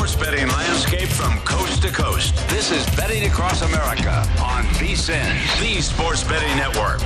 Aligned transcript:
Sports 0.00 0.16
betting 0.16 0.48
landscape 0.48 1.08
from 1.10 1.38
coast 1.40 1.82
to 1.82 1.90
coast. 1.90 2.34
This 2.48 2.70
is 2.70 2.86
Betting 2.96 3.26
Across 3.26 3.60
America 3.60 4.26
on 4.42 4.64
VSIN, 4.78 5.60
the 5.60 5.82
Sports 5.82 6.24
Betting 6.24 6.56
Network. 6.56 7.00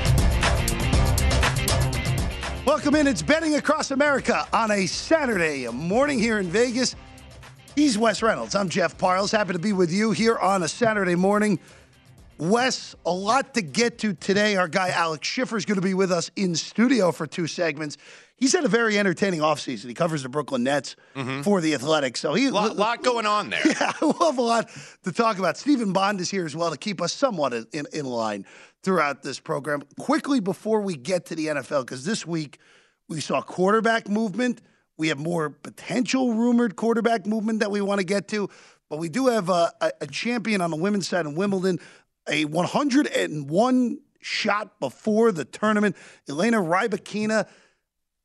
Welcome 2.65 2.95
in. 2.95 3.09
It's 3.09 3.21
Betting 3.21 3.57
Across 3.57 3.91
America 3.91 4.47
on 4.53 4.71
a 4.71 4.87
Saturday 4.87 5.67
morning 5.73 6.21
here 6.21 6.39
in 6.39 6.47
Vegas. 6.47 6.95
He's 7.75 7.99
Wes 7.99 8.23
Reynolds. 8.23 8.55
I'm 8.55 8.69
Jeff 8.69 8.97
Parles. 8.97 9.33
Happy 9.33 9.55
to 9.55 9.59
be 9.59 9.73
with 9.73 9.93
you 9.93 10.13
here 10.13 10.39
on 10.39 10.63
a 10.63 10.69
Saturday 10.69 11.17
morning. 11.17 11.59
Wes, 12.39 12.95
a 13.05 13.13
lot 13.13 13.55
to 13.55 13.63
get 13.63 13.99
to 13.99 14.13
today. 14.13 14.55
Our 14.55 14.69
guy 14.69 14.91
Alex 14.91 15.27
Schiffer 15.27 15.57
is 15.57 15.65
going 15.65 15.81
to 15.81 15.85
be 15.85 15.95
with 15.95 16.13
us 16.13 16.31
in 16.37 16.55
studio 16.55 17.11
for 17.11 17.27
two 17.27 17.49
segments. 17.49 17.97
He's 18.37 18.53
had 18.53 18.65
a 18.65 18.69
very 18.69 18.99
entertaining 18.99 19.41
offseason. 19.41 19.87
He 19.87 19.95
covers 19.95 20.25
the 20.25 20.29
Brooklyn 20.29 20.65
Nets 20.65 20.97
mm-hmm. 21.15 21.43
for 21.43 21.61
the 21.61 21.75
Athletics. 21.75 22.21
So 22.21 22.35
he 22.35 22.49
A 22.49 22.51
lot, 22.51 22.77
lot 22.77 23.03
going 23.03 23.27
on 23.27 23.51
there. 23.51 23.63
Yeah, 23.65 23.93
we'll 24.01 24.13
have 24.13 24.39
a 24.39 24.43
lot 24.43 24.71
to 25.05 25.13
talk 25.13 25.39
about. 25.39 25.57
Stephen 25.57 25.93
Bond 25.93 26.21
is 26.21 26.31
here 26.31 26.45
as 26.45 26.57
well 26.57 26.71
to 26.71 26.77
keep 26.77 27.01
us 27.01 27.13
somewhat 27.13 27.53
in, 27.55 27.87
in 27.93 28.07
line 28.07 28.45
throughout 28.83 29.23
this 29.23 29.39
program. 29.39 29.83
Quickly 29.99 30.41
before 30.41 30.81
we 30.81 30.97
get 30.97 31.27
to 31.27 31.37
the 31.37 31.47
NFL, 31.47 31.83
because 31.83 32.05
this 32.05 32.27
week 32.27 32.59
we 33.09 33.21
saw 33.21 33.41
quarterback 33.41 34.09
movement. 34.09 34.61
We 34.97 35.09
have 35.09 35.19
more 35.19 35.51
potential 35.51 36.35
rumored 36.35 36.77
quarterback 36.77 37.27
movement 37.27 37.61
that 37.61 37.71
we 37.71 37.81
want 37.81 38.01
to 38.01 38.05
get 38.05 38.29
to, 38.29 38.49
but 38.89 38.99
we 38.99 39.09
do 39.09 39.27
have 39.27 39.49
a, 39.49 39.73
a, 39.81 39.93
a 40.03 40.07
champion 40.07 40.61
on 40.61 40.71
the 40.71 40.77
women's 40.77 41.09
side 41.09 41.27
in 41.27 41.35
Wimbledon, 41.35 41.79
a 42.29 42.45
101 42.45 43.99
shot 44.21 44.81
before 44.81 45.33
the 45.33 45.45
tournament. 45.45 45.97
Elena 46.29 46.59
Rybakina 46.59 47.47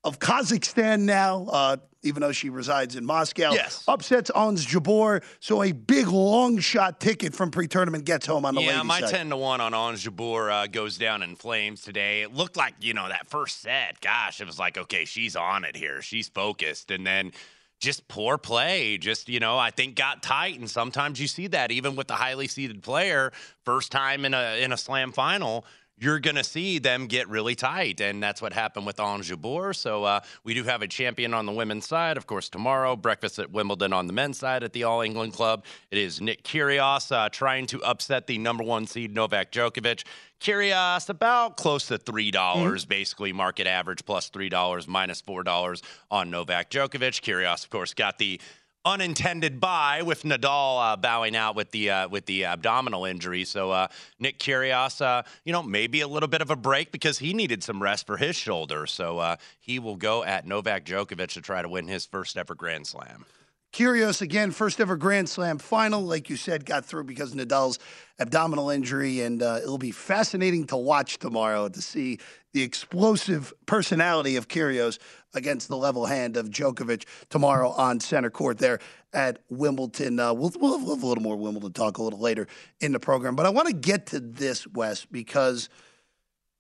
of 0.04 0.20
Kazakhstan 0.20 1.02
now, 1.02 1.46
uh, 1.52 1.78
even 2.04 2.22
though 2.22 2.32
she 2.32 2.50
resides 2.50 2.96
in 2.96 3.06
Moscow. 3.06 3.52
Yes. 3.52 3.84
Upsets 3.88 4.30
Ons 4.30 4.66
Jabeur. 4.66 5.24
So 5.40 5.64
a 5.64 5.74
big 5.74 6.08
long 6.08 6.60
shot 6.60 7.00
ticket 7.00 7.34
from 7.34 7.52
pre 7.52 7.68
tournament 7.68 8.06
gets 8.06 8.26
home 8.26 8.46
on 8.46 8.56
the 8.56 8.62
Yeah, 8.62 8.82
my 8.84 9.02
side. 9.02 9.10
10 9.10 9.30
to 9.30 9.38
1 9.38 9.62
on 9.62 9.74
Ons 9.74 10.06
Jabeur 10.06 10.52
uh, 10.52 10.68
goes 10.68 10.98
down 10.98 11.22
in 11.22 11.36
flames 11.36 11.82
today. 11.82 12.22
It 12.22 12.34
looked 12.34 12.56
like, 12.56 12.76
you 12.80 12.94
know, 12.94 13.10
that 13.10 13.28
first 13.28 13.62
set, 13.62 14.00
gosh, 14.00 14.40
it 14.40 14.48
was 14.48 14.58
like, 14.58 14.78
okay, 14.78 15.06
she's 15.06 15.36
on 15.36 15.66
it 15.66 15.76
here. 15.76 16.02
She's 16.02 16.30
focused. 16.30 16.92
And 16.92 17.06
then 17.06 17.34
just 17.80 18.08
poor 18.08 18.38
play, 18.38 18.98
just, 18.98 19.30
you 19.30 19.40
know, 19.40 19.58
I 19.58 19.72
think 19.72 19.96
got 19.96 20.22
tight. 20.22 20.60
And 20.60 20.70
sometimes 20.70 21.20
you 21.20 21.28
see 21.28 21.48
that 21.48 21.72
even 21.72 21.96
with 21.96 22.08
the 22.08 22.16
highly 22.16 22.48
seeded 22.48 22.82
player, 22.84 23.32
first 23.66 23.92
time 23.92 24.26
in 24.26 24.34
a 24.34 24.62
in 24.62 24.72
a 24.72 24.78
slam 24.78 25.12
final. 25.12 25.66
You're 26.00 26.20
going 26.20 26.38
to 26.38 26.44
see 26.44 26.80
them 26.80 27.08
get 27.08 27.28
really 27.28 27.56
tight. 27.56 28.02
And 28.02 28.24
that's 28.24 28.42
what 28.42 28.54
happened 28.54 28.86
with 28.86 28.98
Jabeur. 28.98 29.76
So 29.76 30.04
uh, 30.04 30.22
we 30.44 30.54
do 30.54 30.64
have 30.64 30.82
a 30.82 30.88
champion 30.88 31.34
on 31.34 31.46
the 31.46 31.52
women's 31.52 31.86
side. 31.86 32.18
Of 32.18 32.26
course, 32.26 32.50
tomorrow, 32.50 32.96
breakfast 32.96 33.40
at 33.40 33.52
Wimbledon 33.52 33.94
on 33.94 34.08
the 34.08 34.14
men's 34.14 34.38
side 34.38 34.64
at 34.64 34.74
the 34.74 34.84
All 34.84 35.02
England 35.02 35.34
Club. 35.34 35.66
It 35.92 35.98
is 35.98 36.22
Nick 36.22 36.44
Kyrgios 36.44 37.12
uh, 37.12 37.30
trying 37.30 37.66
to 37.68 37.84
upset 37.84 38.28
the 38.28 38.38
number 38.38 38.64
one 38.64 38.88
seed 38.88 39.14
Novak 39.14 39.52
Djokovic. 39.52 40.04
Kyrgios 40.40 41.10
about 41.10 41.58
close 41.58 41.88
to 41.88 41.98
three 41.98 42.32
dollars, 42.32 42.86
basically 42.86 43.34
market 43.34 43.68
average 43.68 44.06
plus 44.06 44.30
three 44.30 44.48
dollars, 44.48 44.88
minus 44.88 45.20
four 45.20 45.44
dollars 45.44 45.84
on 46.10 46.30
Novak 46.30 46.70
Djokovic. 46.70 47.20
Kyrgios, 47.22 47.66
of 47.66 47.70
course, 47.70 47.94
got 47.94 48.18
the 48.18 48.40
unintended 48.86 49.60
bye 49.60 50.02
with 50.02 50.24
Nadal 50.24 50.94
uh, 50.94 50.96
bowing 50.96 51.36
out 51.36 51.56
with 51.56 51.72
the 51.72 51.90
uh, 51.90 52.08
with 52.10 52.26
the 52.26 52.46
abdominal 52.46 53.06
injury. 53.06 53.44
So 53.44 53.72
uh, 53.72 53.88
Nick 54.20 54.40
Kyrgios, 54.40 55.02
uh, 55.02 55.24
you 55.44 55.54
know, 55.54 55.64
maybe 55.64 56.02
a 56.02 56.08
little 56.08 56.30
bit 56.30 56.42
of 56.42 56.50
a 56.50 56.56
break 56.56 56.92
because 56.92 57.20
he 57.20 57.34
needed 57.34 57.64
some 57.64 57.82
rest 57.82 58.08
for 58.08 58.18
his 58.18 58.36
shoulder. 58.36 58.88
So 58.88 59.20
uh, 59.20 59.36
he 59.60 59.80
will 59.80 59.96
go 59.96 60.24
at 60.24 60.48
Novak 60.48 60.86
Djokovic 60.86 61.30
to 61.34 61.42
try 61.42 61.62
to 61.62 61.70
win 61.70 61.88
his 61.88 62.06
first 62.06 62.38
ever 62.38 62.56
Grand 62.56 62.88
Slam. 62.88 63.26
Kyrgios 63.72 64.22
again, 64.22 64.50
first 64.50 64.80
ever 64.80 64.98
Grand 64.98 65.30
Slam 65.30 65.60
final, 65.60 66.02
like 66.02 66.30
you 66.30 66.36
said, 66.36 66.66
got 66.66 66.86
through 66.86 67.04
because 67.04 67.36
Nadal's 67.36 67.78
abdominal 68.20 68.72
injury, 68.72 69.22
and 69.22 69.44
uh, 69.44 69.60
it'll 69.62 69.78
be 69.78 69.92
fascinating 69.92 70.66
to 70.68 70.76
watch 70.76 71.20
tomorrow 71.20 71.70
to 71.70 71.82
see 71.82 72.18
the 72.54 72.64
explosive 72.64 73.54
personality 73.68 74.38
of 74.38 74.48
Kyrgios 74.48 74.98
against 75.34 75.68
the 75.68 75.78
level 75.78 76.06
hand 76.06 76.38
of 76.38 76.50
Djokovic 76.50 77.06
tomorrow 77.30 77.70
on 77.70 78.00
center 78.00 78.30
court 78.30 78.58
there 78.58 78.80
at 79.14 79.40
Wimbledon. 79.50 80.20
Uh, 80.20 80.34
we'll, 80.34 80.52
we'll 80.60 80.78
have 80.78 81.04
a 81.04 81.06
little 81.06 81.24
more 81.24 81.36
Wimbledon 81.36 81.74
talk 81.74 81.98
a 81.98 82.04
little 82.04 82.20
later 82.20 82.48
in 82.80 82.92
the 82.92 83.00
program, 83.00 83.36
but 83.36 83.46
I 83.46 83.50
want 83.50 83.68
to 83.68 83.74
get 83.74 84.08
to 84.08 84.20
this, 84.20 84.66
Wes, 84.68 85.06
because 85.06 85.70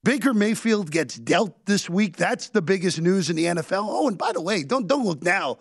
Baker 0.04 0.34
Mayfield 0.34 0.92
gets 0.92 1.16
dealt 1.16 1.66
this 1.66 1.90
week. 1.90 2.16
That's 2.16 2.50
the 2.50 2.62
biggest 2.62 3.02
news 3.02 3.30
in 3.30 3.36
the 3.36 3.46
NFL. 3.46 3.86
Oh, 3.90 4.08
and 4.08 4.18
by 4.18 4.32
the 4.32 4.42
way, 4.42 4.64
don't 4.64 4.88
don't 4.88 5.06
look 5.06 5.24
now. 5.24 5.58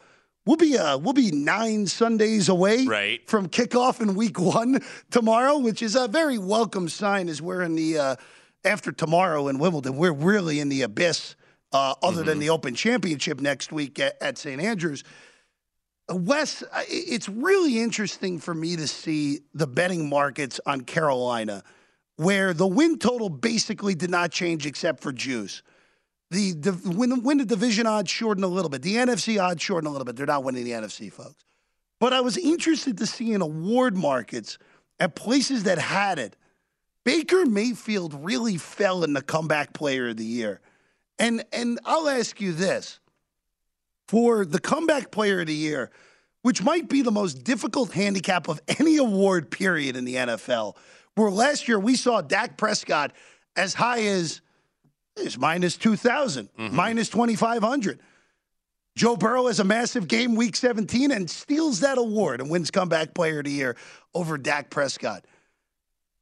We'll 0.47 0.57
be 0.57 0.79
uh, 0.79 0.97
we'll 0.99 1.13
be 1.13 1.31
nine 1.33 1.87
Sundays 1.87 2.49
away 2.49 2.85
Right. 2.87 3.29
from 3.29 3.49
kickoff 3.49 4.01
in 4.01 4.15
Week 4.15 4.39
One 4.39 4.81
tomorrow, 5.11 5.59
which 5.59 5.83
is 5.83 5.97
a 5.97 6.09
very 6.09 6.39
welcome 6.39 6.89
sign. 6.89 7.29
As 7.29 7.43
we're 7.43 7.63
in 7.63 7.75
the 7.75 7.99
uh, 7.99 8.17
after 8.65 8.93
tomorrow 8.93 9.49
in 9.49 9.59
Wimbledon, 9.59 9.97
we're 9.97 10.13
really 10.13 10.61
in 10.61 10.69
the 10.69 10.83
abyss. 10.83 11.35
Uh, 11.71 11.95
other 12.03 12.23
than 12.23 12.39
the 12.39 12.49
Open 12.49 12.75
Championship 12.75 13.41
next 13.41 13.73
week 13.73 13.99
at, 13.99 14.17
at 14.23 14.39
St 14.39 14.61
Andrews, 14.61 15.05
Uh, 16.11 16.17
Wes, 16.17 16.65
it's 16.89 17.29
really 17.29 17.81
interesting 17.81 18.39
for 18.39 18.55
me 18.55 18.77
to 18.77 18.87
see 18.89 19.41
the 19.53 19.67
betting 19.67 20.09
markets 20.09 20.61
on 20.65 20.81
Carolina, 20.81 21.63
where 22.17 22.55
the 22.55 22.67
win 22.67 22.99
total 22.99 23.29
basically 23.29 23.95
did 23.95 24.11
not 24.11 24.33
change 24.33 24.65
except 24.65 25.03
for 25.03 25.13
juice. 25.13 25.63
The, 26.31 26.53
the 26.53 26.73
win, 26.85 27.23
win 27.23 27.39
the 27.39 27.45
division 27.45 27.87
odds 27.87 28.11
shortened 28.11 28.45
a 28.45 28.49
little 28.49 28.71
bit. 28.71 28.83
The 28.83 28.97
NFC 28.97 29.39
odds 29.43 29.63
shortened 29.63 29.89
a 29.89 29.91
little 29.91 30.05
bit. 30.05 30.17
They're 30.17 30.27
not 30.27 30.45
winning 30.45 30.65
the 30.65 30.73
NFC, 30.73 31.13
folks. 31.13 31.45
But 32.01 32.13
I 32.13 32.21
was 32.21 32.37
interested 32.39 32.99
to 32.99 33.07
see 33.07 33.33
in 33.33 33.43
award 33.43 33.97
markets 33.97 34.59
at 35.01 35.15
places 35.15 35.65
that 35.65 35.79
had 35.79 36.19
it. 36.19 36.37
Baker 37.05 37.45
Mayfield 37.47 38.15
really 38.25 38.57
fell 38.57 39.05
in 39.05 39.13
the 39.13 39.23
comeback 39.23 39.73
player 39.73 40.09
of 40.09 40.17
the 40.17 40.25
year. 40.25 40.61
And 41.19 41.45
and 41.53 41.79
I'll 41.85 42.09
ask 42.09 42.41
you 42.41 42.53
this. 42.53 43.01
For 44.07 44.47
the 44.47 44.59
comeback 44.59 45.11
player 45.11 45.41
of 45.41 45.49
the 45.49 45.55
year, 45.55 45.91
which 46.41 46.63
might 46.63 46.89
be 46.89 47.03
the 47.03 47.11
most 47.11 47.45
difficult 47.45 47.93
handicap 47.93 48.49
of 48.49 48.61
any 48.79 48.97
award 48.97 49.51
period 49.51 49.97
in 49.97 50.07
the 50.07 50.15
NFL, 50.15 50.77
where 51.15 51.31
last 51.31 51.69
year 51.69 51.79
we 51.79 51.95
saw 51.95 52.23
Dak 52.23 52.57
Prescott 52.57 53.13
as 53.55 53.75
high 53.75 54.01
as 54.05 54.41
is 55.19 55.39
minus 55.39 55.77
2,000, 55.77 56.49
mm-hmm. 56.59 56.75
minus 56.75 57.09
2,500. 57.11 58.01
Joe 58.97 59.17
Burrow 59.17 59.47
has 59.47 59.61
a 59.61 59.65
massive 59.65 60.09
game 60.09 60.35
week 60.35 60.57
17 60.57 61.11
and 61.13 61.29
steals 61.29 61.81
that 61.81 61.99
award 61.99 62.41
and 62.41 62.51
wins 62.51 62.71
comeback 62.71 63.15
player 63.15 63.39
of 63.39 63.45
the 63.45 63.51
year 63.53 63.77
over 64.15 64.39
Dak 64.39 64.71
Prescott. 64.71 65.25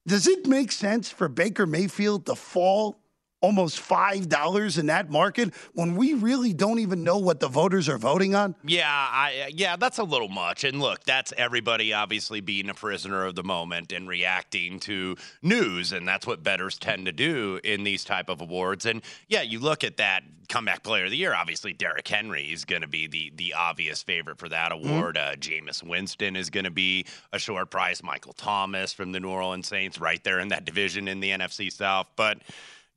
Does 0.06 0.26
it 0.26 0.46
make 0.46 0.70
sense 0.70 1.10
for 1.10 1.28
Baker 1.28 1.66
Mayfield 1.66 2.26
to 2.26 2.34
fall 2.34 2.99
almost 3.40 3.80
five 3.80 4.28
dollars 4.28 4.78
in 4.78 4.86
that 4.86 5.10
market 5.10 5.54
when 5.74 5.94
we 5.96 6.14
really 6.14 6.52
don't 6.52 6.78
even 6.78 7.04
know 7.04 7.18
what 7.18 7.40
the 7.40 7.48
voters 7.48 7.88
are 7.88 7.98
voting 7.98 8.34
on? 8.34 8.54
Yeah, 8.64 8.88
I, 8.88 9.50
yeah, 9.54 9.76
that's 9.76 9.98
a 9.98 10.04
little 10.04 10.28
much. 10.28 10.64
And 10.64 10.80
look, 10.80 11.04
that's 11.04 11.32
everybody 11.36 11.92
obviously 11.92 12.40
being 12.40 12.68
a 12.68 12.74
prisoner 12.74 13.24
of 13.24 13.34
the 13.34 13.44
moment 13.44 13.92
and 13.92 14.08
reacting 14.08 14.80
to 14.80 15.16
news, 15.42 15.92
and 15.92 16.06
that's 16.06 16.26
what 16.26 16.42
bettors 16.42 16.78
tend 16.78 17.06
to 17.06 17.12
do 17.12 17.60
in 17.62 17.84
these 17.84 18.04
type 18.04 18.28
of 18.28 18.40
awards. 18.40 18.86
And 18.86 19.02
yeah, 19.28 19.42
you 19.42 19.58
look 19.60 19.84
at 19.84 19.98
that 19.98 20.22
comeback 20.48 20.82
player 20.82 21.04
of 21.04 21.10
the 21.10 21.16
year. 21.16 21.34
Obviously, 21.34 21.72
Derrick 21.72 22.06
Henry 22.06 22.52
is 22.52 22.64
going 22.64 22.82
to 22.82 22.88
be 22.88 23.06
the 23.06 23.32
the 23.36 23.54
obvious 23.54 24.02
favorite 24.02 24.38
for 24.38 24.48
that 24.48 24.72
mm-hmm. 24.72 24.88
award. 24.88 25.16
Mm-hmm. 25.16 25.32
Uh, 25.32 25.36
Jameis 25.36 25.82
Winston 25.82 26.36
is 26.36 26.50
going 26.50 26.64
to 26.64 26.70
be 26.70 27.06
a 27.32 27.38
short 27.38 27.70
price. 27.70 28.02
Michael 28.02 28.32
Thomas 28.32 28.92
from 28.92 29.12
the 29.12 29.20
New 29.20 29.30
Orleans 29.30 29.68
Saints, 29.68 30.00
right 30.00 30.22
there 30.24 30.40
in 30.40 30.48
that 30.48 30.64
division 30.64 31.08
in 31.08 31.20
the 31.20 31.30
NFC 31.30 31.72
South, 31.72 32.06
but 32.16 32.38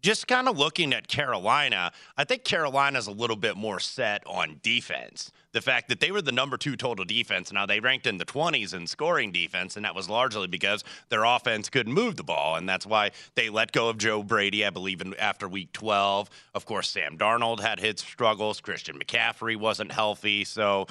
just 0.01 0.27
kind 0.27 0.47
of 0.47 0.57
looking 0.57 0.93
at 0.93 1.07
Carolina, 1.07 1.91
I 2.17 2.23
think 2.23 2.43
Carolina's 2.43 3.07
a 3.07 3.11
little 3.11 3.35
bit 3.35 3.57
more 3.57 3.79
set 3.79 4.25
on 4.25 4.59
defense. 4.63 5.31
The 5.51 5.61
fact 5.61 5.89
that 5.89 5.99
they 5.99 6.11
were 6.11 6.21
the 6.21 6.31
number 6.31 6.57
two 6.57 6.75
total 6.75 7.05
defense, 7.05 7.51
now 7.51 7.65
they 7.65 7.79
ranked 7.79 8.05
in 8.05 8.17
the 8.17 8.25
20s 8.25 8.73
in 8.73 8.85
scoring 8.85 9.31
defense, 9.31 9.75
and 9.75 9.85
that 9.85 9.95
was 9.95 10.07
largely 10.07 10.47
because 10.47 10.83
their 11.09 11.23
offense 11.23 11.69
couldn't 11.69 11.91
move 11.91 12.15
the 12.15 12.23
ball. 12.23 12.55
And 12.55 12.69
that's 12.69 12.85
why 12.85 13.11
they 13.35 13.49
let 13.49 13.71
go 13.71 13.89
of 13.89 13.97
Joe 13.97 14.21
Brady, 14.21 14.65
I 14.65 14.69
believe, 14.69 15.01
in, 15.01 15.15
after 15.15 15.47
week 15.47 15.73
12. 15.73 16.29
Of 16.53 16.65
course, 16.65 16.89
Sam 16.89 17.17
Darnold 17.17 17.59
had 17.59 17.79
his 17.79 17.99
struggles. 17.99 18.61
Christian 18.61 18.99
McCaffrey 18.99 19.57
wasn't 19.57 19.91
healthy. 19.91 20.43
So 20.43 20.85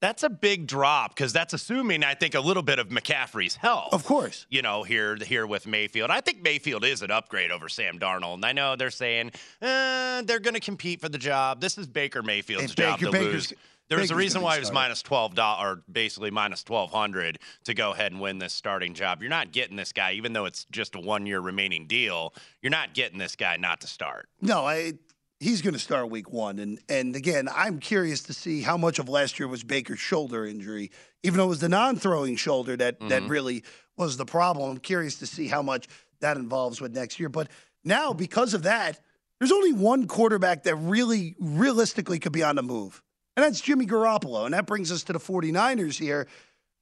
that's 0.00 0.22
a 0.22 0.30
big 0.30 0.66
drop 0.66 1.14
because 1.14 1.32
that's 1.32 1.52
assuming 1.52 2.04
I 2.04 2.14
think 2.14 2.34
a 2.34 2.40
little 2.40 2.62
bit 2.62 2.78
of 2.78 2.88
McCaffrey's 2.88 3.56
health. 3.56 3.92
Of 3.92 4.04
course, 4.04 4.46
you 4.48 4.62
know 4.62 4.82
here 4.82 5.16
here 5.16 5.46
with 5.46 5.66
Mayfield. 5.66 6.10
I 6.10 6.20
think 6.20 6.42
Mayfield 6.42 6.84
is 6.84 7.02
an 7.02 7.10
upgrade 7.10 7.50
over 7.50 7.68
Sam 7.68 7.98
Darnold, 7.98 8.34
and 8.34 8.44
I 8.44 8.52
know 8.52 8.76
they're 8.76 8.90
saying 8.90 9.32
eh, 9.60 10.22
they're 10.22 10.40
going 10.40 10.54
to 10.54 10.60
compete 10.60 11.00
for 11.00 11.08
the 11.08 11.18
job. 11.18 11.60
This 11.60 11.78
is 11.78 11.86
Baker 11.86 12.22
Mayfield's 12.22 12.74
job 12.74 13.00
to 13.00 13.10
Baker's, 13.10 13.50
lose. 13.50 13.52
There 13.88 13.98
was 13.98 14.10
a 14.10 14.16
reason 14.16 14.42
why 14.42 14.54
he 14.54 14.60
was 14.60 14.70
minus 14.70 15.02
twelve 15.02 15.34
dollars, 15.34 15.78
or 15.78 15.82
basically 15.90 16.30
minus 16.30 16.62
twelve 16.62 16.90
hundred, 16.90 17.38
to 17.64 17.74
go 17.74 17.92
ahead 17.92 18.12
and 18.12 18.20
win 18.20 18.38
this 18.38 18.52
starting 18.52 18.94
job. 18.94 19.22
You're 19.22 19.30
not 19.30 19.50
getting 19.52 19.76
this 19.76 19.92
guy, 19.92 20.12
even 20.12 20.32
though 20.34 20.44
it's 20.44 20.66
just 20.70 20.94
a 20.94 21.00
one 21.00 21.26
year 21.26 21.40
remaining 21.40 21.86
deal. 21.86 22.34
You're 22.62 22.70
not 22.70 22.94
getting 22.94 23.18
this 23.18 23.34
guy 23.34 23.56
not 23.56 23.80
to 23.80 23.86
start. 23.86 24.28
No, 24.42 24.66
I 24.66 24.92
he's 25.40 25.62
going 25.62 25.74
to 25.74 25.80
start 25.80 26.10
week 26.10 26.32
one. 26.32 26.58
And 26.58 26.78
and 26.88 27.14
again, 27.16 27.48
I'm 27.54 27.78
curious 27.78 28.22
to 28.24 28.32
see 28.32 28.62
how 28.62 28.76
much 28.76 28.98
of 28.98 29.08
last 29.08 29.38
year 29.38 29.48
was 29.48 29.62
Baker's 29.62 29.98
shoulder 29.98 30.46
injury, 30.46 30.90
even 31.22 31.38
though 31.38 31.44
it 31.44 31.48
was 31.48 31.60
the 31.60 31.68
non-throwing 31.68 32.36
shoulder 32.36 32.76
that 32.76 32.98
mm-hmm. 32.98 33.08
that 33.08 33.22
really 33.24 33.64
was 33.96 34.16
the 34.16 34.24
problem. 34.24 34.70
I'm 34.70 34.78
curious 34.78 35.16
to 35.16 35.26
see 35.26 35.48
how 35.48 35.62
much 35.62 35.88
that 36.20 36.36
involves 36.36 36.80
with 36.80 36.94
next 36.94 37.18
year. 37.18 37.28
But 37.28 37.48
now, 37.84 38.12
because 38.12 38.54
of 38.54 38.64
that, 38.64 39.00
there's 39.38 39.52
only 39.52 39.72
one 39.72 40.06
quarterback 40.06 40.64
that 40.64 40.74
really 40.76 41.36
realistically 41.38 42.18
could 42.18 42.32
be 42.32 42.42
on 42.42 42.56
the 42.56 42.62
move, 42.62 43.02
and 43.36 43.44
that's 43.44 43.60
Jimmy 43.60 43.86
Garoppolo. 43.86 44.44
And 44.44 44.54
that 44.54 44.66
brings 44.66 44.90
us 44.90 45.04
to 45.04 45.12
the 45.12 45.20
49ers 45.20 45.98
here, 45.98 46.26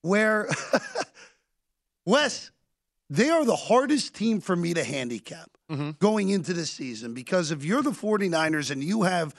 where 0.03 0.49
Wes, 2.07 2.51
they 3.11 3.31
are 3.31 3.45
the 3.45 3.57
hardest 3.57 4.15
team 4.15 4.41
for 4.41 4.57
me 4.57 4.75
to 4.75 4.83
handicap 4.83 5.51
mm-hmm. 5.71 5.91
going 5.99 6.31
into 6.31 6.53
this 6.53 6.71
season 6.71 7.15
because 7.15 7.51
if 7.51 7.65
you're 7.65 7.83
the 7.83 7.91
49ers 7.91 8.71
and 8.71 8.83
you 8.83 9.03
have 9.03 9.35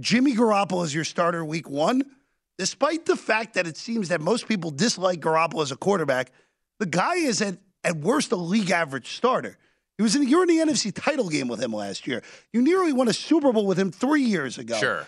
Jimmy 0.00 0.34
Garoppolo 0.34 0.84
as 0.84 0.94
your 0.94 1.04
starter 1.04 1.44
week 1.44 1.68
one, 1.68 2.02
despite 2.58 3.06
the 3.06 3.16
fact 3.16 3.54
that 3.54 3.66
it 3.66 3.76
seems 3.76 4.08
that 4.08 4.20
most 4.20 4.48
people 4.48 4.70
dislike 4.70 5.20
Garoppolo 5.20 5.62
as 5.62 5.72
a 5.72 5.76
quarterback, 5.76 6.32
the 6.78 6.86
guy 6.86 7.16
is 7.16 7.42
at, 7.42 7.58
at 7.84 7.96
worst 7.96 8.32
a 8.32 8.36
league 8.36 8.70
average 8.70 9.16
starter. 9.16 9.58
He 9.98 10.02
was 10.02 10.16
in, 10.16 10.26
you're 10.26 10.42
in 10.42 10.48
the 10.48 10.72
NFC 10.72 10.92
title 10.94 11.28
game 11.28 11.48
with 11.48 11.60
him 11.60 11.72
last 11.72 12.06
year. 12.06 12.22
You 12.52 12.62
nearly 12.62 12.92
won 12.92 13.08
a 13.08 13.12
Super 13.12 13.52
Bowl 13.52 13.66
with 13.66 13.78
him 13.78 13.92
three 13.92 14.22
years 14.22 14.58
ago. 14.58 14.76
Sure. 14.78 15.06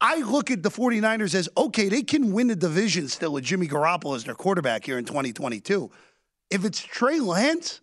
I 0.00 0.16
look 0.16 0.50
at 0.50 0.64
the 0.64 0.68
49ers 0.68 1.34
as 1.34 1.48
okay, 1.56 1.88
they 1.88 2.02
can 2.02 2.32
win 2.32 2.48
the 2.48 2.56
division 2.56 3.08
still 3.08 3.32
with 3.32 3.44
Jimmy 3.44 3.68
Garoppolo 3.68 4.16
as 4.16 4.24
their 4.24 4.34
quarterback 4.34 4.84
here 4.84 4.98
in 4.98 5.04
2022. 5.04 5.90
If 6.52 6.66
it's 6.66 6.80
Trey 6.80 7.18
Lance, 7.18 7.80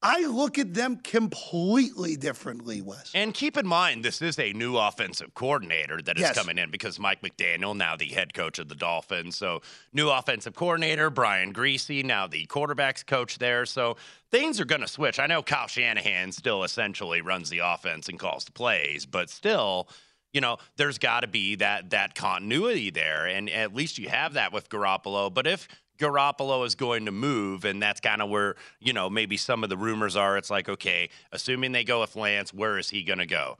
I 0.00 0.24
look 0.26 0.58
at 0.58 0.72
them 0.74 0.96
completely 0.96 2.16
differently, 2.16 2.80
Wes. 2.80 3.10
And 3.14 3.34
keep 3.34 3.56
in 3.56 3.66
mind, 3.66 4.04
this 4.04 4.22
is 4.22 4.38
a 4.38 4.52
new 4.52 4.78
offensive 4.78 5.34
coordinator 5.34 6.00
that 6.02 6.16
is 6.16 6.22
yes. 6.22 6.38
coming 6.38 6.56
in 6.56 6.70
because 6.70 6.98
Mike 6.98 7.20
McDaniel, 7.20 7.76
now 7.76 7.96
the 7.96 8.06
head 8.06 8.32
coach 8.32 8.58
of 8.58 8.68
the 8.68 8.74
Dolphins. 8.74 9.36
So, 9.36 9.60
new 9.92 10.08
offensive 10.08 10.54
coordinator, 10.54 11.10
Brian 11.10 11.52
Griese, 11.52 12.04
now 12.04 12.26
the 12.26 12.46
quarterback's 12.46 13.02
coach 13.02 13.38
there. 13.38 13.66
So, 13.66 13.96
things 14.30 14.58
are 14.58 14.64
going 14.64 14.80
to 14.80 14.88
switch. 14.88 15.18
I 15.18 15.26
know 15.26 15.42
Kyle 15.42 15.66
Shanahan 15.66 16.32
still 16.32 16.64
essentially 16.64 17.20
runs 17.20 17.50
the 17.50 17.58
offense 17.58 18.08
and 18.08 18.18
calls 18.18 18.44
the 18.44 18.52
plays, 18.52 19.04
but 19.04 19.28
still 19.28 19.88
you 20.32 20.42
know, 20.42 20.58
there's 20.76 20.98
got 20.98 21.20
to 21.20 21.26
be 21.26 21.56
that 21.56 21.90
that 21.90 22.14
continuity 22.14 22.90
there, 22.90 23.26
and 23.26 23.48
at 23.48 23.74
least 23.74 23.98
you 23.98 24.10
have 24.10 24.34
that 24.34 24.52
with 24.52 24.68
Garoppolo. 24.68 25.32
But 25.32 25.46
if 25.46 25.66
Garoppolo 25.98 26.64
is 26.66 26.74
going 26.74 27.06
to 27.06 27.12
move, 27.12 27.64
and 27.64 27.82
that's 27.82 28.00
kind 28.00 28.22
of 28.22 28.30
where 28.30 28.56
you 28.80 28.92
know 28.92 29.10
maybe 29.10 29.36
some 29.36 29.62
of 29.64 29.70
the 29.70 29.76
rumors 29.76 30.16
are. 30.16 30.36
It's 30.36 30.50
like, 30.50 30.68
okay, 30.68 31.10
assuming 31.32 31.72
they 31.72 31.84
go 31.84 32.00
with 32.00 32.16
Lance, 32.16 32.52
where 32.54 32.78
is 32.78 32.90
he 32.90 33.02
going 33.02 33.18
to 33.18 33.26
go? 33.26 33.58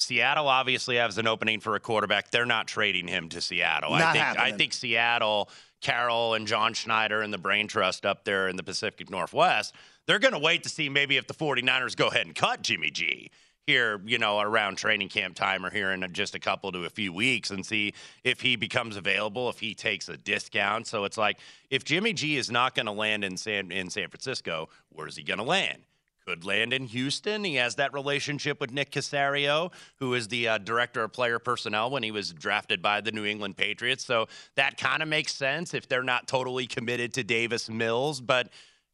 Seattle 0.00 0.46
obviously 0.48 0.96
has 0.96 1.18
an 1.18 1.26
opening 1.26 1.60
for 1.60 1.74
a 1.74 1.80
quarterback. 1.80 2.30
They're 2.30 2.46
not 2.46 2.68
trading 2.68 3.08
him 3.08 3.28
to 3.30 3.40
Seattle. 3.40 3.90
Not 3.90 4.02
I 4.02 4.12
think 4.12 4.24
happening. 4.24 4.54
I 4.54 4.56
think 4.56 4.72
Seattle, 4.72 5.50
Carroll 5.80 6.34
and 6.34 6.46
John 6.46 6.72
Schneider 6.72 7.20
and 7.20 7.32
the 7.32 7.38
Brain 7.38 7.66
Trust 7.66 8.06
up 8.06 8.24
there 8.24 8.48
in 8.48 8.56
the 8.56 8.62
Pacific 8.62 9.10
Northwest, 9.10 9.74
they're 10.06 10.20
going 10.20 10.34
to 10.34 10.38
wait 10.38 10.62
to 10.62 10.68
see 10.68 10.88
maybe 10.88 11.16
if 11.16 11.26
the 11.26 11.34
49ers 11.34 11.96
go 11.96 12.08
ahead 12.08 12.26
and 12.26 12.34
cut 12.34 12.62
Jimmy 12.62 12.90
G 12.90 13.30
here, 13.68 14.00
you 14.06 14.16
know, 14.16 14.40
around 14.40 14.76
training 14.76 15.10
camp 15.10 15.36
time 15.36 15.64
or 15.64 15.68
here 15.68 15.92
in 15.92 16.10
just 16.14 16.34
a 16.34 16.38
couple 16.38 16.72
to 16.72 16.86
a 16.86 16.90
few 16.90 17.12
weeks 17.12 17.50
and 17.50 17.66
see 17.66 17.92
if 18.24 18.40
he 18.40 18.56
becomes 18.56 18.96
available, 18.96 19.50
if 19.50 19.60
he 19.60 19.74
takes 19.74 20.08
a 20.08 20.16
discount. 20.16 20.86
So 20.86 21.04
it's 21.04 21.18
like 21.18 21.38
if 21.68 21.84
Jimmy 21.84 22.14
G 22.14 22.38
is 22.38 22.50
not 22.50 22.74
going 22.74 22.86
to 22.86 22.92
land 22.92 23.24
in 23.24 23.36
San 23.36 23.70
in 23.70 23.90
San 23.90 24.08
Francisco, 24.08 24.70
where's 24.88 25.16
he 25.16 25.22
going 25.22 25.36
to 25.36 25.44
land? 25.44 25.82
Could 26.26 26.46
land 26.46 26.72
in 26.72 26.84
Houston. 26.84 27.44
He 27.44 27.56
has 27.56 27.74
that 27.74 27.92
relationship 27.92 28.58
with 28.58 28.72
Nick 28.72 28.90
Caserio, 28.90 29.70
who 29.96 30.14
is 30.14 30.28
the 30.28 30.48
uh, 30.48 30.58
director 30.58 31.04
of 31.04 31.12
player 31.12 31.38
personnel 31.38 31.90
when 31.90 32.02
he 32.02 32.10
was 32.10 32.32
drafted 32.32 32.80
by 32.80 33.02
the 33.02 33.12
New 33.12 33.26
England 33.26 33.58
Patriots. 33.58 34.02
So 34.02 34.28
that 34.54 34.78
kind 34.78 35.02
of 35.02 35.10
makes 35.10 35.34
sense 35.34 35.74
if 35.74 35.88
they're 35.88 36.02
not 36.02 36.26
totally 36.26 36.66
committed 36.66 37.12
to 37.14 37.22
Davis 37.22 37.68
Mills, 37.68 38.22
but 38.22 38.48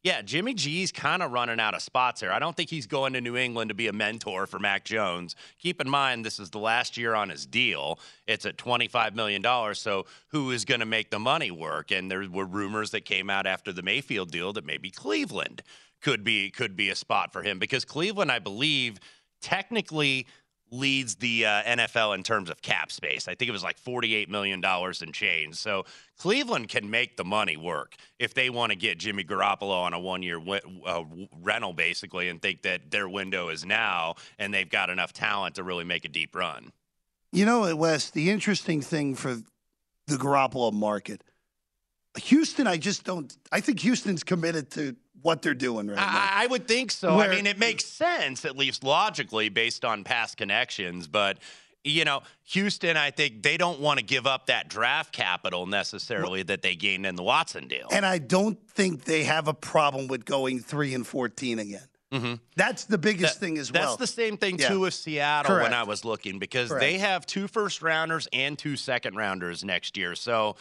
yeah, 0.05 0.21
Jimmy 0.21 0.53
G's 0.53 0.91
kind 0.91 1.23
of 1.23 1.31
running 1.31 1.59
out 1.59 1.73
of 1.73 1.81
spots 1.81 2.21
here. 2.21 2.31
I 2.31 2.37
don't 2.37 2.55
think 2.55 2.69
he's 2.69 2.85
going 2.85 3.13
to 3.13 3.21
New 3.21 3.35
England 3.35 3.69
to 3.69 3.73
be 3.73 3.87
a 3.87 3.91
mentor 3.91 4.45
for 4.45 4.59
Mac 4.59 4.85
Jones. 4.85 5.35
Keep 5.57 5.81
in 5.81 5.89
mind, 5.89 6.23
this 6.23 6.39
is 6.39 6.51
the 6.51 6.59
last 6.59 6.95
year 6.95 7.15
on 7.15 7.29
his 7.29 7.47
deal. 7.47 7.99
It's 8.27 8.45
at 8.45 8.55
$25 8.55 9.15
million. 9.15 9.43
So 9.73 10.05
who 10.27 10.51
is 10.51 10.63
going 10.63 10.81
to 10.81 10.85
make 10.85 11.09
the 11.09 11.17
money 11.17 11.49
work? 11.49 11.89
And 11.89 12.11
there 12.11 12.23
were 12.29 12.45
rumors 12.45 12.91
that 12.91 13.03
came 13.03 13.31
out 13.31 13.47
after 13.47 13.73
the 13.73 13.81
Mayfield 13.81 14.29
deal 14.29 14.53
that 14.53 14.63
maybe 14.63 14.91
Cleveland 14.91 15.63
could 16.03 16.23
be 16.23 16.51
could 16.51 16.75
be 16.75 16.91
a 16.91 16.95
spot 16.95 17.33
for 17.33 17.41
him 17.41 17.57
because 17.57 17.83
Cleveland, 17.83 18.31
I 18.31 18.37
believe, 18.37 18.99
technically 19.41 20.27
leads 20.77 21.15
the 21.15 21.45
uh, 21.45 21.63
NFL 21.63 22.15
in 22.15 22.23
terms 22.23 22.49
of 22.49 22.61
cap 22.61 22.91
space. 22.91 23.27
I 23.27 23.35
think 23.35 23.49
it 23.49 23.51
was 23.51 23.63
like 23.63 23.79
$48 23.79 24.29
million 24.29 24.63
in 25.01 25.11
change. 25.11 25.55
So 25.55 25.85
Cleveland 26.17 26.69
can 26.69 26.89
make 26.89 27.17
the 27.17 27.23
money 27.23 27.57
work 27.57 27.95
if 28.19 28.33
they 28.33 28.49
want 28.49 28.71
to 28.71 28.75
get 28.77 28.97
Jimmy 28.97 29.23
Garoppolo 29.23 29.83
on 29.83 29.93
a 29.93 29.99
one 29.99 30.23
year 30.23 30.39
w- 30.39 30.81
uh, 30.85 31.03
rental, 31.41 31.73
basically, 31.73 32.29
and 32.29 32.41
think 32.41 32.61
that 32.63 32.91
their 32.91 33.09
window 33.09 33.49
is 33.49 33.65
now 33.65 34.15
and 34.39 34.53
they've 34.53 34.69
got 34.69 34.89
enough 34.89 35.13
talent 35.13 35.55
to 35.55 35.63
really 35.63 35.83
make 35.83 36.05
a 36.05 36.09
deep 36.09 36.35
run. 36.35 36.71
You 37.31 37.45
know, 37.45 37.75
Wes, 37.75 38.11
the 38.11 38.29
interesting 38.29 38.81
thing 38.81 39.15
for 39.15 39.35
the 40.07 40.15
Garoppolo 40.15 40.71
market, 40.71 41.21
Houston, 42.17 42.67
I 42.67 42.77
just 42.77 43.03
don't, 43.03 43.35
I 43.51 43.59
think 43.59 43.81
Houston's 43.81 44.23
committed 44.23 44.71
to 44.71 44.95
what 45.25 45.41
they're 45.41 45.53
doing 45.55 45.87
right 45.87 45.95
now. 45.97 46.03
I, 46.07 46.43
I 46.43 46.47
would 46.47 46.67
think 46.67 46.91
so. 46.91 47.17
Where- 47.17 47.29
I 47.29 47.35
mean, 47.35 47.47
it 47.47 47.57
makes 47.57 47.83
sense, 47.83 48.45
at 48.45 48.55
least 48.55 48.83
logically, 48.83 49.49
based 49.49 49.83
on 49.83 50.03
past 50.03 50.37
connections. 50.37 51.07
But, 51.07 51.39
you 51.83 52.05
know, 52.05 52.21
Houston, 52.45 52.95
I 52.95 53.09
think 53.11 53.41
they 53.41 53.57
don't 53.57 53.79
want 53.79 53.99
to 53.99 54.05
give 54.05 54.27
up 54.27 54.45
that 54.45 54.69
draft 54.69 55.11
capital 55.11 55.65
necessarily 55.65 56.43
that 56.43 56.61
they 56.61 56.75
gained 56.75 57.05
in 57.07 57.15
the 57.15 57.23
Watson 57.23 57.67
deal. 57.67 57.87
And 57.91 58.05
I 58.05 58.19
don't 58.19 58.57
think 58.69 59.03
they 59.05 59.23
have 59.23 59.47
a 59.47 59.53
problem 59.53 60.07
with 60.07 60.25
going 60.25 60.59
three 60.59 60.93
and 60.93 61.05
fourteen 61.05 61.57
again. 61.59 61.87
Mm-hmm. 62.13 62.33
That's 62.55 62.85
the 62.85 62.99
biggest 62.99 63.33
That- 63.39 63.45
thing 63.45 63.57
as 63.57 63.71
well. 63.73 63.81
that's 63.83 63.97
the 63.97 64.07
same 64.07 64.37
thing 64.37 64.59
Yeah. 64.59 64.67
too 64.69 64.81
with 64.81 64.93
Seattle 64.93 65.57
when 65.57 65.73
I 65.73 65.83
was 65.83 66.05
looking 66.05 66.37
because 66.37 66.69
Correct. 66.69 66.81
they 66.81 66.99
have 66.99 67.25
two 67.25 67.47
first 67.47 67.81
rounders 67.81 68.27
and 68.31 68.57
two 68.59 68.75
second 68.77 69.15
rounders 69.15 69.63
next 69.65 69.97
year. 69.97 70.13
So, 70.15 70.55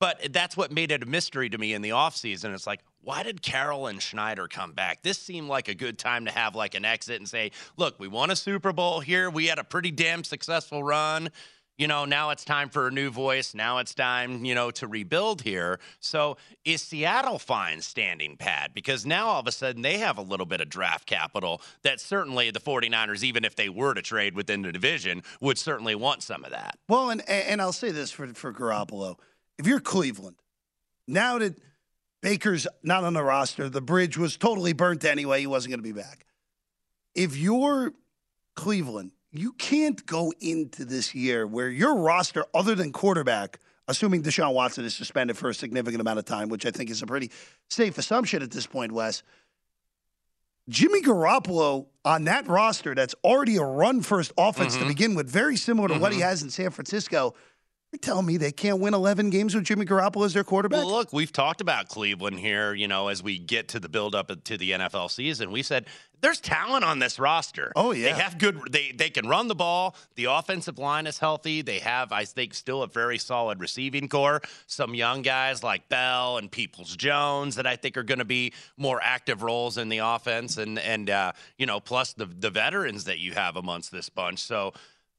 but 0.00 0.32
that's 0.32 0.56
what 0.56 0.72
made 0.72 0.90
it 0.90 1.02
a 1.02 1.06
mystery 1.06 1.48
to 1.50 1.58
me 1.58 1.72
in 1.72 1.82
the 1.82 1.90
offseason. 1.90 2.54
It's 2.54 2.66
like, 2.66 2.80
why 3.00 3.22
did 3.22 3.42
Carroll 3.42 3.86
and 3.86 4.02
Schneider 4.02 4.48
come 4.48 4.72
back? 4.72 5.02
This 5.02 5.18
seemed 5.18 5.48
like 5.48 5.68
a 5.68 5.74
good 5.74 5.98
time 5.98 6.24
to 6.24 6.30
have 6.30 6.54
like 6.54 6.74
an 6.74 6.84
exit 6.84 7.16
and 7.20 7.28
say, 7.28 7.52
look, 7.76 7.98
we 8.00 8.08
won 8.08 8.30
a 8.30 8.36
Super 8.36 8.72
Bowl 8.72 9.00
here. 9.00 9.30
We 9.30 9.46
had 9.46 9.58
a 9.58 9.64
pretty 9.64 9.90
damn 9.90 10.24
successful 10.24 10.82
run. 10.82 11.30
You 11.76 11.88
know, 11.88 12.04
now 12.04 12.30
it's 12.30 12.44
time 12.44 12.68
for 12.68 12.86
a 12.86 12.90
new 12.92 13.10
voice. 13.10 13.52
Now 13.52 13.78
it's 13.78 13.94
time, 13.94 14.44
you 14.44 14.54
know, 14.54 14.70
to 14.72 14.86
rebuild 14.86 15.42
here. 15.42 15.80
So 15.98 16.36
is 16.64 16.82
Seattle 16.82 17.38
fine 17.38 17.80
standing 17.80 18.36
pat? 18.36 18.74
Because 18.74 19.04
now 19.04 19.26
all 19.26 19.40
of 19.40 19.48
a 19.48 19.52
sudden 19.52 19.82
they 19.82 19.98
have 19.98 20.16
a 20.16 20.22
little 20.22 20.46
bit 20.46 20.60
of 20.60 20.68
draft 20.68 21.06
capital 21.06 21.60
that 21.82 22.00
certainly 22.00 22.52
the 22.52 22.60
49ers, 22.60 23.24
even 23.24 23.44
if 23.44 23.56
they 23.56 23.68
were 23.68 23.92
to 23.92 24.02
trade 24.02 24.36
within 24.36 24.62
the 24.62 24.70
division, 24.70 25.24
would 25.40 25.58
certainly 25.58 25.96
want 25.96 26.22
some 26.22 26.44
of 26.44 26.52
that. 26.52 26.78
Well, 26.88 27.10
and 27.10 27.28
and 27.28 27.60
I'll 27.60 27.72
say 27.72 27.90
this 27.90 28.12
for 28.12 28.28
for 28.28 28.52
Garoppolo: 28.52 29.18
if 29.58 29.66
you're 29.66 29.80
Cleveland, 29.80 30.36
now 31.06 31.38
that 31.38 31.56
Baker's 32.22 32.66
not 32.82 33.04
on 33.04 33.12
the 33.12 33.22
roster, 33.22 33.68
the 33.68 33.80
bridge 33.80 34.16
was 34.16 34.36
totally 34.36 34.72
burnt 34.72 35.04
anyway. 35.04 35.40
He 35.40 35.46
wasn't 35.46 35.72
going 35.72 35.80
to 35.80 35.94
be 35.94 35.98
back. 35.98 36.26
If 37.14 37.36
you're 37.36 37.92
Cleveland, 38.56 39.12
you 39.30 39.52
can't 39.52 40.04
go 40.06 40.32
into 40.40 40.84
this 40.84 41.14
year 41.14 41.46
where 41.46 41.68
your 41.68 41.96
roster, 41.96 42.44
other 42.54 42.74
than 42.74 42.92
quarterback, 42.92 43.58
assuming 43.88 44.22
Deshaun 44.22 44.54
Watson 44.54 44.84
is 44.84 44.94
suspended 44.94 45.36
for 45.36 45.50
a 45.50 45.54
significant 45.54 46.00
amount 46.00 46.18
of 46.18 46.24
time, 46.24 46.48
which 46.48 46.64
I 46.64 46.70
think 46.70 46.90
is 46.90 47.02
a 47.02 47.06
pretty 47.06 47.30
safe 47.68 47.98
assumption 47.98 48.42
at 48.42 48.50
this 48.50 48.66
point, 48.66 48.92
Wes. 48.92 49.22
Jimmy 50.68 51.02
Garoppolo 51.02 51.86
on 52.04 52.24
that 52.24 52.46
roster 52.48 52.94
that's 52.94 53.14
already 53.22 53.56
a 53.56 53.62
run 53.62 54.00
first 54.00 54.32
offense 54.38 54.74
to 54.74 54.80
mm-hmm. 54.80 54.88
begin 54.88 55.14
with, 55.14 55.28
very 55.28 55.56
similar 55.56 55.88
to 55.88 55.98
what 55.98 56.12
he 56.12 56.20
mm-hmm. 56.20 56.28
has 56.28 56.42
in 56.42 56.48
San 56.48 56.70
Francisco. 56.70 57.34
You're 57.94 58.00
telling 58.00 58.26
me 58.26 58.38
they 58.38 58.50
can't 58.50 58.80
win 58.80 58.92
11 58.92 59.30
games 59.30 59.54
with 59.54 59.62
Jimmy 59.62 59.86
Garoppolo 59.86 60.26
as 60.26 60.32
their 60.34 60.42
quarterback? 60.42 60.80
Well, 60.80 60.90
look, 60.90 61.12
we've 61.12 61.30
talked 61.30 61.60
about 61.60 61.88
Cleveland 61.88 62.40
here, 62.40 62.74
you 62.74 62.88
know, 62.88 63.06
as 63.06 63.22
we 63.22 63.38
get 63.38 63.68
to 63.68 63.78
the 63.78 63.88
build 63.88 64.16
up 64.16 64.32
to 64.46 64.56
the 64.58 64.72
NFL 64.72 65.12
season. 65.12 65.52
We 65.52 65.62
said 65.62 65.86
there's 66.20 66.40
talent 66.40 66.84
on 66.84 66.98
this 66.98 67.20
roster. 67.20 67.70
Oh, 67.76 67.92
yeah. 67.92 68.12
They 68.12 68.20
have 68.20 68.38
good 68.38 68.58
they 68.72 68.90
they 68.90 69.10
can 69.10 69.28
run 69.28 69.46
the 69.46 69.54
ball. 69.54 69.94
The 70.16 70.24
offensive 70.24 70.76
line 70.76 71.06
is 71.06 71.20
healthy. 71.20 71.62
They 71.62 71.78
have 71.78 72.10
I 72.10 72.24
think 72.24 72.54
still 72.54 72.82
a 72.82 72.88
very 72.88 73.16
solid 73.16 73.60
receiving 73.60 74.08
corps. 74.08 74.42
Some 74.66 74.96
young 74.96 75.22
guys 75.22 75.62
like 75.62 75.88
Bell 75.88 76.38
and 76.38 76.50
Peoples 76.50 76.96
Jones 76.96 77.54
that 77.54 77.66
I 77.66 77.76
think 77.76 77.96
are 77.96 78.02
going 78.02 78.18
to 78.18 78.24
be 78.24 78.54
more 78.76 78.98
active 79.00 79.44
roles 79.44 79.78
in 79.78 79.88
the 79.88 79.98
offense 79.98 80.56
and 80.56 80.80
and 80.80 81.10
uh, 81.10 81.30
you 81.58 81.66
know, 81.66 81.78
plus 81.78 82.12
the 82.12 82.26
the 82.26 82.50
veterans 82.50 83.04
that 83.04 83.20
you 83.20 83.34
have 83.34 83.54
amongst 83.54 83.92
this 83.92 84.08
bunch. 84.08 84.40
So 84.40 84.72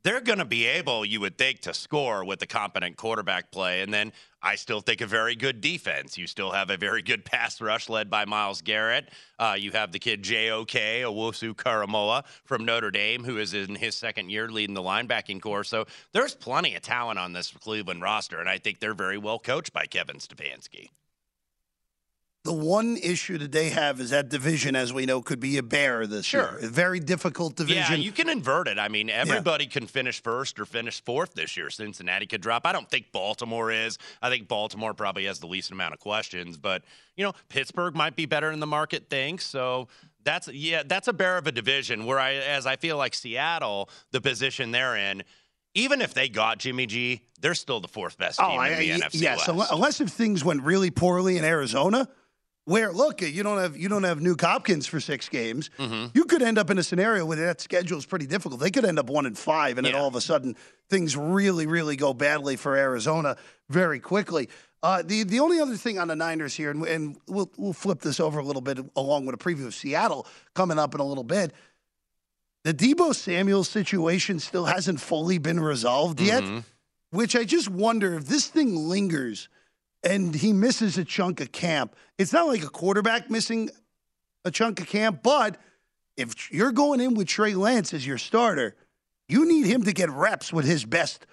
they're 0.05 0.21
going 0.21 0.37
to 0.37 0.45
be 0.45 0.67
able, 0.67 1.03
you 1.03 1.19
would 1.19 1.35
think, 1.35 1.61
to 1.61 1.73
score 1.73 2.23
with 2.23 2.37
the 2.37 2.45
competent 2.45 2.95
quarterback 2.95 3.51
play. 3.51 3.81
And 3.81 3.91
then 3.91 4.13
I 4.39 4.53
still 4.53 4.79
think 4.79 5.01
a 5.01 5.07
very 5.07 5.35
good 5.35 5.61
defense. 5.61 6.15
You 6.15 6.27
still 6.27 6.51
have 6.51 6.69
a 6.69 6.77
very 6.77 7.01
good 7.01 7.25
pass 7.25 7.59
rush 7.59 7.89
led 7.89 8.07
by 8.07 8.25
Myles 8.25 8.61
Garrett. 8.61 9.09
Uh, 9.39 9.55
you 9.57 9.71
have 9.71 9.91
the 9.91 9.97
kid 9.97 10.21
J.O.K. 10.21 11.01
Owusu-Koramoah 11.01 12.23
from 12.43 12.65
Notre 12.65 12.91
Dame, 12.91 13.23
who 13.23 13.39
is 13.39 13.55
in 13.55 13.73
his 13.73 13.95
second 13.95 14.29
year 14.29 14.47
leading 14.47 14.75
the 14.75 14.83
linebacking 14.83 15.41
corps. 15.41 15.63
So 15.63 15.85
there's 16.11 16.35
plenty 16.35 16.75
of 16.75 16.83
talent 16.83 17.17
on 17.17 17.33
this 17.33 17.49
Cleveland 17.49 18.03
roster, 18.03 18.39
and 18.39 18.47
I 18.47 18.59
think 18.59 18.79
they're 18.79 18.93
very 18.93 19.17
well 19.17 19.39
coached 19.39 19.73
by 19.73 19.87
Kevin 19.87 20.17
Stefanski. 20.17 20.89
The 22.45 22.53
one 22.53 22.95
issue 22.97 23.39
that 23.39 23.51
they 23.51 23.69
have 23.69 23.99
is 23.99 24.11
that 24.11 24.29
division, 24.29 24.75
as 24.75 24.93
we 24.93 25.07
know, 25.07 25.19
could 25.19 25.39
be 25.39 25.57
a 25.57 25.63
bear 25.63 26.05
this 26.05 26.27
Sure. 26.27 26.57
year. 26.59 26.59
A 26.61 26.67
very 26.67 26.99
difficult 26.99 27.55
division. 27.55 27.83
Yeah, 27.89 27.95
you 27.95 28.11
can 28.11 28.29
invert 28.29 28.67
it. 28.67 28.77
I 28.77 28.87
mean, 28.87 29.09
everybody 29.09 29.65
can 29.65 29.87
finish 29.87 30.21
first 30.21 30.59
or 30.59 30.65
finish 30.65 31.03
fourth 31.03 31.33
this 31.33 31.57
year. 31.57 31.71
Cincinnati 31.71 32.27
could 32.27 32.41
drop. 32.41 32.67
I 32.67 32.71
don't 32.71 32.87
think 32.89 33.11
Baltimore 33.11 33.71
is. 33.71 33.97
I 34.21 34.29
think 34.29 34.47
Baltimore 34.47 34.93
probably 34.93 35.25
has 35.25 35.39
the 35.39 35.47
least 35.47 35.71
amount 35.71 35.95
of 35.95 35.99
questions, 35.99 36.55
but 36.55 36.83
you 37.17 37.23
know, 37.25 37.33
Pittsburgh 37.49 37.95
might 37.95 38.15
be 38.15 38.27
better 38.27 38.51
in 38.51 38.59
the 38.59 38.67
market 38.67 39.09
thinks. 39.09 39.43
So 39.45 39.87
that's 40.23 40.47
yeah, 40.47 40.83
that's 40.85 41.07
a 41.07 41.13
bear 41.13 41.37
of 41.39 41.47
a 41.47 41.51
division. 41.51 42.05
Where 42.05 42.19
I, 42.19 42.33
as 42.33 42.67
I 42.67 42.75
feel 42.75 42.95
like 42.95 43.15
Seattle, 43.15 43.89
the 44.11 44.21
position 44.21 44.71
they're 44.71 44.95
in. 44.95 45.23
Even 45.77 46.01
if 46.01 46.13
they 46.13 46.29
got 46.29 46.59
Jimmy 46.59 46.85
G, 46.85 47.21
they're 47.41 47.53
still 47.53 47.81
the 47.81 47.89
fourth 47.89 48.17
best 48.17 48.39
oh, 48.41 48.47
team 48.49 48.61
in 48.61 48.79
the 48.79 48.89
NFC 48.91 49.21
yes. 49.21 49.45
West. 49.45 49.49
unle- 49.49 49.75
Unless 49.75 49.99
if 49.99 50.07
things 50.09 50.41
went 50.41 50.61
really 50.63 50.89
poorly 50.89 51.37
in 51.37 51.43
Arizona, 51.43 52.07
where 52.65 52.91
look, 52.91 53.21
you 53.21 53.41
don't 53.43 53.59
have 53.59 53.77
you 53.77 53.87
don't 53.89 54.03
have 54.03 54.19
Nuke 54.19 54.41
Hopkins 54.41 54.85
for 54.87 54.99
six 54.99 55.29
games, 55.29 55.69
Mm-hmm. 55.79 56.07
you 56.13 56.25
could 56.25 56.41
end 56.41 56.57
up 56.57 56.69
in 56.69 56.77
a 56.77 56.83
scenario 56.83 57.25
where 57.25 57.37
that 57.37 57.61
schedule 57.61 57.97
is 57.97 58.05
pretty 58.05 58.27
difficult. 58.27 58.59
They 58.59 58.71
could 58.71 58.85
end 58.85 58.99
up 58.99 59.09
one 59.09 59.25
and 59.25 59.37
five, 59.37 59.77
and 59.77 59.85
then 59.87 59.95
all 59.95 60.07
of 60.07 60.15
a 60.15 60.21
sudden 60.21 60.55
things 60.89 61.15
really, 61.15 61.67
really 61.67 61.95
go 61.95 62.13
badly 62.13 62.55
for 62.55 62.75
Arizona 62.75 63.37
very 63.69 63.99
quickly. 63.99 64.49
Uh, 64.83 65.01
the 65.03 65.23
the 65.23 65.39
only 65.39 65.59
other 65.59 65.75
thing 65.77 65.97
on 65.99 66.07
the 66.09 66.15
Niners 66.15 66.53
here, 66.55 66.69
and, 66.71 66.85
and 66.87 67.17
we'll 67.27 67.49
we'll 67.57 67.73
flip 67.73 68.01
this 68.01 68.19
over 68.19 68.39
a 68.39 68.43
little 68.43 68.61
bit 68.61 68.77
along 68.95 69.25
with 69.25 69.35
a 69.35 69.37
preview 69.37 69.65
of 69.65 69.73
Seattle 69.73 70.27
coming 70.53 70.77
up 70.77 70.93
in 70.93 71.01
a 71.01 71.05
little 71.05 71.23
bit. 71.23 71.53
The 72.63 72.73
Deebo 72.73 73.13
Samuel 73.13 73.63
situation 73.63 74.39
still 74.39 74.65
hasn't 74.65 74.99
fully 74.99 75.37
been 75.37 75.59
resolved 75.59 76.19
yet, 76.19 76.43
Mm-hmm. 76.43 76.59
which 77.11 77.35
I 77.35 77.43
just 77.43 77.69
wonder 77.69 78.15
if 78.15 78.25
this 78.25 78.47
thing 78.47 78.75
lingers 78.75 79.49
and 80.05 80.33
he 80.33 80.53
misses 80.53 80.97
a 80.97 81.03
chunk 81.03 81.41
of 81.41 81.51
camp. 81.51 81.95
It's 82.17 82.31
not 82.31 82.47
like 82.47 82.63
a 82.63 82.69
quarterback 82.69 83.29
missing 83.29 83.69
a 84.45 84.51
chunk 84.51 84.79
of 84.79 84.87
camp, 84.87 85.21
but 85.23 85.57
if 86.15 86.51
you're 86.51 86.71
going 86.71 87.01
in 87.01 87.15
with 87.15 87.27
Trey 87.27 87.55
Lance 87.55 87.93
as 87.93 88.05
your 88.05 88.19
starter, 88.19 88.75
you 89.27 89.45
need 89.47 89.65
him 89.65 89.83
to 89.83 89.91
get 89.91 90.09
reps 90.11 90.53
with 90.53 90.65
his 90.65 90.85
best 90.85 91.25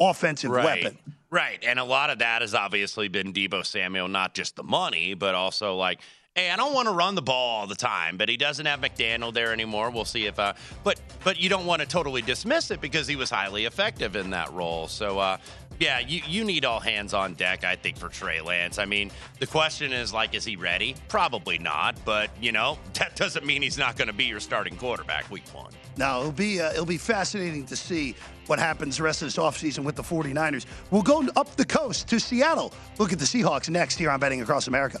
offensive 0.00 0.50
right. 0.50 0.64
weapon. 0.64 0.98
Right. 1.30 1.58
And 1.66 1.78
a 1.78 1.84
lot 1.84 2.10
of 2.10 2.20
that 2.20 2.40
has 2.42 2.54
obviously 2.54 3.08
been 3.08 3.32
Deebo 3.32 3.66
Samuel, 3.66 4.08
not 4.08 4.34
just 4.34 4.56
the 4.56 4.62
money, 4.62 5.14
but 5.14 5.34
also 5.34 5.76
like, 5.76 6.00
hey, 6.34 6.50
I 6.50 6.56
don't 6.56 6.72
want 6.72 6.88
to 6.88 6.94
run 6.94 7.14
the 7.14 7.22
ball 7.22 7.60
all 7.60 7.66
the 7.66 7.74
time, 7.74 8.16
but 8.16 8.28
he 8.28 8.36
doesn't 8.36 8.64
have 8.64 8.80
McDaniel 8.80 9.34
there 9.34 9.52
anymore. 9.52 9.90
We'll 9.90 10.04
see 10.04 10.26
if 10.26 10.38
uh 10.38 10.54
but 10.84 11.00
but 11.24 11.38
you 11.40 11.48
don't 11.48 11.66
want 11.66 11.80
to 11.82 11.88
totally 11.88 12.22
dismiss 12.22 12.70
it 12.70 12.80
because 12.80 13.06
he 13.06 13.16
was 13.16 13.30
highly 13.30 13.64
effective 13.64 14.16
in 14.16 14.30
that 14.30 14.52
role. 14.52 14.88
So 14.88 15.18
uh 15.18 15.38
yeah, 15.82 15.98
you, 15.98 16.22
you 16.28 16.44
need 16.44 16.64
all 16.64 16.78
hands 16.78 17.12
on 17.12 17.34
deck, 17.34 17.64
I 17.64 17.74
think, 17.74 17.96
for 17.96 18.08
Trey 18.08 18.40
Lance. 18.40 18.78
I 18.78 18.84
mean, 18.84 19.10
the 19.40 19.48
question 19.48 19.92
is 19.92 20.12
like, 20.12 20.32
is 20.32 20.44
he 20.44 20.54
ready? 20.54 20.94
Probably 21.08 21.58
not, 21.58 21.96
but 22.04 22.30
you 22.40 22.52
know, 22.52 22.78
that 22.94 23.16
doesn't 23.16 23.44
mean 23.44 23.62
he's 23.62 23.78
not 23.78 23.96
going 23.96 24.06
to 24.06 24.14
be 24.14 24.24
your 24.24 24.38
starting 24.38 24.76
quarterback 24.76 25.28
week 25.28 25.48
one. 25.52 25.72
Now, 25.96 26.20
it'll 26.20 26.32
be 26.32 26.60
uh, 26.60 26.70
it'll 26.70 26.86
be 26.86 26.98
fascinating 26.98 27.66
to 27.66 27.74
see 27.74 28.14
what 28.46 28.60
happens 28.60 28.96
the 28.96 29.02
rest 29.02 29.22
of 29.22 29.26
this 29.26 29.36
offseason 29.36 29.84
with 29.84 29.96
the 29.96 30.02
49ers. 30.02 30.66
We'll 30.92 31.02
go 31.02 31.26
up 31.34 31.56
the 31.56 31.64
coast 31.64 32.08
to 32.08 32.20
Seattle. 32.20 32.72
Look 32.98 33.12
at 33.12 33.18
the 33.18 33.24
Seahawks 33.24 33.68
next 33.68 33.98
here 33.98 34.10
on 34.10 34.20
Betting 34.20 34.40
Across 34.40 34.68
America. 34.68 35.00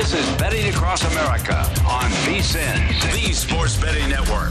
This 0.00 0.14
is 0.14 0.36
Betting 0.38 0.66
Across 0.70 1.12
America 1.12 1.58
on 1.86 2.10
VSIN, 2.24 2.88
the 3.12 3.34
Sports 3.34 3.76
Betting 3.76 4.08
Network. 4.08 4.48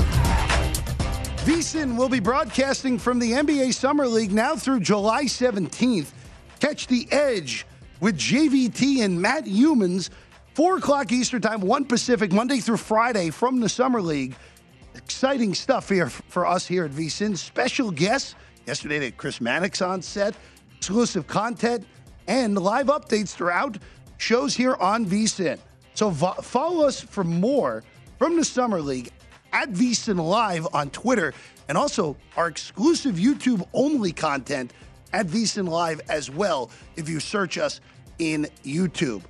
VSIN 1.44 1.98
will 1.98 2.08
be 2.08 2.20
broadcasting 2.20 3.00
from 3.00 3.18
the 3.18 3.32
NBA 3.32 3.74
Summer 3.74 4.06
League 4.06 4.32
now 4.32 4.56
through 4.56 4.82
July 4.82 5.24
17th. 5.24 6.12
Catch 6.60 6.86
the 6.86 7.08
edge 7.12 7.66
with 8.00 8.16
JVT 8.16 9.04
and 9.04 9.20
Matt 9.20 9.46
Youmans, 9.46 10.12
4 10.54 10.78
o'clock 10.78 11.12
Eastern 11.12 11.42
Time, 11.42 11.62
1 11.62 11.86
Pacific, 11.86 12.32
Monday 12.32 12.60
through 12.60 12.78
Friday 12.78 13.32
from 13.32 13.60
the 13.60 13.70
Summer 13.70 14.04
League. 14.04 14.36
Exciting 14.94 15.56
stuff 15.56 15.90
here 15.90 16.10
for 16.10 16.46
us 16.46 16.68
here 16.68 16.86
at 16.86 16.92
VSIN. 16.92 17.36
Special 17.36 17.90
guests. 17.90 18.36
Yesterday, 18.68 19.00
they 19.00 19.06
had 19.06 19.18
Chris 19.18 19.42
Mannix 19.42 19.82
on 19.82 20.04
set, 20.04 20.36
exclusive 20.78 21.26
content, 21.26 21.88
and 22.28 22.56
live 22.56 22.86
updates 22.86 23.30
throughout 23.30 23.80
shows 24.20 24.54
here 24.56 24.76
on 24.76 25.06
VSIN. 25.06 25.58
So 25.96 26.12
vo- 26.12 26.34
follow 26.34 26.86
us 26.86 27.02
for 27.02 27.24
more 27.24 27.84
from 28.20 28.36
the 28.36 28.46
Summer 28.46 28.82
League 28.82 29.12
at 29.52 29.72
VSIN 29.72 30.24
Live 30.24 30.68
on 30.74 30.92
Twitter, 30.92 31.34
and 31.68 31.78
also 31.78 32.16
our 32.38 32.48
exclusive 32.48 33.16
YouTube 33.16 33.68
only 33.74 34.12
content 34.12 34.74
at 35.14 35.26
VSIN 35.26 35.68
Live 35.68 36.02
as 36.10 36.30
well 36.30 36.70
if 36.96 37.10
you 37.10 37.20
search 37.20 37.58
us 37.58 37.82
in 38.20 38.48
YouTube. 38.64 39.24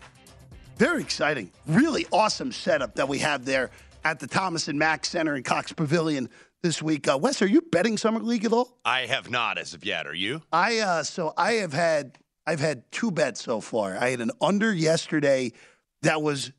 Very 0.78 1.02
exciting. 1.02 1.52
Really 1.68 2.06
awesome 2.12 2.52
setup 2.52 2.96
that 2.96 3.08
we 3.08 3.20
have 3.20 3.46
there 3.46 3.70
at 4.04 4.20
the 4.20 4.28
Thomas 4.28 4.68
and 4.68 4.80
Mack 4.80 5.06
Center 5.06 5.36
in 5.36 5.44
Cox 5.44 5.72
Pavilion 5.72 6.30
this 6.62 6.82
week. 6.82 7.08
Uh, 7.08 7.18
Wes, 7.22 7.42
are 7.42 7.48
you 7.48 7.62
betting 7.62 7.98
Summer 7.98 8.20
League 8.20 8.46
at 8.46 8.54
all? 8.54 8.78
I 8.84 9.02
have 9.02 9.30
not 9.30 9.58
as 9.58 9.74
of 9.74 9.86
yet. 9.86 10.08
Are 10.08 10.14
you? 10.14 10.42
I 10.52 10.80
uh, 10.80 11.04
so 11.04 11.34
I 11.38 11.54
have 11.54 11.74
had 11.74 12.18
I've 12.50 12.60
had 12.60 12.92
two 12.92 13.12
bets 13.12 13.44
so 13.44 13.62
far. 13.62 13.96
I 13.96 14.10
had 14.10 14.22
an 14.22 14.32
under 14.42 14.74
yesterday 14.74 15.52
that 16.02 16.24
was 16.24 16.52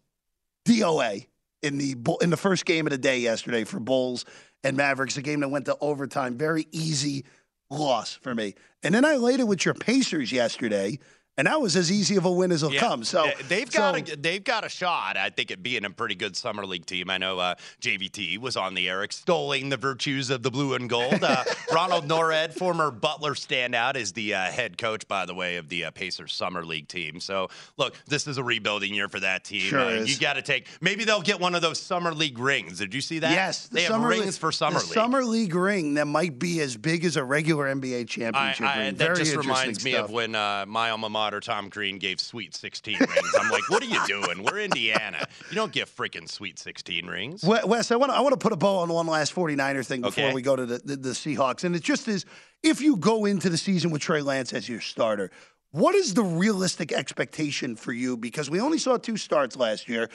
DOA 0.64 1.26
in 1.62 1.79
the 1.79 1.96
in 2.20 2.31
the 2.31 2.37
first 2.37 2.64
game 2.64 2.87
of 2.87 2.92
the 2.92 2.98
day 2.98 3.18
yesterday 3.18 3.64
for 3.64 3.81
Bulls 3.81 4.24
and 4.62 4.76
Mavericks, 4.76 5.16
a 5.16 5.22
game 5.22 5.40
that 5.40 5.48
went 5.48 5.64
to 5.64 5.76
overtime. 5.81 6.38
Very 6.38 6.68
easy 6.70 7.24
loss 7.70 8.14
for 8.14 8.33
me. 8.37 8.55
And 8.85 8.94
then 8.94 9.05
I 9.05 9.16
laid 9.16 9.40
it 9.40 9.48
with 9.48 9.64
your 9.64 9.74
Pacers 9.74 10.31
yesterday, 10.31 11.00
and 11.40 11.46
that 11.46 11.61
was 11.61 11.74
as 11.74 11.90
easy 11.90 12.16
of 12.16 12.26
a 12.26 12.31
win 12.31 12.53
as 12.53 12.62
it'll 12.62 12.74
Yeah. 12.74 12.81
come. 12.81 13.03
So 13.03 13.31
they've 13.48 13.70
got 13.70 14.07
so- 14.07 14.12
a, 14.12 14.16
they've 14.16 14.44
got 14.44 14.64
a 14.64 14.68
shot. 14.68 15.16
I 15.16 15.31
think 15.31 15.50
at 15.50 15.62
being 15.62 15.85
a 15.87 15.90
pretty 15.90 16.14
good 16.14 16.37
summer 16.37 16.66
league 16.66 16.85
team. 16.85 17.09
I 17.09 17.16
know 17.18 17.38
uh, 17.38 17.55
JVT 17.81 18.38
was 18.38 18.57
on 18.57 18.74
the 18.74 18.88
air 18.88 19.03
extolling 19.03 19.70
the 19.70 19.76
virtues 19.79 20.29
of 20.31 20.42
the 20.42 20.50
blue 20.50 20.74
and 20.74 20.88
gold. 20.88 21.24
Uh, 21.24 21.42
Ronald 21.72 22.07
Nored, 22.07 22.53
former 22.53 22.90
Butler 22.90 23.33
standout, 23.35 23.96
is 23.96 24.12
the 24.12 24.35
uh, 24.35 24.42
head 24.44 24.76
coach, 24.76 25.09
by 25.09 25.24
the 25.24 25.35
way, 25.35 25.57
of 25.57 25.68
the 25.70 25.87
uh, 25.87 25.90
Pacers 25.92 26.35
summer 26.35 26.64
league 26.64 26.88
team. 26.88 27.20
So 27.20 27.48
look, 27.79 27.94
this 28.07 28.26
is 28.26 28.37
a 28.37 28.44
rebuilding 28.44 28.92
year 28.94 29.09
for 29.09 29.20
that 29.20 29.44
team. 29.44 29.61
Sure 29.62 29.81
Uh. 29.81 30.00
You 30.03 30.18
got 30.18 30.35
to 30.35 30.42
take. 30.42 30.66
Maybe 30.83 31.05
they'll 31.05 31.22
get 31.22 31.40
one 31.40 31.55
of 31.55 31.62
those 31.62 31.81
summer 31.81 32.12
league 32.12 32.38
rings. 32.38 32.79
Did 32.79 32.92
you 32.94 33.00
see 33.00 33.20
that? 33.20 33.31
Yes, 33.33 33.68
the 33.68 33.76
they 33.76 33.83
have 33.85 34.03
rings 34.03 34.24
league- 34.26 34.35
for 34.35 34.53
summer 34.53 34.79
the 34.79 34.85
league. 34.85 34.94
Summer 34.94 35.24
league 35.24 35.55
ring 35.55 35.94
that 35.94 36.07
might 36.07 36.38
be 36.38 36.61
as 36.61 36.76
big 36.76 37.05
as 37.05 37.16
a 37.16 37.24
regular 37.24 37.66
NBA 37.72 38.09
championship 38.09 38.66
I, 38.66 38.79
ring. 38.87 38.94
that 38.96 39.05
Very 39.07 39.16
just 39.18 39.37
reminds 39.37 39.85
me 39.85 39.92
stuff. 39.92 40.07
of 40.07 40.11
when 40.11 40.35
uh, 40.35 40.64
my 40.66 40.90
alma 40.90 41.09
mater, 41.09 41.30
Tom 41.38 41.71
Crean, 41.71 41.99
gave 41.99 42.19
Sweet 42.21 42.57
16 42.57 42.97
rings. 42.99 43.35
I'm 43.38 43.51
like, 43.51 43.69
what 43.71 43.83
are 43.85 43.87
you 43.87 44.05
doing? 44.09 44.43
We're 44.43 44.59
Indiana. 44.59 45.25
You 45.51 45.55
don't 45.55 45.71
give 45.71 45.88
freaking 45.95 46.29
Sweet 46.29 46.59
16 46.59 47.07
rings. 47.07 47.45
Wes, 47.45 47.93
I 47.93 47.97
want 47.97 48.11
to 48.11 48.16
I 48.16 48.21
want 48.21 48.33
to 48.33 48.38
put 48.38 48.53
a 48.53 48.57
bow 48.57 48.79
on 48.79 48.88
one 48.88 49.07
last 49.07 49.33
49er 49.35 49.87
thing 49.87 50.01
before 50.01 50.25
Okay. 50.25 50.35
we 50.35 50.43
go 50.43 50.57
to 50.57 50.66
the, 50.66 50.79
the, 50.79 50.97
the 50.97 51.09
Seahawks. 51.11 51.62
And 51.62 51.77
it 51.77 51.83
just 51.85 52.09
is 52.09 52.25
if 52.64 52.81
you 52.81 52.97
go 52.97 53.27
into 53.27 53.49
the 53.49 53.59
season 53.59 53.90
with 53.93 54.03
Trey 54.03 54.23
Lance 54.23 54.53
as 54.53 54.69
your 54.69 54.81
starter, 54.81 55.31
what 55.73 55.95
is 55.95 56.14
the 56.14 56.25
realistic 56.25 56.90
expectation 56.90 57.77
for 57.77 57.93
you? 57.93 58.16
Because 58.16 58.51
we 58.51 58.61
only 58.61 58.79
saw 58.79 58.97
two 58.97 59.16
starts 59.16 59.55
last 59.57 59.88
year. 59.88 60.09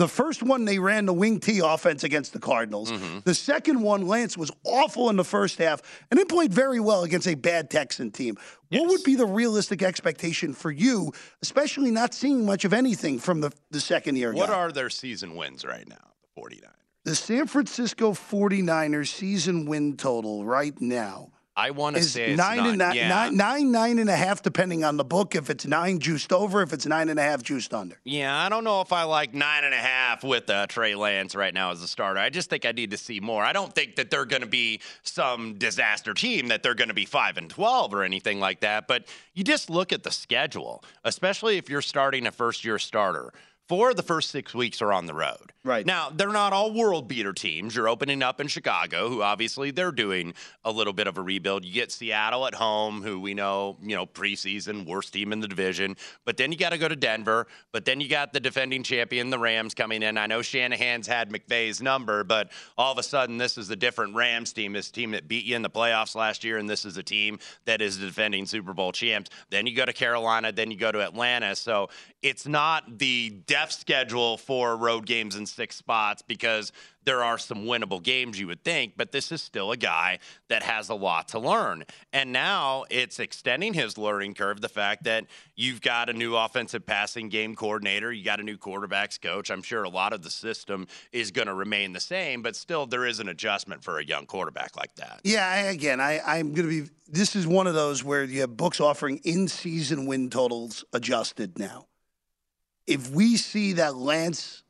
The 0.00 0.08
first 0.08 0.42
one, 0.42 0.64
they 0.64 0.78
ran 0.78 1.04
the 1.04 1.12
wing 1.12 1.40
T 1.40 1.58
offense 1.58 2.04
against 2.04 2.32
the 2.32 2.38
Cardinals. 2.38 2.90
Mm-hmm. 2.90 3.18
The 3.24 3.34
second 3.34 3.82
one, 3.82 4.08
Lance 4.08 4.34
was 4.34 4.50
awful 4.64 5.10
in 5.10 5.16
the 5.16 5.24
first 5.24 5.58
half 5.58 5.82
and 6.10 6.16
then 6.16 6.24
played 6.26 6.54
very 6.54 6.80
well 6.80 7.02
against 7.02 7.28
a 7.28 7.34
bad 7.34 7.68
Texan 7.68 8.10
team. 8.10 8.38
What 8.70 8.88
would 8.88 9.04
be 9.04 9.14
the 9.14 9.26
realistic 9.26 9.82
expectation 9.82 10.54
for 10.54 10.70
you, 10.70 11.12
especially 11.42 11.90
not 11.90 12.14
seeing 12.14 12.46
much 12.46 12.64
of 12.64 12.72
anything 12.72 13.18
from 13.18 13.42
the, 13.42 13.52
the 13.72 13.78
second 13.78 14.16
year 14.16 14.32
What 14.32 14.48
guy? 14.48 14.54
are 14.54 14.72
their 14.72 14.88
season 14.88 15.36
wins 15.36 15.66
right 15.66 15.86
now? 15.86 15.96
The 16.22 16.28
49. 16.34 16.70
The 17.04 17.14
San 17.14 17.46
Francisco 17.46 18.12
49ers 18.12 19.08
season 19.08 19.66
win 19.66 19.98
total 19.98 20.46
right 20.46 20.80
now 20.80 21.30
I 21.56 21.72
want 21.72 21.96
to 21.96 22.02
say 22.02 22.30
it's 22.30 22.38
nine 22.38 22.56
not, 22.58 22.68
and 22.68 22.78
nine, 22.78 22.94
yeah. 22.94 23.08
nine, 23.08 23.36
nine, 23.36 23.72
nine 23.72 23.98
and 23.98 24.08
a 24.08 24.16
half, 24.16 24.40
depending 24.40 24.84
on 24.84 24.96
the 24.96 25.04
book. 25.04 25.34
If 25.34 25.50
it's 25.50 25.66
nine 25.66 25.98
juiced 25.98 26.32
over, 26.32 26.62
if 26.62 26.72
it's 26.72 26.86
nine 26.86 27.08
and 27.08 27.18
a 27.18 27.22
half 27.22 27.42
juiced 27.42 27.74
under. 27.74 27.96
Yeah, 28.04 28.34
I 28.36 28.48
don't 28.48 28.64
know 28.64 28.80
if 28.80 28.92
I 28.92 29.02
like 29.02 29.34
nine 29.34 29.64
and 29.64 29.74
a 29.74 29.78
half 29.78 30.22
with 30.22 30.48
uh, 30.48 30.68
Trey 30.68 30.94
Lance 30.94 31.34
right 31.34 31.52
now 31.52 31.72
as 31.72 31.82
a 31.82 31.88
starter. 31.88 32.20
I 32.20 32.30
just 32.30 32.50
think 32.50 32.64
I 32.64 32.72
need 32.72 32.92
to 32.92 32.96
see 32.96 33.18
more. 33.20 33.42
I 33.42 33.52
don't 33.52 33.74
think 33.74 33.96
that 33.96 34.10
they're 34.10 34.24
going 34.24 34.42
to 34.42 34.48
be 34.48 34.80
some 35.02 35.54
disaster 35.54 36.14
team, 36.14 36.48
that 36.48 36.62
they're 36.62 36.74
going 36.74 36.88
to 36.88 36.94
be 36.94 37.04
five 37.04 37.36
and 37.36 37.50
twelve 37.50 37.92
or 37.92 38.04
anything 38.04 38.38
like 38.38 38.60
that. 38.60 38.86
But 38.86 39.06
you 39.34 39.42
just 39.42 39.68
look 39.68 39.92
at 39.92 40.04
the 40.04 40.12
schedule, 40.12 40.84
especially 41.04 41.58
if 41.58 41.68
you're 41.68 41.82
starting 41.82 42.26
a 42.26 42.32
first 42.32 42.64
year 42.64 42.78
starter. 42.78 43.32
Four 43.70 43.90
of 43.90 43.96
the 43.96 44.02
first 44.02 44.32
six 44.32 44.52
weeks 44.52 44.82
are 44.82 44.92
on 44.92 45.06
the 45.06 45.14
road. 45.14 45.52
Right. 45.62 45.86
Now, 45.86 46.10
they're 46.10 46.32
not 46.32 46.52
all 46.52 46.72
world 46.72 47.06
beater 47.06 47.32
teams. 47.32 47.76
You're 47.76 47.88
opening 47.88 48.20
up 48.20 48.40
in 48.40 48.48
Chicago, 48.48 49.08
who 49.08 49.22
obviously 49.22 49.70
they're 49.70 49.92
doing 49.92 50.34
a 50.64 50.72
little 50.72 50.92
bit 50.92 51.06
of 51.06 51.18
a 51.18 51.22
rebuild. 51.22 51.64
You 51.64 51.72
get 51.72 51.92
Seattle 51.92 52.48
at 52.48 52.54
home, 52.54 53.00
who 53.00 53.20
we 53.20 53.32
know, 53.32 53.76
you 53.80 53.94
know, 53.94 54.06
preseason, 54.06 54.86
worst 54.86 55.12
team 55.12 55.32
in 55.32 55.38
the 55.38 55.46
division. 55.46 55.96
But 56.24 56.36
then 56.36 56.50
you 56.50 56.58
got 56.58 56.70
to 56.70 56.78
go 56.78 56.88
to 56.88 56.96
Denver. 56.96 57.46
But 57.70 57.84
then 57.84 58.00
you 58.00 58.08
got 58.08 58.32
the 58.32 58.40
defending 58.40 58.82
champion, 58.82 59.30
the 59.30 59.38
Rams, 59.38 59.74
coming 59.74 60.02
in. 60.02 60.18
I 60.18 60.26
know 60.26 60.42
Shanahan's 60.42 61.06
had 61.06 61.30
McVay's 61.30 61.80
number, 61.80 62.24
but 62.24 62.50
all 62.76 62.90
of 62.90 62.98
a 62.98 63.04
sudden, 63.04 63.38
this 63.38 63.56
is 63.56 63.70
a 63.70 63.76
different 63.76 64.16
Rams 64.16 64.52
team, 64.52 64.72
this 64.72 64.90
team 64.90 65.12
that 65.12 65.28
beat 65.28 65.44
you 65.44 65.54
in 65.54 65.62
the 65.62 65.70
playoffs 65.70 66.16
last 66.16 66.42
year, 66.42 66.58
and 66.58 66.68
this 66.68 66.84
is 66.84 66.96
a 66.96 67.04
team 67.04 67.38
that 67.66 67.80
is 67.80 68.00
the 68.00 68.06
defending 68.06 68.46
Super 68.46 68.72
Bowl 68.72 68.90
champs. 68.90 69.30
Then 69.50 69.68
you 69.68 69.76
go 69.76 69.84
to 69.84 69.92
Carolina, 69.92 70.50
then 70.50 70.72
you 70.72 70.76
go 70.76 70.90
to 70.90 71.02
Atlanta. 71.02 71.54
So 71.54 71.90
it's 72.22 72.48
not 72.48 72.98
the 72.98 73.30
Schedule 73.68 74.36
for 74.36 74.76
road 74.76 75.06
games 75.06 75.36
in 75.36 75.46
six 75.46 75.76
spots 75.76 76.22
because 76.22 76.72
there 77.04 77.24
are 77.24 77.38
some 77.38 77.64
winnable 77.64 78.02
games 78.02 78.38
you 78.38 78.46
would 78.46 78.62
think, 78.62 78.92
but 78.96 79.10
this 79.10 79.32
is 79.32 79.42
still 79.42 79.72
a 79.72 79.76
guy 79.76 80.18
that 80.48 80.62
has 80.62 80.90
a 80.90 80.94
lot 80.94 81.28
to 81.28 81.38
learn. 81.38 81.84
And 82.12 82.32
now 82.32 82.84
it's 82.90 83.18
extending 83.18 83.72
his 83.72 83.96
learning 83.96 84.34
curve. 84.34 84.60
The 84.60 84.68
fact 84.68 85.04
that 85.04 85.26
you've 85.56 85.80
got 85.80 86.10
a 86.10 86.12
new 86.12 86.36
offensive 86.36 86.84
passing 86.84 87.28
game 87.28 87.54
coordinator, 87.54 88.12
you 88.12 88.22
got 88.22 88.38
a 88.38 88.42
new 88.42 88.58
quarterbacks 88.58 89.20
coach. 89.20 89.50
I'm 89.50 89.62
sure 89.62 89.84
a 89.84 89.88
lot 89.88 90.12
of 90.12 90.22
the 90.22 90.30
system 90.30 90.86
is 91.10 91.30
going 91.30 91.48
to 91.48 91.54
remain 91.54 91.92
the 91.92 92.00
same, 92.00 92.42
but 92.42 92.54
still 92.54 92.86
there 92.86 93.06
is 93.06 93.18
an 93.18 93.28
adjustment 93.28 93.82
for 93.82 93.98
a 93.98 94.04
young 94.04 94.26
quarterback 94.26 94.76
like 94.76 94.94
that. 94.96 95.20
Yeah, 95.24 95.70
again, 95.70 96.00
I, 96.00 96.20
I'm 96.20 96.52
going 96.52 96.68
to 96.68 96.84
be. 96.84 96.90
This 97.08 97.34
is 97.34 97.46
one 97.46 97.66
of 97.66 97.74
those 97.74 98.04
where 98.04 98.24
you 98.24 98.42
have 98.42 98.56
books 98.56 98.78
offering 98.78 99.20
in-season 99.24 100.06
win 100.06 100.30
totals 100.30 100.84
adjusted 100.92 101.58
now. 101.58 101.86
If 102.90 103.10
we 103.10 103.36
see 103.36 103.74
that 103.74 103.94
Lance 103.96 104.62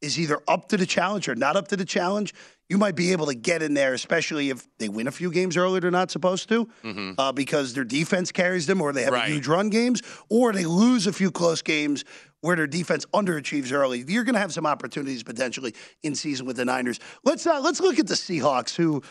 is 0.00 0.18
either 0.18 0.40
up 0.46 0.68
to 0.68 0.76
the 0.76 0.86
challenge 0.86 1.28
or 1.28 1.34
not 1.34 1.56
up 1.56 1.68
to 1.68 1.76
the 1.76 1.84
challenge, 1.84 2.32
you 2.68 2.78
might 2.78 2.94
be 2.94 3.12
able 3.12 3.26
to 3.26 3.34
get 3.34 3.62
in 3.62 3.74
there, 3.74 3.94
especially 3.94 4.50
if 4.50 4.66
they 4.78 4.88
win 4.88 5.06
a 5.06 5.10
few 5.10 5.30
games 5.30 5.56
early 5.56 5.80
they're 5.80 5.90
not 5.90 6.10
supposed 6.10 6.48
to, 6.50 6.68
Mm-hmm. 6.84 7.12
uh, 7.18 7.32
because 7.32 7.74
their 7.74 7.84
defense 7.84 8.30
carries 8.30 8.66
them, 8.66 8.80
or 8.80 8.92
they 8.92 9.02
have 9.04 9.12
Right. 9.12 9.28
huge 9.28 9.46
run 9.48 9.70
games, 9.70 10.02
or 10.28 10.52
they 10.52 10.66
lose 10.66 11.06
a 11.06 11.12
few 11.12 11.30
close 11.30 11.62
games 11.62 12.04
where 12.40 12.54
their 12.54 12.66
defense 12.68 13.06
underachieves 13.14 13.72
early. 13.72 14.04
You're 14.06 14.22
going 14.24 14.34
to 14.34 14.40
have 14.40 14.52
some 14.52 14.66
opportunities 14.66 15.22
potentially 15.24 15.74
in 16.04 16.14
season 16.14 16.46
with 16.46 16.56
the 16.56 16.64
Niners. 16.64 17.00
Let's 17.24 17.44
uh, 17.46 17.60
let's 17.60 17.80
look 17.80 17.98
at 17.98 18.06
the 18.06 18.14
Seahawks, 18.14 18.76
who 18.76 19.02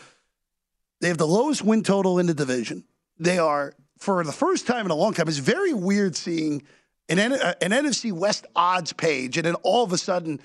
they 1.00 1.08
have 1.08 1.18
the 1.18 1.26
lowest 1.26 1.62
win 1.62 1.82
total 1.82 2.18
in 2.18 2.26
the 2.26 2.34
division. 2.34 2.84
They 3.18 3.38
are 3.38 3.74
for 3.98 4.24
the 4.24 4.32
first 4.32 4.66
time 4.66 4.86
in 4.86 4.90
a 4.90 4.94
long 4.94 5.12
time. 5.12 5.28
It's 5.28 5.38
very 5.38 5.74
weird 5.74 6.16
seeing 6.16 6.62
an, 7.08 7.32
uh, 7.32 7.54
an 7.62 7.70
NFC 7.70 8.12
West 8.12 8.46
odds 8.54 8.92
page, 8.92 9.36
and 9.38 9.46
then 9.46 9.54
all 9.62 9.84
of 9.84 9.92
a 9.92 9.98
sudden 9.98 10.40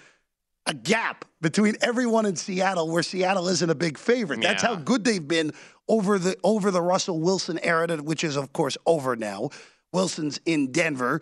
a 0.65 0.73
gap 0.73 1.25
between 1.41 1.75
everyone 1.81 2.25
in 2.25 2.35
Seattle, 2.37 2.89
where 2.89 3.03
Seattle 3.03 3.49
isn't 3.49 3.69
a 3.69 3.75
big 3.75 3.97
favorite. 3.97 4.41
That's 4.41 4.63
how 4.63 4.75
good 4.75 5.03
they've 5.03 5.27
been 5.27 5.51
over 5.89 6.17
the 6.17 6.37
over 6.43 6.71
the 6.71 6.81
Russell 6.81 7.19
Wilson 7.19 7.59
era, 7.63 7.87
which 7.97 8.23
is 8.23 8.37
of 8.37 8.53
course 8.53 8.77
over 8.85 9.15
now. 9.17 9.49
Wilson's 9.91 10.39
in 10.45 10.71
Denver. 10.71 11.19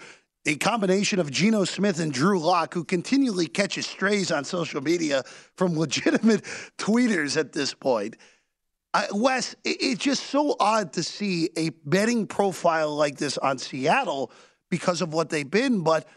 A 0.47 0.55
combination 0.55 1.19
of 1.19 1.29
Geno 1.29 1.65
Smith 1.65 1.99
and 1.99 2.11
Drew 2.11 2.39
Lock, 2.39 2.73
who 2.73 2.83
continually 2.83 3.45
catches 3.47 3.85
strays 3.85 4.31
on 4.31 4.43
social 4.43 4.81
media 4.81 5.21
from 5.55 5.77
legitimate 5.77 6.43
tweeters 6.79 7.37
at 7.37 7.53
this 7.53 7.73
point. 7.75 8.15
I, 8.93 9.05
Wes, 9.13 9.53
it- 9.63 9.77
it's 9.79 10.01
just 10.03 10.23
so 10.27 10.55
odd 10.59 10.93
to 10.93 11.03
see 11.03 11.49
a 11.55 11.69
betting 11.85 12.25
profile 12.27 12.95
like 12.95 13.17
this 13.17 13.37
on 13.37 13.57
Seattle 13.59 14.31
because 14.71 15.03
of 15.03 15.13
what 15.13 15.29
they've 15.29 15.49
been. 15.49 15.81
But 15.81 16.07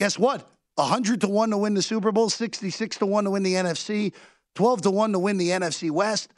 guess 0.00 0.18
what? 0.18 0.48
100 0.76 1.20
to 1.20 1.28
1 1.28 1.50
to 1.50 1.58
win 1.58 1.74
the 1.74 1.82
Super 1.82 2.10
Bowl, 2.10 2.30
66 2.30 2.96
to 2.98 3.06
1 3.06 3.24
to 3.24 3.30
win 3.30 3.42
the 3.42 3.52
NFC, 3.54 4.14
12 4.54 4.82
to 4.82 4.90
1 4.90 5.12
to 5.12 5.18
win 5.18 5.36
the 5.36 5.50
NFC 5.50 5.90
West, 5.90 6.32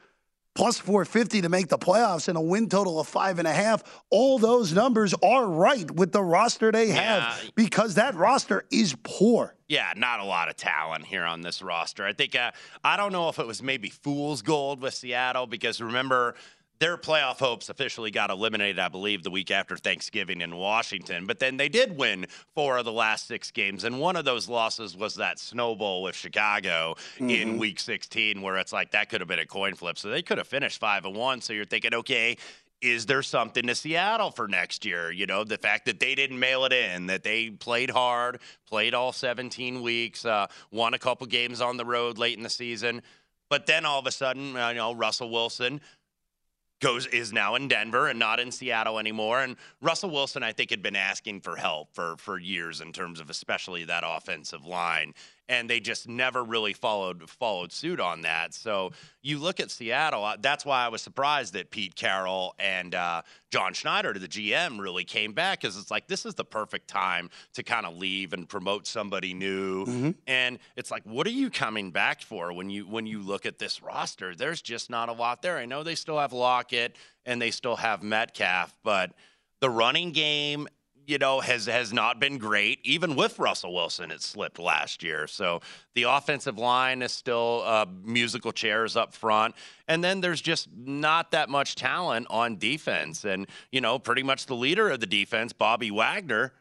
plus 0.54 0.78
450 0.78 1.42
to 1.42 1.48
make 1.48 1.68
the 1.68 1.78
playoffs, 1.78 2.28
and 2.28 2.36
a 2.36 2.40
win 2.40 2.68
total 2.68 2.98
of 3.00 3.06
five 3.06 3.38
and 3.38 3.46
a 3.48 3.52
half. 3.52 3.82
All 4.10 4.38
those 4.38 4.72
numbers 4.74 5.14
are 5.22 5.46
right 5.46 5.90
with 5.90 6.12
the 6.12 6.22
roster 6.22 6.70
they 6.72 6.88
have 6.88 7.22
Yeah. 7.44 7.50
because 7.54 7.94
that 7.94 8.14
roster 8.14 8.64
is 8.70 8.94
poor. 9.04 9.54
Yeah, 9.68 9.92
not 9.96 10.20
a 10.20 10.24
lot 10.24 10.48
of 10.48 10.56
talent 10.56 11.04
here 11.06 11.24
on 11.24 11.40
this 11.40 11.60
roster. 11.62 12.04
I 12.06 12.12
think 12.12 12.34
uh, 12.36 12.52
I 12.84 12.96
don't 12.96 13.12
know 13.12 13.28
if 13.28 13.38
it 13.38 13.46
was 13.46 13.62
maybe 13.62 13.88
fool's 13.88 14.42
gold 14.42 14.80
with 14.80 14.94
Seattle 14.94 15.46
because 15.46 15.80
remember 15.80 16.34
their 16.78 16.96
playoff 16.96 17.38
hopes 17.38 17.68
officially 17.68 18.10
got 18.10 18.30
eliminated, 18.30 18.78
I 18.78 18.88
believe, 18.88 19.22
the 19.22 19.30
week 19.30 19.50
after 19.50 19.76
Thanksgiving 19.76 20.40
in 20.40 20.56
Washington. 20.56 21.26
But 21.26 21.38
then 21.38 21.56
they 21.56 21.68
did 21.68 21.96
win 21.96 22.26
four 22.54 22.76
of 22.78 22.84
the 22.84 22.92
last 22.92 23.26
six 23.26 23.50
games, 23.50 23.84
and 23.84 23.98
one 23.98 24.16
of 24.16 24.24
those 24.24 24.48
losses 24.48 24.96
was 24.96 25.14
that 25.16 25.38
snowball 25.38 26.02
with 26.02 26.14
Chicago 26.14 26.96
in 27.18 27.54
Mhm. 27.54 27.58
Week 27.58 27.80
16, 27.80 28.42
where 28.42 28.56
it's 28.58 28.72
like 28.72 28.90
that 28.90 29.08
could 29.08 29.20
have 29.20 29.28
been 29.28 29.38
a 29.38 29.46
coin 29.46 29.74
flip. 29.74 29.98
So 29.98 30.08
they 30.10 30.22
could 30.22 30.38
have 30.38 30.48
finished 30.48 30.78
five 30.78 31.04
and 31.04 31.16
one. 31.16 31.40
So 31.40 31.52
you're 31.52 31.64
thinking, 31.64 31.94
okay. 31.94 32.36
Is 32.82 33.06
there 33.06 33.22
something 33.22 33.66
to 33.68 33.74
Seattle 33.74 34.30
for 34.30 34.46
next 34.46 34.84
year? 34.84 35.10
You 35.10 35.24
know, 35.24 35.44
the 35.44 35.56
fact 35.56 35.86
that 35.86 35.98
they 35.98 36.14
didn't 36.14 36.38
mail 36.38 36.66
it 36.66 36.74
in, 36.74 37.06
that 37.06 37.22
they 37.22 37.48
played 37.48 37.88
hard, 37.88 38.38
played 38.66 38.92
all 38.92 39.12
17 39.12 39.80
weeks, 39.80 40.26
uh, 40.26 40.46
won 40.70 40.92
a 40.92 40.98
couple 40.98 41.26
games 41.26 41.62
on 41.62 41.78
the 41.78 41.86
road 41.86 42.18
late 42.18 42.36
in 42.36 42.42
the 42.42 42.50
season. 42.50 43.00
But 43.48 43.64
then 43.64 43.86
all 43.86 43.98
of 43.98 44.06
a 44.06 44.10
sudden, 44.10 44.54
uh, 44.58 44.68
you 44.68 44.74
know, 44.74 44.92
Russell 44.94 45.30
Wilson 45.30 45.80
goes 46.80 47.06
is 47.06 47.32
now 47.32 47.54
in 47.54 47.68
Denver 47.68 48.08
and 48.08 48.18
not 48.18 48.40
in 48.40 48.50
Seattle 48.50 48.98
anymore. 48.98 49.42
And 49.42 49.56
Russell 49.80 50.10
Wilson, 50.10 50.42
I 50.42 50.52
think, 50.52 50.70
had 50.70 50.82
been 50.82 50.96
asking 50.96 51.40
for 51.40 51.56
help 51.56 51.94
for 51.94 52.16
for 52.18 52.38
years 52.38 52.80
in 52.80 52.92
terms 52.92 53.20
of 53.20 53.30
especially 53.30 53.84
that 53.84 54.04
offensive 54.06 54.64
line, 54.66 55.14
and 55.48 55.70
they 55.70 55.80
just 55.80 56.08
never 56.08 56.42
really 56.42 56.72
followed 56.72 57.28
followed 57.28 57.72
suit 57.72 58.00
on 58.00 58.22
that. 58.22 58.52
So 58.54 58.92
you 59.22 59.38
look 59.38 59.60
at 59.60 59.70
Seattle. 59.70 60.24
uh, 60.24 60.36
That's 60.40 60.64
why 60.64 60.84
I 60.84 60.88
was 60.88 61.02
surprised 61.02 61.52
that 61.54 61.70
Pete 61.70 61.94
Carroll 61.94 62.54
and 62.58 62.94
uh, 62.94 63.22
John 63.50 63.72
Schneider, 63.72 64.12
the 64.14 64.28
GM, 64.28 64.80
really 64.80 65.04
came 65.04 65.32
back 65.32 65.60
because 65.60 65.76
it's 65.76 65.90
like 65.90 66.08
this 66.08 66.26
is 66.26 66.34
the 66.34 66.44
perfect 66.44 66.88
time 66.88 67.30
to 67.54 67.62
kind 67.62 67.86
of 67.86 67.96
leave 67.96 68.32
and 68.32 68.48
promote 68.48 68.86
somebody 68.86 69.34
new. 69.34 70.14
And 70.26 70.58
it's 70.76 70.90
like, 70.90 71.02
what 71.04 71.26
are 71.26 71.30
you 71.30 71.50
coming 71.50 71.90
back 71.90 72.22
for 72.22 72.52
when 72.52 72.70
you 72.70 72.86
when 72.86 73.06
you 73.06 73.20
look 73.20 73.46
at 73.46 73.58
this 73.58 73.82
roster? 73.82 74.34
There's 74.34 74.62
just 74.62 74.90
not 74.90 75.08
a 75.08 75.12
lot 75.12 75.42
there. 75.42 75.58
I 75.58 75.66
know 75.66 75.82
they 75.82 75.94
still 75.94 76.18
have 76.18 76.32
Lockett 76.32 76.96
and 77.24 77.40
they 77.40 77.50
still 77.50 77.76
have 77.76 78.02
Metcalf, 78.02 78.74
but 78.82 79.12
the 79.60 79.70
running 79.70 80.12
game, 80.12 80.68
you 81.06 81.18
know, 81.18 81.40
has 81.40 81.66
has 81.66 81.92
not 81.92 82.20
been 82.20 82.38
great. 82.38 82.80
Even 82.84 83.14
with 83.14 83.38
Russell 83.38 83.74
Wilson, 83.74 84.10
it 84.10 84.22
slipped 84.22 84.58
last 84.58 85.02
year. 85.02 85.26
So 85.26 85.60
the 85.94 86.04
offensive 86.04 86.58
line 86.58 87.02
is 87.02 87.12
still 87.12 87.62
uh, 87.64 87.86
musical 88.04 88.52
chairs 88.52 88.96
up 88.96 89.14
front, 89.14 89.54
and 89.88 90.02
then 90.02 90.20
there's 90.20 90.40
just 90.40 90.68
not 90.76 91.30
that 91.30 91.48
much 91.48 91.74
talent 91.74 92.26
on 92.30 92.56
defense. 92.58 93.24
And 93.24 93.46
you 93.70 93.80
know, 93.80 93.98
pretty 93.98 94.22
much 94.22 94.46
the 94.46 94.56
leader 94.56 94.90
of 94.90 95.00
the 95.00 95.06
defense, 95.06 95.52
Bobby 95.52 95.90
Wagner, 95.90 96.52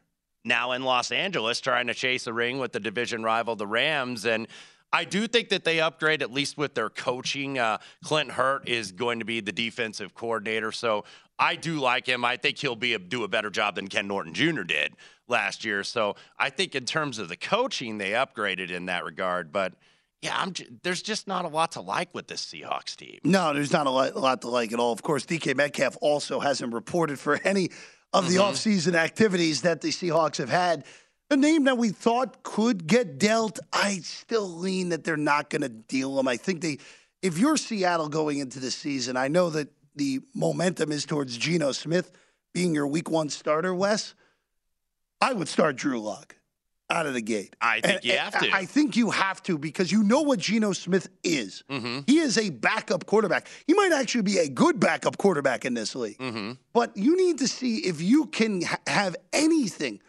now 0.45 0.71
in 0.73 0.83
Los 0.83 1.11
Angeles 1.11 1.59
trying 1.59 1.87
to 1.87 1.93
chase 1.93 2.27
a 2.27 2.33
ring 2.33 2.59
with 2.59 2.71
the 2.71 2.79
division 2.79 3.23
rival, 3.23 3.55
the 3.55 3.67
Rams. 3.67 4.25
And 4.25 4.47
I 4.93 5.03
do 5.03 5.27
think 5.27 5.49
that 5.49 5.63
they 5.65 5.79
upgrade 5.81 6.21
at 6.21 6.31
least 6.31 6.57
with 6.57 6.73
their 6.73 6.89
coaching. 6.89 7.59
Uh, 7.59 7.79
Clint 8.03 8.31
Hurtt 8.31 8.69
is 8.69 8.91
going 8.93 9.19
to 9.19 9.25
be 9.25 9.41
the 9.41 9.51
defensive 9.51 10.13
coordinator, 10.15 10.71
so 10.71 11.03
I 11.37 11.55
do 11.55 11.79
like 11.79 12.07
him. 12.07 12.23
I 12.23 12.37
think 12.37 12.57
he'll 12.59 12.77
be 12.77 12.93
a, 12.93 12.99
do 12.99 13.23
a 13.23 13.27
better 13.27 13.49
job 13.49 13.75
than 13.75 13.87
Ken 13.89 14.07
Norton 14.07 14.33
Jr. 14.33 14.61
did 14.63 14.93
last 15.27 15.65
year. 15.65 15.83
So 15.83 16.15
I 16.39 16.49
think 16.49 16.75
in 16.75 16.85
terms 16.85 17.19
of 17.19 17.27
the 17.27 17.35
coaching, 17.35 17.97
they 17.97 18.11
upgraded 18.11 18.69
in 18.71 18.85
that 18.85 19.03
regard. 19.03 19.51
But 19.51 19.73
yeah, 20.21 20.37
I'm 20.39 20.53
j- 20.53 20.67
there's 20.83 21.01
just 21.01 21.27
not 21.27 21.43
a 21.43 21.49
lot 21.49 21.73
to 21.73 21.81
like 21.81 22.13
with 22.15 22.27
this 22.27 22.45
Seahawks 22.45 22.95
team. 22.95 23.19
No, 23.25 23.53
there's 23.53 23.73
not 23.73 23.87
a 23.87 23.89
lot, 23.89 24.13
a 24.13 24.19
lot 24.19 24.41
to 24.43 24.49
like 24.49 24.71
at 24.71 24.79
all. 24.79 24.93
Of 24.93 25.03
course, 25.03 25.25
DK 25.25 25.55
Metcalf 25.57 25.97
also 25.99 26.39
hasn't 26.39 26.73
reported 26.73 27.19
for 27.19 27.37
any 27.43 27.69
of 28.13 28.29
the 28.29 28.37
Mhm. 28.37 28.51
offseason 28.51 28.93
activities 28.95 29.63
that 29.63 29.81
the 29.81 29.89
Seahawks 29.89 30.37
have 30.37 30.49
had. 30.49 30.85
A 31.35 31.37
name 31.37 31.65
that 31.65 31.77
we 31.77 31.89
thought 31.89 32.43
could 32.43 32.87
get 32.87 33.19
dealt, 33.19 33.59
I 33.73 33.97
still 33.97 34.47
lean 34.47 34.87
that 34.89 35.03
they're 35.03 35.17
not 35.17 35.49
going 35.49 35.63
to 35.63 35.67
deal 35.69 36.17
him. 36.17 36.29
I 36.29 36.37
think 36.37 36.61
they, 36.61 36.77
if 37.21 37.37
you're 37.37 37.57
Seattle 37.57 38.07
going 38.07 38.37
into 38.39 38.61
the 38.61 38.71
season, 38.71 39.17
I 39.17 39.27
know 39.27 39.49
that 39.49 39.67
the 39.97 40.21
momentum 40.33 40.93
is 40.93 41.05
towards 41.05 41.35
Geno 41.37 41.73
Smith 41.73 42.13
being 42.53 42.73
your 42.73 42.87
week 42.87 43.09
one 43.09 43.27
starter, 43.27 43.75
Wes. 43.75 44.15
I 45.19 45.33
would 45.33 45.49
start 45.49 45.75
Drew 45.75 45.99
Lock 45.99 46.37
out 46.89 47.05
of 47.05 47.13
the 47.13 47.21
gate. 47.21 47.53
I 47.59 47.81
think 47.81 47.95
And- 47.95 48.05
you 48.05 48.17
have 48.17 48.39
to. 48.39 48.51
I 48.53 48.63
think 48.63 48.95
you 48.95 49.09
have 49.09 49.43
to 49.43 49.57
because 49.57 49.91
you 49.91 50.03
know 50.03 50.21
what 50.21 50.39
Geno 50.39 50.71
Smith 50.71 51.09
is. 51.21 51.65
Mm-hmm. 51.69 51.99
He 52.07 52.19
is 52.19 52.37
a 52.37 52.49
backup 52.49 53.07
quarterback. 53.07 53.49
He 53.67 53.73
might 53.73 53.91
actually 53.91 54.21
be 54.21 54.37
a 54.37 54.47
good 54.47 54.79
backup 54.79 55.17
quarterback 55.17 55.65
in 55.65 55.73
this 55.73 55.95
league. 55.97 56.17
Mm-hmm. 56.17 56.53
But 56.71 56.95
you 56.95 57.17
need 57.17 57.39
to 57.39 57.47
see 57.49 57.79
if 57.79 57.99
you 58.01 58.27
can 58.27 58.61
ha- 58.61 58.79
have 58.87 59.17
anything 59.33 59.99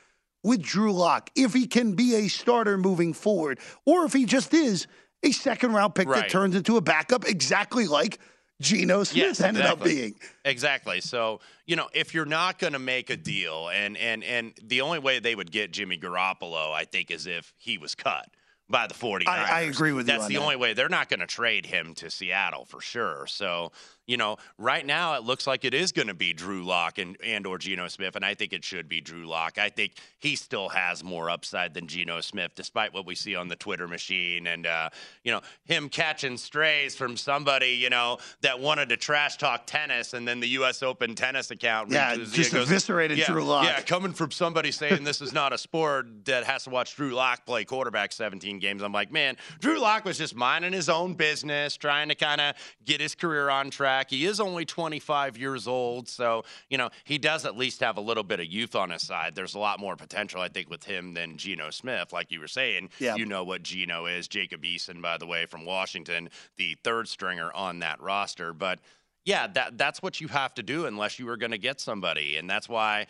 with 0.46 0.62
Drew 0.62 0.92
Lock, 0.92 1.30
if 1.34 1.52
he 1.52 1.66
can 1.66 1.94
be 1.94 2.14
a 2.14 2.28
starter 2.28 2.78
moving 2.78 3.12
forward, 3.12 3.58
or 3.84 4.04
if 4.04 4.12
he 4.12 4.24
just 4.24 4.54
is 4.54 4.86
a 5.22 5.32
second 5.32 5.72
round 5.72 5.94
pick 5.94 6.08
that 6.08 6.30
turns 6.30 6.54
into 6.54 6.76
a 6.76 6.80
backup, 6.80 7.26
exactly 7.26 7.86
like 7.86 8.18
Geno 8.60 9.04
Smith 9.04 9.24
Yes, 9.24 9.40
ended 9.40 9.66
up 9.66 9.82
being. 9.82 10.14
Exactly. 10.44 11.00
So, 11.00 11.40
you 11.66 11.76
know, 11.76 11.88
if 11.92 12.14
you're 12.14 12.24
not 12.24 12.58
going 12.58 12.72
to 12.72 12.78
make 12.78 13.10
a 13.10 13.16
deal, 13.16 13.68
and 13.68 13.96
and 13.98 14.24
and 14.24 14.54
the 14.62 14.80
only 14.80 14.98
way 14.98 15.18
they 15.18 15.34
would 15.34 15.50
get 15.50 15.72
Jimmy 15.72 15.98
Garoppolo, 15.98 16.72
I 16.72 16.84
think, 16.84 17.10
is 17.10 17.26
if 17.26 17.52
he 17.58 17.76
was 17.76 17.94
cut 17.94 18.26
by 18.68 18.86
the 18.86 18.94
49ers. 18.94 19.26
I 19.28 19.62
agree 19.62 19.92
with 19.92 20.08
you 20.08 20.14
That's 20.14 20.26
the 20.26 20.34
that. 20.34 20.40
only 20.40 20.56
way. 20.56 20.74
They're 20.74 20.88
not 20.88 21.08
going 21.08 21.20
to 21.20 21.26
trade 21.26 21.66
him 21.66 21.94
to 21.96 22.10
Seattle 22.10 22.64
for 22.64 22.80
sure. 22.80 23.26
So, 23.26 23.72
you 24.06 24.16
know, 24.16 24.36
right 24.58 24.84
now 24.84 25.14
it 25.14 25.24
looks 25.24 25.46
like 25.46 25.64
it 25.64 25.74
is 25.74 25.92
going 25.92 26.08
to 26.08 26.14
be 26.14 26.32
Drew 26.32 26.64
Lock 26.64 26.98
and 26.98 27.16
and 27.24 27.46
or 27.46 27.58
Geno 27.58 27.88
Smith, 27.88 28.16
and 28.16 28.24
I 28.24 28.34
think 28.34 28.52
it 28.52 28.64
should 28.64 28.88
be 28.88 29.00
Drew 29.00 29.26
Lock. 29.26 29.58
I 29.58 29.68
think 29.68 29.94
he 30.18 30.36
still 30.36 30.68
has 30.68 31.02
more 31.02 31.28
upside 31.28 31.74
than 31.74 31.86
Geno 31.86 32.20
Smith, 32.20 32.52
despite 32.54 32.94
what 32.94 33.06
we 33.06 33.14
see 33.14 33.34
on 33.34 33.48
the 33.48 33.56
Twitter 33.56 33.88
machine 33.88 34.46
and 34.46 34.66
uh, 34.66 34.90
you 35.24 35.32
know 35.32 35.40
him 35.64 35.88
catching 35.88 36.36
strays 36.36 36.94
from 36.94 37.16
somebody 37.16 37.70
you 37.70 37.90
know 37.90 38.18
that 38.42 38.58
wanted 38.58 38.88
to 38.90 38.96
trash 38.96 39.36
talk 39.36 39.66
tennis, 39.66 40.14
and 40.14 40.26
then 40.26 40.40
the 40.40 40.48
U.S. 40.48 40.82
Open 40.82 41.14
tennis 41.14 41.50
account 41.50 41.90
Yeah, 41.90 42.16
just 42.16 42.52
goes, 42.52 42.68
eviscerated 42.68 43.18
yeah, 43.18 43.26
Drew 43.26 43.44
Lock. 43.44 43.64
Yeah, 43.64 43.80
coming 43.80 44.12
from 44.12 44.30
somebody 44.30 44.70
saying 44.70 45.04
this 45.04 45.20
is 45.20 45.32
not 45.32 45.52
a 45.52 45.58
sport 45.58 46.24
that 46.26 46.44
has 46.44 46.64
to 46.64 46.70
watch 46.70 46.94
Drew 46.96 47.12
Lock 47.12 47.44
play 47.44 47.64
quarterback 47.64 48.12
17 48.12 48.58
games. 48.58 48.82
I'm 48.82 48.92
like, 48.92 49.10
man, 49.10 49.36
Drew 49.60 49.80
Lock 49.80 50.04
was 50.04 50.18
just 50.18 50.36
minding 50.36 50.72
his 50.72 50.88
own 50.88 51.14
business, 51.14 51.76
trying 51.76 52.08
to 52.08 52.14
kind 52.14 52.40
of 52.40 52.54
get 52.84 53.00
his 53.00 53.14
career 53.14 53.50
on 53.50 53.70
track. 53.70 53.95
He 54.08 54.26
is 54.26 54.40
only 54.40 54.64
25 54.64 55.36
years 55.38 55.66
old, 55.66 56.08
so 56.08 56.44
you 56.68 56.78
know 56.78 56.90
he 57.04 57.18
does 57.18 57.44
at 57.44 57.56
least 57.56 57.80
have 57.80 57.96
a 57.96 58.00
little 58.00 58.22
bit 58.22 58.40
of 58.40 58.46
youth 58.46 58.74
on 58.74 58.90
his 58.90 59.02
side. 59.02 59.34
There's 59.34 59.54
a 59.54 59.58
lot 59.58 59.80
more 59.80 59.96
potential, 59.96 60.40
I 60.40 60.48
think, 60.48 60.70
with 60.70 60.84
him 60.84 61.14
than 61.14 61.36
Geno 61.36 61.70
Smith, 61.70 62.12
like 62.12 62.30
you 62.30 62.40
were 62.40 62.48
saying. 62.48 62.90
Yeah. 62.98 63.16
You 63.16 63.26
know 63.26 63.44
what 63.44 63.62
Geno 63.62 64.06
is. 64.06 64.28
Jacob 64.28 64.62
Eason, 64.62 65.00
by 65.00 65.18
the 65.18 65.26
way, 65.26 65.46
from 65.46 65.64
Washington, 65.64 66.28
the 66.56 66.76
third 66.84 67.08
stringer 67.08 67.52
on 67.52 67.80
that 67.80 68.00
roster, 68.00 68.52
but. 68.52 68.78
Yeah, 69.24 69.48
that 69.48 69.76
that's 69.76 70.00
what 70.00 70.20
you 70.20 70.28
have 70.28 70.54
to 70.54 70.62
do 70.62 70.86
unless 70.86 71.18
you 71.18 71.28
are 71.30 71.36
going 71.36 71.50
to 71.50 71.58
get 71.58 71.80
somebody, 71.80 72.36
and 72.36 72.48
that's 72.48 72.68
why 72.68 73.08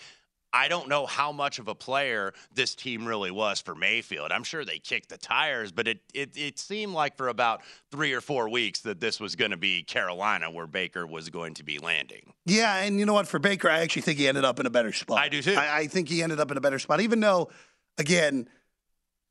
I 0.53 0.69
don't 0.69 0.89
know 0.89 1.07
how 1.07 1.33
much 1.33 1.59
of 1.59 1.69
a 1.69 1.75
player 1.75 2.33
this 2.55 2.75
team 2.75 3.07
really 3.07 3.31
was 3.31 3.61
for 3.61 3.75
Mayfield. 3.75 4.33
I'm 4.33 4.45
sure 4.45 4.65
they 4.65 4.79
kicked 4.79 5.09
the 5.09 5.19
tires, 5.19 5.73
but 5.73 5.87
it 5.89 6.01
it, 6.15 6.37
it 6.37 6.59
seemed 6.59 6.95
like 6.95 7.17
for 7.17 7.29
about 7.29 7.63
three 7.91 8.13
or 8.13 8.21
four 8.21 8.49
weeks 8.49 8.81
that 8.81 9.01
this 9.01 9.21
was 9.21 9.37
going 9.37 9.51
to 9.51 9.57
be 9.57 9.83
Carolina, 9.83 10.51
where 10.51 10.67
Baker 10.67 11.07
was 11.07 11.29
going 11.29 11.55
to 11.55 11.65
be 11.65 11.79
landing. 11.79 12.33
Yeah, 12.47 12.83
and 12.83 12.99
you 12.99 13.07
know 13.07 13.15
what? 13.15 13.29
For 13.29 13.39
Baker, 13.39 13.69
I 13.69 13.81
actually 13.81 14.03
think 14.03 14.19
he 14.19 14.29
ended 14.29 14.45
up 14.45 14.59
in 14.61 14.67
a 14.67 14.71
better 14.71 14.93
spot. 14.93 15.19
I 15.19 15.29
do 15.29 15.43
too. 15.43 15.55
I, 15.55 15.81
I 15.81 15.87
think 15.89 16.09
he 16.09 16.23
ended 16.23 16.41
up 16.41 16.51
in 16.51 16.57
a 16.57 16.61
better 16.61 16.79
spot, 16.79 17.01
even 17.01 17.21
though, 17.21 17.51
again, 17.99 18.49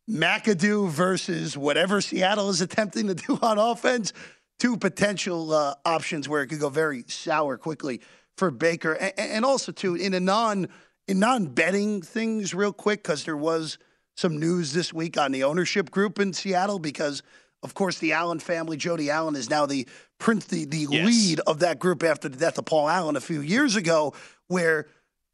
McAdoo 0.09 0.89
versus 0.89 1.57
whatever 1.57 2.01
Seattle 2.01 2.49
is 2.49 2.61
attempting 2.61 3.07
to 3.07 3.15
do 3.15 3.39
on 3.41 3.57
offense, 3.57 4.13
two 4.59 4.77
potential 4.77 5.53
uh, 5.53 5.75
options 5.85 6.29
where 6.29 6.43
it 6.43 6.47
could 6.47 6.59
go 6.59 6.69
very 6.69 7.03
sour 7.07 7.57
quickly 7.57 8.01
for 8.37 8.51
Baker, 8.51 8.93
and, 8.93 9.13
and 9.17 9.45
also 9.45 9.71
too 9.71 9.95
in 9.95 10.13
a 10.13 10.19
non 10.19 10.67
in 11.07 11.19
non 11.19 11.47
betting 11.47 12.01
things, 12.01 12.53
real 12.53 12.73
quick, 12.73 13.03
because 13.03 13.23
there 13.25 13.37
was 13.37 13.77
some 14.15 14.39
news 14.39 14.73
this 14.73 14.93
week 14.93 15.17
on 15.17 15.31
the 15.31 15.43
ownership 15.43 15.91
group 15.91 16.19
in 16.19 16.33
Seattle 16.33 16.79
because. 16.79 17.21
Of 17.63 17.73
course, 17.73 17.97
the 17.97 18.13
Allen 18.13 18.37
family, 18.37 18.77
Jody 18.77 19.09
Allen, 19.09 19.35
is 19.35 19.49
now 19.49 19.65
the 19.65 19.87
prince, 20.19 20.45
the, 20.45 20.65
the 20.65 20.85
lead 20.85 21.39
of 21.47 21.59
that 21.59 21.79
group 21.79 22.03
after 22.03 22.29
the 22.29 22.37
death 22.37 22.59
of 22.59 22.65
Paul 22.65 22.87
Allen 22.87 23.15
a 23.15 23.21
few 23.21 23.41
years 23.41 23.75
ago, 23.75 24.13
where 24.49 24.85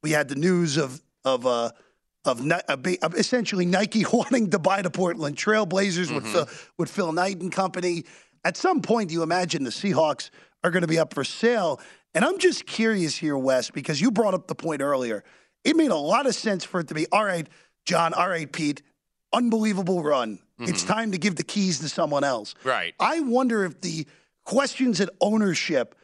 we 0.02 0.12
had 0.12 0.30
the 0.30 0.36
news 0.36 0.78
of 0.78 1.02
of 1.26 1.46
uh, 1.46 1.72
of, 2.26 2.52
of 3.02 3.16
essentially 3.16 3.66
Nike 3.66 4.06
wanting 4.14 4.50
to 4.52 4.60
buy 4.60 4.82
the 4.82 4.90
Portland 4.90 5.36
Trailblazers 5.36 6.14
with 6.14 6.26
Phil, 6.28 6.48
with 6.78 6.90
Phil 6.90 7.12
Knight 7.12 7.42
and 7.42 7.52
company. 7.52 8.06
At 8.44 8.58
some 8.58 8.82
point, 8.82 9.12
you 9.12 9.24
imagine 9.24 9.64
the 9.64 9.70
Seahawks 9.70 10.30
are 10.64 10.72
going 10.72 10.82
to 10.82 10.88
be 10.88 11.00
up 11.00 11.14
for 11.14 11.24
sale, 11.24 11.80
and 12.14 12.26
I'm 12.26 12.38
just 12.40 12.66
curious 12.66 13.16
here, 13.18 13.38
Wes, 13.38 13.70
because 13.72 14.02
you 14.02 14.12
brought 14.12 14.34
up 14.34 14.48
the 14.48 14.56
point 14.56 14.82
earlier. 14.82 15.24
It 15.64 15.76
made 15.76 15.92
a 15.92 15.96
lot 15.96 16.26
of 16.26 16.36
sense 16.36 16.64
for 16.64 16.80
it 16.80 16.88
to 16.88 16.94
be 16.94 17.08
all 17.12 17.26
right, 17.26 17.48
John. 17.86 18.14
All 18.14 18.30
right, 18.30 18.52
Pete. 18.52 18.82
Unbelievable 19.34 20.04
run. 20.04 20.40
It's 20.60 20.84
mm-hmm. 20.84 20.94
time 20.94 21.12
to 21.12 21.18
give 21.18 21.36
the 21.36 21.44
keys 21.44 21.80
to 21.80 21.90
someone 21.90 22.24
else. 22.24 22.54
Right. 22.64 22.94
I 23.00 23.22
wonder 23.22 23.64
if 23.66 23.82
the 23.82 24.06
questions 24.44 25.02
at 25.02 25.10
ownership 25.20 25.96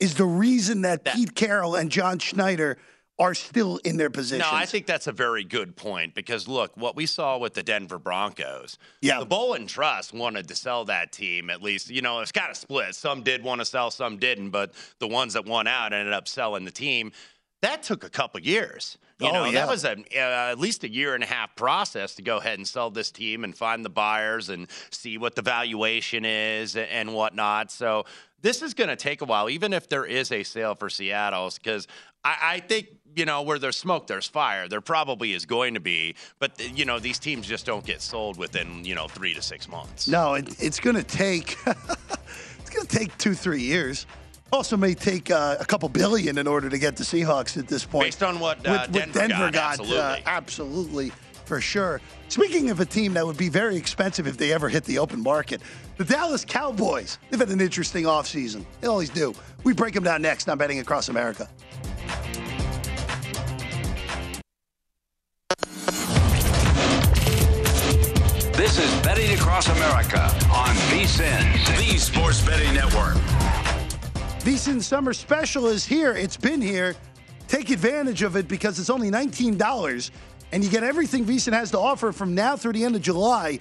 is 0.00 0.14
the 0.14 0.24
reason 0.24 0.82
that, 0.82 1.04
Pete 1.04 1.34
Carroll 1.34 1.76
and 1.76 1.90
John 1.90 2.18
Schneider 2.18 2.78
are 3.18 3.34
still 3.34 3.76
in 3.78 3.96
their 3.96 4.10
positions. 4.10 4.40
No, 4.50 4.56
I 4.56 4.66
think 4.66 4.86
that's 4.86 5.06
a 5.06 5.12
very 5.12 5.44
good 5.44 5.76
point 5.76 6.14
because 6.14 6.48
look, 6.48 6.76
what 6.76 6.96
we 6.96 7.06
saw 7.06 7.38
with 7.38 7.54
the 7.54 7.62
Denver 7.62 7.98
Broncos, 7.98 8.76
Yeah. 9.00 9.20
the 9.20 9.26
Bowlen 9.26 9.68
Trust 9.68 10.12
wanted 10.12 10.48
to 10.48 10.56
sell 10.56 10.84
that 10.86 11.12
team 11.12 11.48
at 11.48 11.62
least. 11.62 11.90
You 11.90 12.02
know, 12.02 12.20
it's 12.20 12.32
kind 12.32 12.50
of 12.50 12.56
split. 12.56 12.94
Some 12.96 13.22
did 13.22 13.44
want 13.44 13.60
to 13.60 13.64
sell, 13.64 13.92
some 13.92 14.18
didn't, 14.18 14.50
but 14.50 14.72
the 14.98 15.06
ones 15.06 15.34
that 15.34 15.46
won 15.46 15.68
out 15.68 15.92
ended 15.92 16.12
up 16.12 16.26
selling 16.26 16.64
the 16.64 16.72
team. 16.72 17.12
That 17.64 17.82
took 17.82 18.04
a 18.04 18.10
couple 18.10 18.40
years. 18.40 18.98
You 19.20 19.28
Oh, 19.28 19.32
know, 19.32 19.44
yeah. 19.46 19.52
that 19.52 19.68
was 19.68 19.84
a, 19.84 19.92
uh, 19.92 20.50
at 20.52 20.58
least 20.58 20.84
a 20.84 20.92
year 20.92 21.14
and 21.14 21.24
a 21.24 21.26
half 21.26 21.56
process 21.56 22.14
to 22.16 22.22
go 22.22 22.36
ahead 22.36 22.58
and 22.58 22.68
sell 22.68 22.90
this 22.90 23.10
team 23.10 23.42
and 23.42 23.56
find 23.56 23.84
the 23.84 23.88
buyers 23.90 24.50
and 24.50 24.66
see 24.90 25.16
what 25.18 25.34
the 25.34 25.40
valuation 25.42 26.24
is 26.24 26.76
and, 26.76 27.14
whatnot. 27.14 27.70
So 27.70 28.04
this 28.42 28.60
is 28.60 28.74
going 28.74 28.90
to 28.90 28.96
take 28.96 29.22
a 29.22 29.24
while, 29.24 29.48
even 29.48 29.72
if 29.72 29.88
there 29.88 30.04
is 30.04 30.30
a 30.30 30.42
sale 30.42 30.74
for 30.74 30.90
Seattle's, 30.90 31.56
because 31.58 31.86
I, 32.22 32.36
I 32.42 32.60
think 32.60 32.88
you 33.16 33.24
know 33.24 33.40
where 33.42 33.58
there's 33.58 33.76
smoke, 33.78 34.08
there's 34.08 34.26
fire. 34.26 34.68
There 34.68 34.80
probably 34.82 35.32
is 35.32 35.46
going 35.46 35.74
to 35.74 35.80
be, 35.80 36.16
but 36.40 36.60
you 36.76 36.84
know 36.84 36.98
these 36.98 37.18
teams 37.18 37.46
just 37.46 37.64
don't 37.64 37.86
get 37.86 38.02
sold 38.02 38.36
within 38.36 38.84
you 38.84 38.94
know 38.94 39.06
three 39.08 39.32
to 39.32 39.40
six 39.40 39.68
months. 39.68 40.08
No, 40.08 40.34
it, 40.34 40.60
it's 40.62 40.80
going 40.80 40.96
to 40.96 41.04
take 41.04 41.56
it's 41.66 42.70
going 42.70 42.86
to 42.86 42.98
take 42.98 43.16
two, 43.16 43.34
three 43.34 43.62
years. 43.62 44.06
Also, 44.54 44.76
may 44.76 44.94
take 44.94 45.32
uh, 45.32 45.56
a 45.58 45.64
couple 45.64 45.88
billion 45.88 46.38
in 46.38 46.46
order 46.46 46.70
to 46.70 46.78
get 46.78 46.94
the 46.94 47.02
Seahawks 47.02 47.56
at 47.58 47.66
this 47.66 47.84
point. 47.84 48.06
Based 48.06 48.22
on 48.22 48.38
what 48.38 48.58
With- 48.58 48.68
uh, 48.68 48.86
with 48.92 49.12
Denver, 49.12 49.50
got, 49.50 49.80
uh, 49.80 49.82
absolutely. 49.82 50.22
absolutely, 50.26 51.12
for 51.44 51.60
sure. 51.60 52.00
Speaking 52.28 52.70
of 52.70 52.78
a 52.78 52.84
team 52.84 53.14
that 53.14 53.26
would 53.26 53.36
be 53.36 53.48
very 53.48 53.74
expensive 53.74 54.28
if 54.28 54.36
they 54.36 54.52
ever 54.52 54.68
hit 54.68 54.84
the 54.84 54.98
open 54.98 55.20
market, 55.20 55.60
the 55.96 56.04
Dallas 56.04 56.44
Cowboys. 56.44 57.18
They've 57.30 57.40
had 57.40 57.48
an 57.48 57.60
interesting 57.60 58.04
offseason. 58.04 58.64
They 58.80 58.86
always 58.86 59.10
do. 59.10 59.34
We 59.64 59.72
break 59.72 59.92
them 59.92 60.04
down 60.04 60.22
next 60.22 60.48
on 60.48 60.56
Betting 60.56 60.78
Across 60.78 61.08
America. 61.08 61.48
This 68.52 68.78
is 68.78 69.02
Betting 69.02 69.34
Across 69.34 69.66
America 69.68 70.22
on 70.52 70.76
VSIN, 70.92 71.76
the 71.76 71.98
Sports 71.98 72.40
Betting 72.40 72.72
Network. 72.72 73.16
VSiN 74.44 74.82
Summer 74.82 75.14
Special 75.14 75.68
is 75.68 75.86
here. 75.86 76.12
It's 76.12 76.36
been 76.36 76.60
here. 76.60 76.94
Take 77.48 77.70
advantage 77.70 78.20
of 78.20 78.36
it 78.36 78.46
because 78.46 78.78
it's 78.78 78.90
only 78.90 79.10
$19 79.10 80.10
and 80.52 80.62
you 80.62 80.68
get 80.68 80.84
everything 80.84 81.24
VSiN 81.24 81.54
has 81.54 81.70
to 81.70 81.78
offer 81.78 82.12
from 82.12 82.34
now 82.34 82.54
through 82.54 82.74
the 82.74 82.84
end 82.84 82.94
of 82.94 83.00
July. 83.00 83.58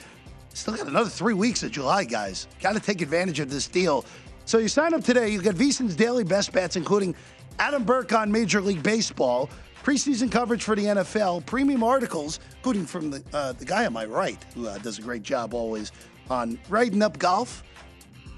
Still 0.53 0.75
got 0.75 0.87
another 0.87 1.09
three 1.09 1.35
weeks 1.35 1.63
of 1.63 1.71
July, 1.71 2.03
guys. 2.03 2.49
Got 2.59 2.73
to 2.73 2.81
take 2.81 3.01
advantage 3.01 3.39
of 3.39 3.49
this 3.49 3.65
deal. 3.65 4.03
So 4.43 4.57
you 4.57 4.67
sign 4.67 4.93
up 4.93 5.05
today, 5.05 5.29
you 5.29 5.41
get 5.41 5.55
VSiN's 5.55 5.95
daily 5.95 6.25
best 6.25 6.51
bets, 6.51 6.75
including 6.75 7.15
Adam 7.59 7.85
Burke 7.85 8.11
on 8.11 8.29
Major 8.29 8.59
League 8.59 8.83
Baseball, 8.83 9.49
preseason 9.85 10.29
coverage 10.29 10.63
for 10.63 10.75
the 10.75 10.83
NFL, 10.83 11.45
premium 11.45 11.81
articles, 11.81 12.41
including 12.57 12.85
from 12.85 13.09
the, 13.09 13.23
uh, 13.31 13.53
the 13.53 13.63
guy 13.63 13.85
on 13.85 13.93
my 13.93 14.03
right, 14.03 14.43
who 14.53 14.67
uh, 14.67 14.77
does 14.79 14.99
a 14.99 15.01
great 15.01 15.23
job 15.23 15.53
always 15.53 15.93
on 16.29 16.59
writing 16.67 17.01
up 17.01 17.17
golf, 17.19 17.63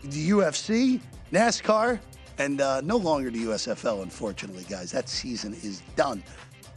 the 0.04 0.30
UFC, 0.30 1.02
NASCAR, 1.32 2.00
and 2.38 2.62
uh, 2.62 2.82
no 2.82 2.98
longer 2.98 3.30
the 3.30 3.44
USFL, 3.46 4.04
unfortunately, 4.04 4.66
guys. 4.70 4.92
That 4.92 5.10
season 5.10 5.54
is 5.64 5.82
done. 5.96 6.24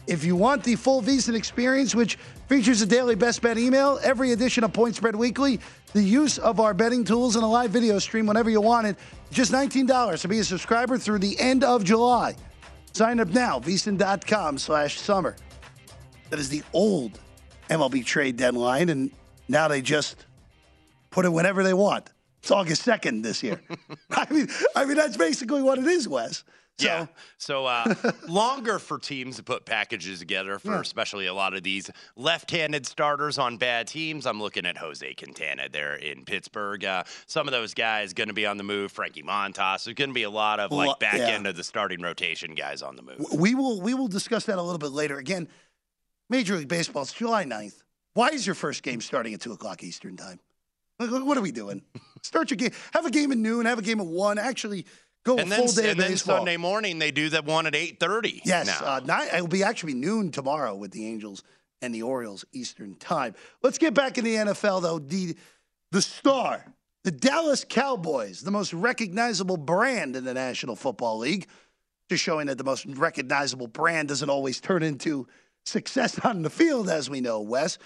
If 0.06 0.24
you 0.24 0.36
want 0.36 0.64
the 0.64 0.74
full 0.74 1.02
VSiN 1.02 1.34
experience, 1.34 1.94
which 1.94 2.16
features 2.48 2.80
a 2.80 2.86
daily 2.86 3.14
best 3.14 3.42
bet 3.42 3.58
email, 3.58 4.00
every 4.02 4.32
edition 4.32 4.64
of 4.64 4.72
Point 4.72 4.96
Spread 4.96 5.14
Weekly, 5.14 5.60
the 5.92 6.02
use 6.02 6.38
of 6.38 6.60
our 6.60 6.72
betting 6.72 7.04
tools, 7.04 7.36
and 7.36 7.44
a 7.44 7.46
live 7.46 7.70
video 7.70 7.98
stream 7.98 8.26
whenever 8.26 8.48
you 8.48 8.60
want 8.60 8.86
it, 8.86 8.96
just 9.30 9.52
$19 9.52 10.20
to 10.20 10.28
be 10.28 10.38
a 10.38 10.44
subscriber 10.44 10.96
through 10.96 11.18
the 11.18 11.38
end 11.38 11.62
of 11.62 11.84
July. 11.84 12.34
Sign 12.92 13.20
up 13.20 13.28
now, 13.28 13.60
VSiN.com 13.60 14.56
slash 14.56 14.98
summer. 14.98 15.36
That 16.30 16.38
is 16.38 16.48
the 16.48 16.62
old 16.72 17.20
MLB 17.68 18.04
trade 18.04 18.36
deadline, 18.36 18.88
and 18.88 19.10
now 19.46 19.68
they 19.68 19.82
just 19.82 20.24
put 21.10 21.26
it 21.26 21.30
whenever 21.30 21.62
they 21.62 21.74
want. 21.74 22.10
It's 22.40 22.50
August 22.50 22.86
2nd 22.86 23.22
this 23.22 23.42
year. 23.42 23.60
I 24.10 24.32
mean, 24.32 24.48
I 24.76 24.84
mean 24.84 24.96
that's 24.96 25.16
basically 25.16 25.62
what 25.62 25.78
it 25.78 25.86
is, 25.86 26.08
Wes. 26.08 26.44
So, 26.78 26.86
yeah. 26.86 27.06
So 27.38 27.66
uh, 27.66 27.92
longer 28.28 28.78
for 28.78 28.98
teams 29.00 29.36
to 29.36 29.42
put 29.42 29.64
packages 29.66 30.20
together 30.20 30.60
for 30.60 30.74
Yeah. 30.74 30.80
especially 30.80 31.26
a 31.26 31.34
lot 31.34 31.52
of 31.54 31.64
these 31.64 31.90
left-handed 32.14 32.86
starters 32.86 33.36
on 33.36 33.56
bad 33.56 33.88
teams. 33.88 34.26
I'm 34.26 34.40
looking 34.40 34.64
at 34.64 34.76
Jose 34.76 35.12
Quintana 35.14 35.68
there 35.68 35.96
in 35.96 36.24
Pittsburgh. 36.24 36.84
Uh, 36.84 37.02
some 37.26 37.48
of 37.48 37.52
those 37.52 37.74
guys 37.74 38.12
going 38.12 38.28
to 38.28 38.34
be 38.34 38.46
on 38.46 38.58
the 38.58 38.62
move. 38.62 38.92
Frankie 38.92 39.24
Montas. 39.24 39.84
There's 39.84 39.96
going 39.96 40.10
to 40.10 40.14
be 40.14 40.22
a 40.22 40.30
lot 40.30 40.60
of 40.60 40.70
like 40.70 41.00
back 41.00 41.18
yeah. 41.18 41.30
end 41.30 41.48
of 41.48 41.56
the 41.56 41.64
starting 41.64 42.00
rotation 42.00 42.54
guys 42.54 42.80
on 42.80 42.94
the 42.94 43.02
move. 43.02 43.26
we 43.34 43.56
will 43.56 43.80
we 43.80 43.94
will 43.94 44.08
discuss 44.08 44.44
that 44.46 44.58
a 44.58 44.62
little 44.62 44.78
bit 44.78 44.92
later. 44.92 45.18
Again, 45.18 45.48
Major 46.30 46.54
League 46.56 46.68
Baseball, 46.68 47.02
it's 47.02 47.12
July 47.12 47.44
9th. 47.44 47.82
Why 48.14 48.28
is 48.28 48.46
your 48.46 48.54
first 48.54 48.84
game 48.84 49.00
starting 49.00 49.34
at 49.34 49.40
2 49.40 49.52
o'clock 49.52 49.82
Eastern 49.82 50.16
Time? 50.16 50.38
What 50.98 51.36
are 51.36 51.40
we 51.40 51.52
doing? 51.52 51.82
Start 52.22 52.50
your 52.50 52.56
game. 52.56 52.72
Have 52.92 53.06
a 53.06 53.10
game 53.10 53.32
at 53.32 53.38
noon, 53.38 53.66
have 53.66 53.78
a 53.78 53.82
game 53.82 54.00
at 54.00 54.06
1. 54.06 54.38
Actually, 54.38 54.86
go 55.24 55.36
and 55.36 55.46
a 55.46 55.50
then, 55.50 55.58
full 55.58 55.74
day 55.74 55.90
and 55.90 55.92
of 55.92 55.96
then 55.98 56.10
baseball. 56.12 56.36
Sunday 56.38 56.56
morning 56.56 56.98
they 56.98 57.10
do 57.10 57.28
that 57.30 57.44
one 57.44 57.66
at 57.66 57.74
8:30. 57.74 58.40
Yes, 58.44 58.66
now. 58.66 58.86
uh, 58.86 59.00
nine, 59.04 59.28
it'll 59.34 59.48
be 59.48 59.62
actually 59.62 59.94
noon 59.94 60.30
tomorrow 60.30 60.74
with 60.74 60.90
the 60.90 61.06
Angels 61.06 61.42
and 61.82 61.94
the 61.94 62.02
Orioles 62.02 62.44
Eastern 62.52 62.94
Time. 62.96 63.34
Let's 63.62 63.78
get 63.78 63.94
back 63.94 64.18
in 64.18 64.24
the 64.24 64.34
NFL 64.34 64.82
though. 64.82 64.98
The 64.98 65.36
the 65.92 66.02
star 66.02 66.64
The 67.04 67.10
Dallas 67.10 67.64
Cowboys, 67.68 68.40
the 68.42 68.50
most 68.50 68.74
recognizable 68.74 69.56
brand 69.56 70.16
in 70.16 70.24
the 70.24 70.34
National 70.34 70.76
Football 70.76 71.18
League, 71.18 71.46
just 72.10 72.22
showing 72.22 72.48
that 72.48 72.58
the 72.58 72.64
most 72.64 72.84
recognizable 72.86 73.68
brand 73.68 74.08
doesn't 74.08 74.28
always 74.28 74.60
turn 74.60 74.82
into 74.82 75.26
success 75.64 76.18
on 76.24 76.42
the 76.42 76.50
field, 76.50 76.88
as 76.88 77.08
we 77.08 77.20
know, 77.20 77.40
Wes. 77.40 77.78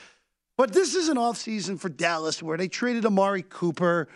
But 0.56 0.72
this 0.72 0.94
is 0.94 1.08
an 1.08 1.16
offseason 1.16 1.78
for 1.78 1.88
Dallas 1.88 2.42
where 2.42 2.58
they 2.58 2.68
traded 2.68 3.06
Amari 3.06 3.44
Cooper. 3.48 4.08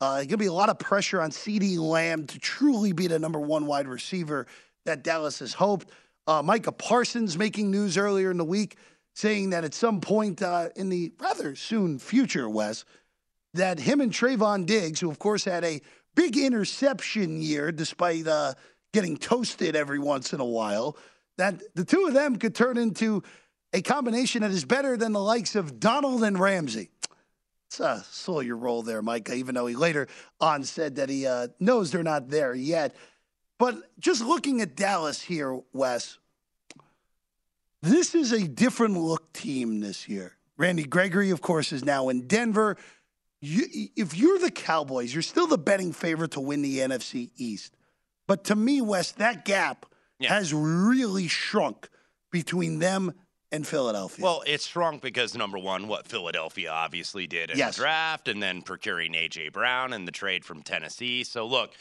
Uh, 0.00 0.16
going 0.16 0.28
to 0.28 0.36
be 0.36 0.46
a 0.46 0.52
lot 0.52 0.68
of 0.68 0.78
pressure 0.78 1.20
on 1.20 1.30
CeeDee 1.30 1.78
Lamb 1.78 2.26
to 2.26 2.38
truly 2.38 2.92
be 2.92 3.06
the 3.06 3.18
number 3.18 3.38
one 3.38 3.66
wide 3.66 3.86
receiver 3.86 4.46
that 4.84 5.04
Dallas 5.04 5.38
has 5.38 5.54
hoped. 5.54 5.90
Uh, 6.26 6.42
Micah 6.42 6.72
Parsons 6.72 7.38
making 7.38 7.70
news 7.70 7.96
earlier 7.96 8.30
in 8.30 8.36
the 8.36 8.44
week 8.44 8.76
saying 9.14 9.50
that 9.50 9.64
at 9.64 9.74
some 9.74 10.00
point 10.00 10.42
uh, 10.42 10.68
in 10.76 10.88
the 10.88 11.12
rather 11.20 11.54
soon 11.54 11.98
future, 11.98 12.48
Wes, 12.48 12.84
that 13.54 13.78
him 13.78 14.00
and 14.00 14.12
Trevon 14.12 14.66
Diggs, 14.66 15.00
who 15.00 15.08
of 15.08 15.18
course 15.18 15.44
had 15.44 15.64
a 15.64 15.80
big 16.16 16.36
interception 16.36 17.40
year 17.40 17.70
despite 17.70 18.26
uh, 18.26 18.54
getting 18.92 19.16
toasted 19.16 19.76
every 19.76 20.00
once 20.00 20.32
in 20.32 20.40
a 20.40 20.44
while, 20.44 20.96
that 21.38 21.62
the 21.74 21.84
two 21.84 22.06
of 22.06 22.14
them 22.14 22.36
could 22.36 22.54
turn 22.54 22.76
into 22.76 23.22
a 23.74 23.82
combination 23.82 24.42
that 24.42 24.52
is 24.52 24.64
better 24.64 24.96
than 24.96 25.12
the 25.12 25.20
likes 25.20 25.56
of 25.56 25.80
Donald 25.80 26.22
and 26.22 26.38
Ramsey. 26.38 26.90
It's 27.66 27.80
a 27.80 28.04
saw 28.08 28.38
your 28.38 28.56
role 28.56 28.82
there, 28.82 29.02
Mike, 29.02 29.28
even 29.28 29.56
though 29.56 29.66
he 29.66 29.74
later 29.74 30.06
on 30.40 30.62
said 30.62 30.94
that 30.96 31.08
he 31.08 31.26
uh, 31.26 31.48
knows 31.58 31.90
they're 31.90 32.04
not 32.04 32.28
there 32.28 32.54
yet. 32.54 32.94
But 33.58 33.76
just 33.98 34.22
looking 34.22 34.60
at 34.60 34.76
Dallas 34.76 35.20
here, 35.20 35.60
Wes, 35.72 36.18
this 37.82 38.14
is 38.14 38.30
a 38.30 38.46
different 38.46 38.96
look 38.96 39.32
team 39.32 39.80
this 39.80 40.08
year. 40.08 40.36
Randy 40.56 40.84
Gregory, 40.84 41.30
of 41.30 41.40
course, 41.40 41.72
is 41.72 41.84
now 41.84 42.10
in 42.10 42.28
Denver. 42.28 42.76
You, 43.40 43.64
if 43.96 44.16
you're 44.16 44.38
the 44.38 44.52
Cowboys, 44.52 45.12
you're 45.12 45.22
still 45.22 45.48
the 45.48 45.58
betting 45.58 45.92
favorite 45.92 46.30
to 46.32 46.40
win 46.40 46.62
the 46.62 46.78
NFC 46.78 47.30
East. 47.36 47.76
But 48.28 48.44
to 48.44 48.56
me, 48.56 48.80
Wes, 48.80 49.10
that 49.12 49.44
gap 49.44 49.84
yeah. 50.20 50.28
has 50.28 50.54
really 50.54 51.26
shrunk 51.26 51.88
between 52.30 52.78
them 52.78 53.12
and 53.54 53.66
Philadelphia. 53.66 54.24
Well, 54.24 54.42
it's 54.46 54.66
shrunk 54.66 55.00
because 55.00 55.36
number 55.36 55.58
one, 55.58 55.86
what 55.86 56.08
Philadelphia 56.08 56.70
obviously 56.70 57.26
did 57.26 57.50
in 57.50 57.58
yes. 57.58 57.76
the 57.76 57.82
draft, 57.82 58.28
and 58.28 58.42
then 58.42 58.62
procuring 58.62 59.12
AJ 59.12 59.52
Brown 59.52 59.92
and 59.92 60.06
the 60.06 60.12
trade 60.12 60.44
from 60.44 60.62
Tennessee. 60.62 61.24
So 61.24 61.46
look, 61.46 61.72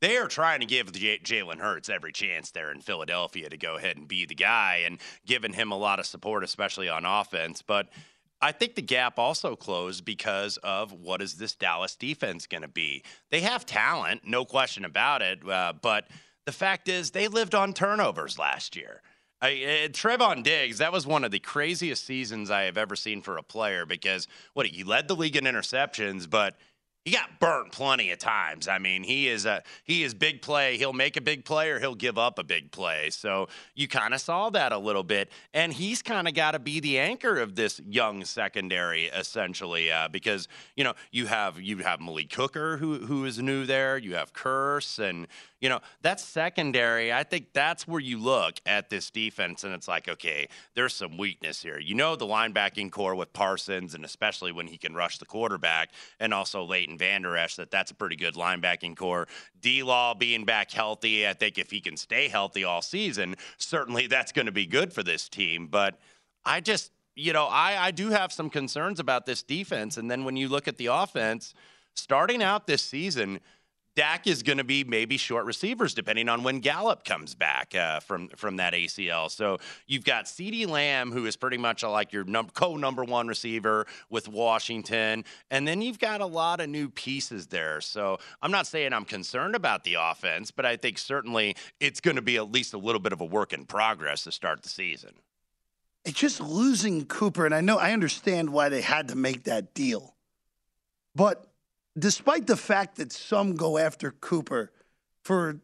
they 0.00 0.16
are 0.18 0.28
trying 0.28 0.60
to 0.60 0.66
give 0.66 0.92
J- 0.92 1.18
Jalen 1.18 1.58
Hurts 1.58 1.88
every 1.88 2.12
chance 2.12 2.50
there 2.50 2.70
in 2.70 2.80
Philadelphia 2.80 3.48
to 3.48 3.56
go 3.56 3.76
ahead 3.76 3.96
and 3.96 4.06
be 4.06 4.26
the 4.26 4.34
guy, 4.34 4.82
and 4.84 4.98
giving 5.26 5.52
him 5.52 5.72
a 5.72 5.78
lot 5.78 5.98
of 5.98 6.06
support, 6.06 6.44
especially 6.44 6.88
on 6.88 7.04
offense. 7.06 7.62
But 7.62 7.88
I 8.42 8.52
think 8.52 8.74
the 8.74 8.82
gap 8.82 9.18
also 9.18 9.56
closed 9.56 10.04
because 10.04 10.58
of 10.58 10.92
what 10.92 11.22
is 11.22 11.34
this 11.34 11.54
Dallas 11.54 11.94
defense 11.94 12.46
going 12.46 12.62
to 12.62 12.68
be? 12.68 13.04
They 13.30 13.40
have 13.40 13.64
talent, 13.64 14.22
no 14.26 14.44
question 14.44 14.84
about 14.84 15.22
it, 15.22 15.48
uh, 15.48 15.72
but 15.80 16.08
the 16.44 16.52
fact 16.52 16.88
is 16.88 17.12
they 17.12 17.28
lived 17.28 17.54
on 17.54 17.72
turnovers 17.72 18.38
last 18.38 18.74
year. 18.74 19.00
I, 19.42 19.48
uh, 19.48 19.88
Trevon 19.88 20.44
Diggs, 20.44 20.78
that 20.78 20.92
was 20.92 21.04
one 21.04 21.24
of 21.24 21.32
the 21.32 21.40
craziest 21.40 22.06
seasons 22.06 22.48
I 22.48 22.62
have 22.62 22.78
ever 22.78 22.94
seen 22.94 23.22
for 23.22 23.38
a 23.38 23.42
player 23.42 23.84
because 23.84 24.28
what 24.54 24.66
he 24.66 24.84
led 24.84 25.08
the 25.08 25.16
league 25.16 25.34
in 25.34 25.44
interceptions, 25.44 26.30
but 26.30 26.56
he 27.04 27.10
got 27.10 27.40
burnt 27.40 27.72
plenty 27.72 28.12
of 28.12 28.20
times. 28.20 28.68
I 28.68 28.78
mean, 28.78 29.02
he 29.02 29.26
is 29.26 29.44
a 29.44 29.64
he 29.82 30.04
is 30.04 30.14
big 30.14 30.40
play. 30.40 30.76
He'll 30.76 30.92
make 30.92 31.16
a 31.16 31.20
big 31.20 31.44
play 31.44 31.70
or 31.70 31.80
he'll 31.80 31.96
give 31.96 32.16
up 32.16 32.38
a 32.38 32.44
big 32.44 32.70
play. 32.70 33.10
So 33.10 33.48
you 33.74 33.88
kind 33.88 34.14
of 34.14 34.20
saw 34.20 34.50
that 34.50 34.70
a 34.70 34.78
little 34.78 35.02
bit, 35.02 35.32
and 35.52 35.72
he's 35.72 36.00
kind 36.00 36.28
of 36.28 36.34
got 36.34 36.52
to 36.52 36.60
be 36.60 36.78
the 36.78 37.00
anchor 37.00 37.40
of 37.40 37.56
this 37.56 37.80
young 37.84 38.24
secondary, 38.24 39.06
essentially, 39.06 39.90
uh, 39.90 40.06
because 40.06 40.46
you 40.76 40.84
know 40.84 40.94
you 41.10 41.26
have 41.26 41.60
you 41.60 41.78
have 41.78 42.00
Malik 42.00 42.32
Hooker 42.32 42.76
who 42.76 42.98
who 42.98 43.24
is 43.24 43.40
new 43.40 43.66
there. 43.66 43.98
You 43.98 44.14
have 44.14 44.32
Kearse 44.32 45.00
and 45.00 45.26
you 45.62 45.68
know, 45.68 45.78
that's 46.02 46.24
secondary. 46.24 47.12
I 47.12 47.22
think 47.22 47.52
that's 47.52 47.86
where 47.86 48.00
you 48.00 48.18
look 48.18 48.56
at 48.66 48.90
this 48.90 49.10
defense 49.10 49.62
and 49.62 49.72
it's 49.72 49.86
like, 49.86 50.08
okay, 50.08 50.48
there's 50.74 50.92
some 50.92 51.16
weakness 51.16 51.62
here. 51.62 51.78
You 51.78 51.94
know, 51.94 52.16
the 52.16 52.26
linebacking 52.26 52.90
corps 52.90 53.14
with 53.14 53.32
Parsons 53.32 53.94
and 53.94 54.04
especially 54.04 54.50
when 54.50 54.66
he 54.66 54.76
can 54.76 54.92
rush 54.92 55.18
the 55.18 55.24
quarterback 55.24 55.90
and 56.18 56.34
also 56.34 56.64
Leighton 56.64 56.98
Vander 56.98 57.36
Esch, 57.36 57.54
that 57.56 57.70
that's 57.70 57.92
a 57.92 57.94
pretty 57.94 58.16
good 58.16 58.34
linebacking 58.34 58.96
corps. 58.96 59.28
D 59.60 59.84
Law 59.84 60.14
being 60.14 60.44
back 60.44 60.72
healthy, 60.72 61.28
I 61.28 61.32
think 61.32 61.58
if 61.58 61.70
he 61.70 61.80
can 61.80 61.96
stay 61.96 62.26
healthy 62.26 62.64
all 62.64 62.82
season, 62.82 63.36
certainly 63.56 64.08
that's 64.08 64.32
going 64.32 64.46
to 64.46 64.52
be 64.52 64.66
good 64.66 64.92
for 64.92 65.04
this 65.04 65.28
team. 65.28 65.68
But 65.68 65.96
I 66.44 66.60
just, 66.60 66.90
you 67.14 67.32
know, 67.32 67.46
I, 67.46 67.76
I 67.86 67.90
do 67.92 68.10
have 68.10 68.32
some 68.32 68.50
concerns 68.50 68.98
about 68.98 69.26
this 69.26 69.44
defense. 69.44 69.96
And 69.96 70.10
then 70.10 70.24
when 70.24 70.36
you 70.36 70.48
look 70.48 70.66
at 70.66 70.76
the 70.76 70.86
offense, 70.86 71.54
starting 71.94 72.42
out 72.42 72.66
this 72.66 72.82
season, 72.82 73.38
Dak 73.94 74.26
is 74.26 74.42
going 74.42 74.58
to 74.58 74.64
be 74.64 74.84
maybe 74.84 75.18
short 75.18 75.44
receivers 75.44 75.92
depending 75.92 76.28
on 76.28 76.42
when 76.42 76.60
Gallup 76.60 77.04
comes 77.04 77.34
back 77.34 77.74
uh, 77.74 78.00
from 78.00 78.28
from 78.28 78.56
that 78.56 78.72
ACL. 78.72 79.30
So 79.30 79.58
you've 79.86 80.04
got 80.04 80.24
CeeDee 80.24 80.66
Lamb, 80.66 81.12
who 81.12 81.26
is 81.26 81.36
pretty 81.36 81.58
much 81.58 81.82
like 81.82 82.12
your 82.12 82.24
num- 82.24 82.50
co 82.54 82.76
number 82.76 83.04
one 83.04 83.28
receiver 83.28 83.86
with 84.08 84.28
Washington, 84.28 85.24
and 85.50 85.68
then 85.68 85.82
you've 85.82 85.98
got 85.98 86.20
a 86.20 86.26
lot 86.26 86.60
of 86.60 86.70
new 86.70 86.88
pieces 86.88 87.48
there. 87.48 87.80
So 87.80 88.18
I'm 88.40 88.50
not 88.50 88.66
saying 88.66 88.92
I'm 88.94 89.04
concerned 89.04 89.54
about 89.54 89.84
the 89.84 89.94
offense, 90.00 90.50
but 90.50 90.64
I 90.64 90.76
think 90.76 90.98
certainly 90.98 91.56
it's 91.78 92.00
going 92.00 92.16
to 92.16 92.22
be 92.22 92.36
at 92.36 92.50
least 92.50 92.72
a 92.72 92.78
little 92.78 93.00
bit 93.00 93.12
of 93.12 93.20
a 93.20 93.26
work 93.26 93.52
in 93.52 93.66
progress 93.66 94.24
to 94.24 94.32
start 94.32 94.62
the 94.62 94.70
season. 94.70 95.12
It's 96.04 96.18
just 96.18 96.40
losing 96.40 97.04
Cooper, 97.04 97.44
and 97.44 97.54
I 97.54 97.60
know 97.60 97.76
I 97.76 97.92
understand 97.92 98.50
why 98.50 98.70
they 98.70 98.80
had 98.80 99.08
to 99.08 99.14
make 99.14 99.44
that 99.44 99.74
deal, 99.74 100.16
but 101.14 101.51
despite 101.98 102.46
the 102.46 102.56
fact 102.56 102.96
that 102.96 103.12
some 103.12 103.54
go 103.54 103.78
after 103.78 104.12
Cooper 104.12 104.70
for 105.22 105.60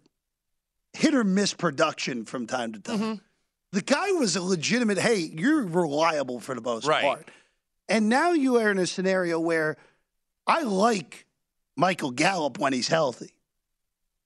hit 0.92 1.14
or 1.14 1.24
miss 1.24 1.54
production 1.54 2.24
from 2.24 2.46
time 2.46 2.72
to 2.72 2.80
time, 2.80 2.98
mm-hmm. 2.98 3.14
the 3.72 3.82
guy 3.82 4.12
was 4.12 4.36
a 4.36 4.42
legitimate, 4.42 4.98
hey, 4.98 5.16
you're 5.18 5.64
reliable 5.64 6.40
for 6.40 6.54
the 6.54 6.60
most 6.60 6.86
right. 6.86 7.04
part. 7.04 7.30
And 7.88 8.08
now 8.08 8.32
you 8.32 8.56
are 8.56 8.70
in 8.70 8.78
a 8.78 8.86
scenario 8.86 9.40
where 9.40 9.76
I 10.46 10.62
like 10.62 11.26
Michael 11.76 12.10
Gallup 12.10 12.58
when 12.58 12.72
he's 12.72 12.88
healthy. 12.88 13.32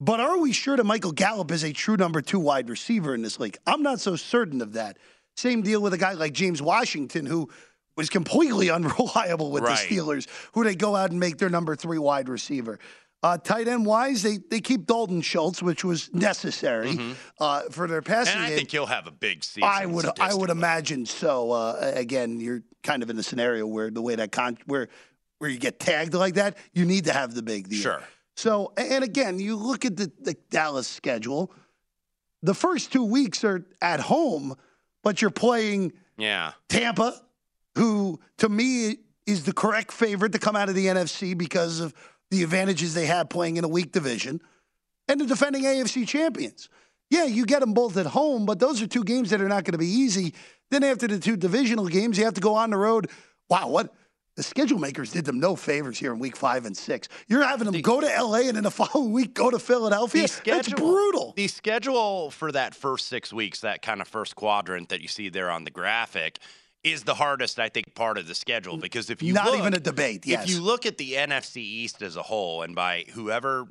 But 0.01 0.19
are 0.19 0.39
we 0.39 0.53
sure 0.53 0.77
that 0.77 0.85
Michael 0.85 1.13
Gallup 1.13 1.53
is 1.53 1.63
a 1.63 1.73
true 1.73 1.97
number 1.97 2.21
two 2.21 2.41
wide 2.41 2.69
receiver 2.69 3.15
in 3.15 3.23
this 3.23 3.39
league? 3.39 3.57
I'm 3.67 3.83
not 3.83 4.01
so 4.01 4.17
certain 4.17 4.61
of 4.61 4.73
that. 4.73 4.99
Same 5.37 5.63
deal 5.63 5.81
with 5.81 5.93
a 5.93 5.99
guy 5.99 6.15
like 6.15 6.33
James 6.33 6.61
Washington, 6.61 7.25
who 7.25 7.51
was 7.97 8.11
completely 8.11 8.71
unreliable 8.79 9.51
with 9.51 9.65
right. 9.65 9.89
the 9.89 9.97
Steelers, 9.97 10.27
who 10.53 10.65
they 10.65 10.75
go 10.75 10.97
out 10.97 11.11
and 11.11 11.21
make 11.21 11.39
their 11.39 11.51
number 11.51 11.77
three 11.77 11.99
wide 11.99 12.29
receiver. 12.29 12.79
Uh, 13.25 13.39
tight 13.39 13.69
end 13.69 13.87
wise, 13.87 14.23
they, 14.23 14.39
they 14.51 14.61
keep 14.61 14.85
Dalton 14.85 15.21
Schultz, 15.23 15.63
which 15.63 15.85
was 15.85 16.13
necessary 16.13 16.95
mm-hmm. 16.95 17.13
uh, 17.39 17.63
for 17.71 17.87
their 17.87 18.03
passing. 18.03 18.35
And 18.35 18.43
I 18.43 18.49
game. 18.49 18.59
think 18.59 18.73
he'll 18.73 18.87
have 18.87 19.07
a 19.07 19.13
big 19.13 19.45
season. 19.45 19.69
I 19.73 19.87
would 19.87 20.07
I 20.19 20.35
would 20.35 20.51
imagine 20.51 21.07
so. 21.07 21.53
Uh, 21.53 21.93
again, 21.95 22.41
you're 22.41 22.65
kind 22.83 23.01
of 23.01 23.11
in 23.11 23.19
a 23.19 23.23
scenario 23.23 23.65
where 23.65 23.91
the 23.91 24.03
way 24.03 24.17
that 24.17 24.33
con- 24.33 24.59
where 24.67 24.89
where 25.39 25.51
you 25.51 25.59
get 25.59 25.79
tagged 25.79 26.15
like 26.15 26.35
that, 26.35 26.57
you 26.73 26.85
need 26.85 27.05
to 27.05 27.13
have 27.13 27.33
the 27.35 27.43
big 27.43 27.69
deal. 27.69 27.81
Sure. 27.81 28.03
So, 28.37 28.73
and 28.77 29.05
again, 29.05 29.39
you 29.39 29.57
look 29.57 29.85
at 29.85 29.97
the, 29.97 30.11
the 30.21 30.37
Dallas 30.51 30.89
schedule. 30.89 31.53
The 32.43 32.55
first 32.55 32.93
two 32.93 33.05
weeks 33.05 33.45
are 33.45 33.65
at 33.81 34.01
home, 34.01 34.57
but 35.05 35.23
you're 35.23 35.31
playing 35.31 35.93
yeah 36.19 36.53
Tampa, 36.69 37.21
who 37.77 38.21
to 38.39 38.49
me 38.49 38.97
is 39.27 39.45
the 39.45 39.53
correct 39.53 39.93
favorite 39.93 40.33
to 40.33 40.39
come 40.39 40.57
out 40.57 40.69
of 40.69 40.75
the 40.75 40.87
NFC 40.87 41.37
because 41.37 41.81
of 41.81 41.95
the 42.31 42.43
advantages 42.43 42.95
they 42.95 43.07
have 43.07 43.29
playing 43.29 43.57
in 43.57 43.65
a 43.65 43.69
weak 43.69 43.93
division, 43.93 44.41
and 45.09 45.21
the 45.21 45.27
defending 45.27 45.65
AFC 45.65 46.07
champions. 46.09 46.69
Yeah, 47.11 47.25
you 47.25 47.45
get 47.45 47.61
them 47.61 47.75
both 47.75 47.99
at 47.99 48.07
home, 48.07 48.47
but 48.47 48.59
those 48.59 48.81
are 48.81 48.87
two 48.87 49.05
games 49.05 49.31
that 49.31 49.43
are 49.43 49.49
not 49.49 49.65
going 49.65 49.73
to 49.73 49.79
be 49.79 49.87
easy. 49.87 50.33
Then 50.71 50.83
after 50.83 51.07
the 51.07 51.19
two 51.19 51.37
divisional 51.37 51.87
games, 51.89 52.17
you 52.17 52.25
have 52.25 52.35
to 52.35 52.41
go 52.41 52.55
on 52.55 52.71
the 52.71 52.79
road. 52.79 53.11
Wow, 53.51 53.69
what 53.69 53.93
the 54.37 54.43
schedule 54.43 54.79
makers 54.79 55.13
did 55.13 55.27
them 55.27 55.39
no 55.39 55.55
favors 55.55 55.99
here 55.99 56.13
in 56.13 56.19
week 56.19 56.37
five 56.37 56.65
and 56.65 56.75
six. 56.75 57.09
You're 57.29 57.43
having 57.43 57.67
them 57.67 57.75
the, 57.75 57.83
go 57.83 58.01
to 58.01 58.07
LA 58.07 58.49
and 58.49 58.57
in 58.57 58.65
the 58.65 58.71
following 58.71 59.13
week 59.13 59.35
go 59.35 59.51
to 59.51 59.59
Philadelphia. 59.59 60.27
Schedule, 60.27 60.57
That's 60.57 60.73
brutal. 60.73 61.35
The 61.37 61.49
schedule 61.49 62.31
for 62.31 62.51
that 62.53 62.75
first 62.75 63.09
six 63.09 63.31
weeks, 63.31 63.61
that 63.61 63.83
kind 63.83 64.01
of 64.01 64.09
first 64.09 64.35
quadrant 64.35 64.89
that 64.89 65.03
you 65.03 65.09
see 65.09 65.29
there 65.29 65.51
on 65.51 65.65
the 65.65 65.71
graphic, 65.71 66.39
is 66.85 67.05
the 67.05 67.15
hardest, 67.15 67.59
I 67.59 67.69
think, 67.69 67.95
part 67.95 68.19
of 68.19 68.27
the 68.27 68.35
schedule 68.35 68.77
because 68.77 69.11
if 69.11 69.23
you 69.23 69.33
not 69.33 69.47
look, 69.47 69.59
even 69.59 69.75
a 69.75 69.81
debate, 69.81 70.27
yes. 70.27 70.45
If 70.45 70.51
you 70.51 70.61
look 70.61 70.87
at 70.87 70.99
the 70.99 71.13
NFC 71.13 71.59
East 71.59 72.03
as 72.03 72.17
a 72.17 72.23
whole, 72.23 72.63
and 72.63 72.75
by 72.75 73.05
whoever 73.13 73.67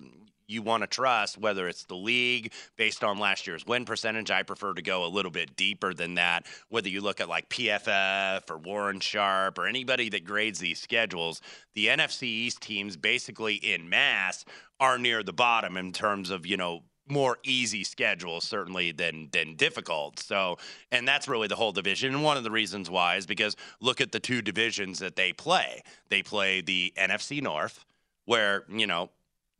you 0.52 0.62
want 0.62 0.84
to 0.84 0.88
trust, 0.88 1.38
whether 1.38 1.67
it's 1.67 1.86
the 1.86 1.95
league 1.95 2.54
based 2.76 3.04
on 3.04 3.17
last 3.17 3.47
year's 3.47 3.65
win 3.65 3.86
percentage. 3.86 4.30
I 4.30 4.43
prefer 4.43 4.74
to 4.74 4.82
go 4.82 5.06
a 5.06 5.08
little 5.08 5.32
bit 5.32 5.56
deeper 5.56 5.93
than 5.93 6.15
that. 6.15 6.45
Whether 6.69 6.89
you 6.89 7.02
look 7.02 7.21
at 7.21 7.30
like 7.30 7.50
PFF 7.50 8.50
or 8.50 8.58
Warren 8.58 9.00
Sharp 9.00 9.58
or 9.58 9.65
anybody 9.65 10.10
that 10.10 10.26
grades 10.26 10.60
these 10.60 10.80
schedules, 10.80 11.41
the 11.74 11.88
NFC 11.88 12.24
East 12.24 12.62
teams 12.62 12.97
basically 12.97 13.56
in 13.56 13.89
mass 13.89 14.45
are 14.80 14.97
near 14.97 15.24
the 15.24 15.34
bottom 15.34 15.78
in 15.78 15.93
terms 15.93 16.30
of, 16.30 16.45
you 16.45 16.58
know, 16.58 16.84
more 17.08 17.38
easy 17.44 17.84
schedule 17.84 18.42
certainly 18.42 18.92
than 18.92 19.30
than 19.32 19.56
difficult. 19.56 20.20
So, 20.20 20.58
and 20.92 21.08
that's 21.08 21.28
really 21.28 21.48
the 21.48 21.56
whole 21.56 21.72
division. 21.72 22.14
And 22.14 22.24
one 22.24 22.38
of 22.38 22.44
the 22.44 22.52
reasons 22.52 22.90
why 22.90 23.16
is 23.16 23.26
because 23.26 23.56
look 23.80 24.02
at 24.02 24.12
the 24.12 24.20
two 24.20 24.42
divisions 24.42 25.00
that 25.00 25.16
they 25.16 25.34
play. 25.34 25.82
They 26.10 26.24
play 26.24 26.62
the 26.62 26.94
NFC 26.98 27.42
North, 27.42 27.86
where, 28.26 28.64
you 28.70 28.88
know, 28.88 29.10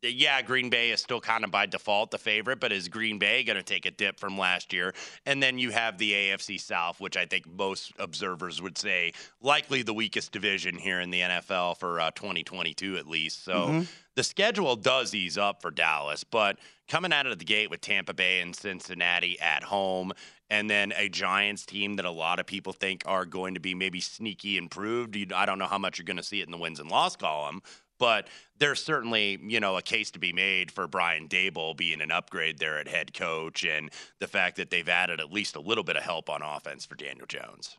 yeah, 0.04 0.42
Green 0.42 0.70
Bay 0.70 0.92
is 0.92 1.00
still 1.02 1.22
kind 1.22 1.44
of 1.44 1.52
by 1.52 1.66
default 1.66 2.12
the 2.12 2.18
favorite, 2.18 2.60
but 2.60 2.72
is 2.72 2.88
Green 2.88 3.20
Bay 3.20 3.44
going 3.44 3.58
to 3.58 3.64
take 3.64 3.86
a 3.86 3.92
dip 3.92 4.20
from 4.20 4.38
last 4.38 4.74
year? 4.74 4.94
And 5.26 5.42
then 5.42 5.58
you 5.60 5.70
have 5.72 5.98
the 5.98 6.12
AFC 6.12 6.60
South, 6.60 7.00
which 7.00 7.16
I 7.18 7.26
think 7.26 7.46
most 7.48 7.92
observers 8.00 8.62
would 8.62 8.78
say 8.78 9.14
likely 9.42 9.84
the 9.84 9.94
weakest 9.94 10.32
division 10.32 10.78
here 10.78 11.00
in 11.00 11.12
the 11.12 11.22
NFL 11.22 11.78
for 11.78 12.00
uh, 12.00 12.12
2022 12.12 12.98
at 12.98 13.08
least. 13.08 13.44
So 13.44 13.52
Mm-hmm. 13.52 13.84
the 14.16 14.24
schedule 14.24 14.76
does 14.76 15.14
ease 15.14 15.38
up 15.38 15.62
for 15.62 15.70
Dallas, 15.72 16.24
but 16.24 16.58
coming 16.88 17.14
out 17.14 17.28
of 17.28 17.38
the 17.40 17.46
gate 17.46 17.70
with 17.70 17.82
Tampa 17.82 18.14
Bay 18.14 18.42
and 18.42 18.56
Cincinnati 18.56 19.40
at 19.40 19.64
home, 19.64 20.12
and 20.50 20.70
then 20.70 20.92
a 20.98 21.08
Giants 21.08 21.66
team 21.66 21.96
that 21.96 22.04
a 22.06 22.12
lot 22.12 22.38
of 22.40 22.46
people 22.46 22.74
think 22.74 23.04
are 23.06 23.26
going 23.26 23.54
to 23.54 23.62
be 23.62 23.74
maybe 23.74 24.02
sneaky 24.02 24.58
improved. 24.58 25.16
You- 25.16 25.28
I 25.34 25.46
don't 25.46 25.60
know 25.60 25.68
how 25.68 25.78
much 25.78 25.98
you're 25.98 26.06
going 26.06 26.18
to 26.18 26.24
see 26.24 26.42
it 26.42 26.46
in 26.48 26.52
the 26.52 26.58
wins 26.58 26.80
and 26.82 26.90
loss 26.92 27.16
column, 27.16 27.62
but 28.02 28.28
there's 28.58 28.84
certainly 28.84 29.40
you 29.44 29.60
know 29.62 29.78
a 29.78 29.82
case 29.82 30.12
to 30.12 30.20
be 30.20 30.34
made 30.34 30.72
for 30.72 30.88
Brian 30.88 31.28
Daboll 31.30 31.78
being 31.78 32.02
an 32.02 32.12
upgrade 32.12 32.58
there 32.60 32.78
at 32.80 32.88
head 32.90 33.14
coach, 33.14 33.64
and 33.64 33.92
the 34.20 34.28
fact 34.28 34.58
that 34.58 34.70
they've 34.72 34.90
added 34.90 35.20
at 35.22 35.32
least 35.32 35.56
a 35.56 35.62
little 35.62 35.84
bit 35.86 35.96
of 35.96 36.04
help 36.04 36.30
on 36.30 36.42
offense 36.42 36.86
for 36.86 36.96
Daniel 36.96 37.28
Jones. 37.28 37.78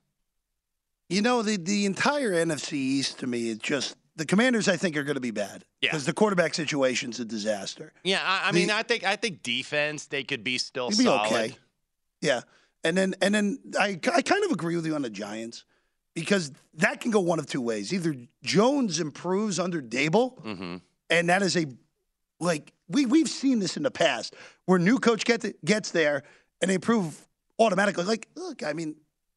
You 1.08 1.20
know, 1.20 1.42
the, 1.42 1.56
the 1.58 1.84
entire 1.84 2.30
NFC 2.32 2.72
East 2.74 3.18
to 3.18 3.26
me, 3.26 3.50
is 3.50 3.58
just 3.58 3.96
the 4.16 4.24
commanders 4.24 4.68
I 4.68 4.76
think 4.76 4.96
are 4.96 5.02
going 5.02 5.16
to 5.16 5.20
be 5.20 5.30
bad. 5.32 5.64
Because 5.80 6.06
the 6.06 6.12
quarterback 6.14 6.54
situation's 6.54 7.20
a 7.20 7.24
disaster. 7.24 7.92
Yeah, 8.04 8.20
I, 8.24 8.48
I 8.48 8.52
The- 8.52 8.58
mean, 8.60 8.70
I 8.70 8.82
think 8.82 9.04
I 9.04 9.16
think 9.16 9.42
defense 9.42 10.06
they 10.06 10.24
could 10.24 10.42
be 10.44 10.56
still 10.58 10.88
be 10.88 10.94
solid. 10.94 11.26
okay. 11.26 11.56
Yeah. 12.22 12.42
And 12.84 12.96
then 12.96 13.14
and 13.20 13.34
then 13.34 13.58
I 13.78 13.98
I 14.14 14.22
kind 14.22 14.44
of 14.44 14.52
agree 14.52 14.76
with 14.76 14.86
you 14.86 14.94
on 14.94 15.02
the 15.02 15.10
Giants 15.10 15.64
because 16.14 16.52
that 16.74 17.00
can 17.00 17.10
go 17.10 17.20
one 17.20 17.38
of 17.38 17.46
two 17.46 17.60
ways. 17.60 17.92
Either 17.92 18.14
Jones 18.42 19.00
improves 19.00 19.58
under 19.58 19.80
Daboll, 19.82 20.40
Mm-hmm. 20.42 20.76
and 21.10 21.28
that 21.28 21.42
is 21.42 21.56
a 21.56 21.66
like 22.40 22.72
we 22.88 23.06
we've 23.06 23.28
seen 23.28 23.58
this 23.60 23.76
in 23.76 23.82
the 23.82 23.90
past 23.90 24.34
where 24.66 24.78
new 24.78 24.98
coach 24.98 25.24
get 25.24 25.40
the, 25.42 25.54
gets 25.64 25.90
there 25.92 26.22
and 26.60 26.70
they 26.70 26.74
improve 26.74 27.26
automatically. 27.58 28.04
Like 28.04 28.28
look, 28.36 28.62
I 28.62 28.72
mean, 28.72 28.96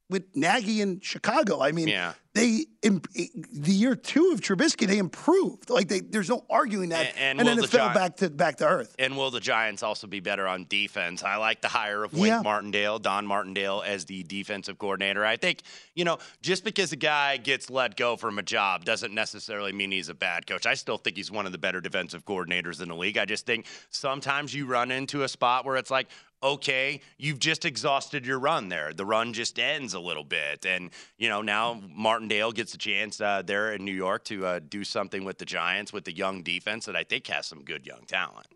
with 0.10 0.24
Nagy 0.36 0.82
in 0.82 1.00
Chicago, 1.02 1.62
I 1.62 1.72
mean, 1.72 1.88
Yeah. 1.88 2.14
They 2.36 2.66
the 2.84 3.72
year 3.72 3.96
two 3.96 4.32
of 4.34 4.42
Trubisky 4.42 4.86
they 4.86 4.98
improved. 5.00 5.70
Like 5.70 5.88
they, 5.88 6.02
there's 6.02 6.30
no 6.30 6.46
arguing 6.50 6.90
that, 6.90 7.08
And- 7.18 7.40
and 7.40 7.48
then 7.48 7.56
will 7.58 7.64
it 7.64 7.72
the 7.72 7.78
fell 7.78 7.88
Gi- 7.90 7.94
back 7.96 8.18
to 8.18 8.30
back 8.30 8.58
to 8.58 8.68
earth. 8.68 8.94
And 9.00 9.18
will 9.18 9.32
the 9.32 9.40
Giants 9.40 9.82
also 9.82 10.06
be 10.06 10.20
better 10.20 10.46
on 10.48 10.66
defense? 10.70 11.24
I 11.24 11.38
like 11.38 11.62
the 11.62 11.70
hire 11.70 12.04
of 12.04 12.14
Wink 12.14 12.28
Yeah. 12.28 12.42
Martindale, 12.42 13.00
Don 13.00 13.26
Martindale, 13.26 13.82
as 13.86 14.06
the 14.06 14.22
defensive 14.24 14.78
coordinator. 14.78 15.26
I 15.26 15.38
think, 15.38 15.62
you 15.96 16.04
know, 16.06 16.20
just 16.42 16.64
because 16.64 16.92
a 16.92 16.98
guy 16.98 17.38
gets 17.38 17.70
let 17.70 17.96
go 17.96 18.18
from 18.18 18.38
a 18.38 18.44
job 18.44 18.86
doesn't 18.86 19.14
necessarily 19.14 19.72
mean 19.72 19.92
he's 19.92 20.10
a 20.10 20.14
bad 20.14 20.46
coach. 20.46 20.66
I 20.66 20.74
still 20.76 20.98
think 20.98 21.16
he's 21.18 21.32
one 21.32 21.46
of 21.46 21.54
the 21.54 21.58
better 21.58 21.82
defensive 21.82 22.26
coordinators 22.26 22.82
in 22.82 22.90
the 22.90 22.96
league. 22.96 23.18
I 23.18 23.26
just 23.26 23.46
think 23.46 23.66
sometimes 23.90 24.54
you 24.54 24.66
run 24.68 24.92
into 24.92 25.24
a 25.24 25.28
spot 25.30 25.66
where 25.66 25.78
it's 25.78 25.90
like, 25.90 26.08
okay, 26.44 27.02
you've 27.18 27.40
just 27.40 27.66
exhausted 27.66 28.24
your 28.24 28.38
run 28.38 28.70
there. 28.70 28.94
The 28.94 29.06
run 29.06 29.34
just 29.34 29.58
ends 29.58 29.96
a 29.96 30.00
little 30.00 30.24
bit. 30.26 30.64
And, 30.66 30.92
you 31.18 31.28
know, 31.28 31.42
now 31.42 31.82
Martindale 32.26 32.52
gets 32.52 32.74
a 32.74 32.78
chance 32.78 33.22
uh, 33.22 33.44
there 33.46 33.74
in 33.74 33.86
New 33.86 33.94
York 33.94 34.24
to 34.26 34.46
uh, 34.46 34.60
do 34.68 34.84
something 34.84 35.24
with 35.24 35.38
the 35.38 35.46
Giants 35.46 35.94
with 35.94 36.06
the 36.06 36.16
young 36.16 36.42
defense 36.42 36.86
that 36.86 36.96
I 36.96 37.04
think 37.04 37.28
has 37.28 37.46
some 37.46 37.64
good 37.64 37.86
young 37.86 38.02
talent. 38.08 38.48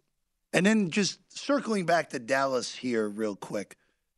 And 0.53 0.65
then 0.65 0.89
just 0.89 1.19
circling 1.29 1.85
back 1.85 2.09
to 2.09 2.19
Dallas 2.19 2.73
here, 2.73 3.07
real 3.07 3.35
quick. 3.35 3.75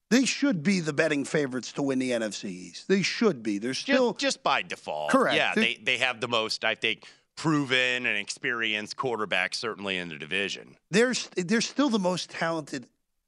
They 0.10 0.24
should 0.26 0.64
be 0.64 0.80
the 0.80 0.94
betting 0.94 1.26
favorites 1.26 1.74
to 1.74 1.82
win 1.82 2.00
the 2.00 2.12
NFC 2.12 2.46
East. 2.46 2.88
They 2.88 3.02
should 3.02 3.44
be. 3.44 3.58
They're 3.58 3.74
still 3.74 4.12
just, 4.14 4.20
just 4.20 4.44
by 4.44 4.62
default. 4.62 5.12
Correct. 5.12 5.36
Yeah, 5.36 5.54
They're- 5.54 5.64
they, 5.66 5.80
they 5.84 5.98
have 5.98 6.22
the 6.22 6.28
most, 6.30 6.64
I 6.64 6.76
think, 6.76 7.06
proven 7.36 8.06
and 8.06 8.18
experienced 8.18 8.96
quarterback 8.96 9.54
certainly 9.54 9.98
in 9.98 10.10
the 10.10 10.18
division. 10.18 10.76
they're 10.92 11.14
they're 11.36 11.62
still 11.62 11.90
the 11.90 12.00
most 12.00 12.30
talented 12.30 12.86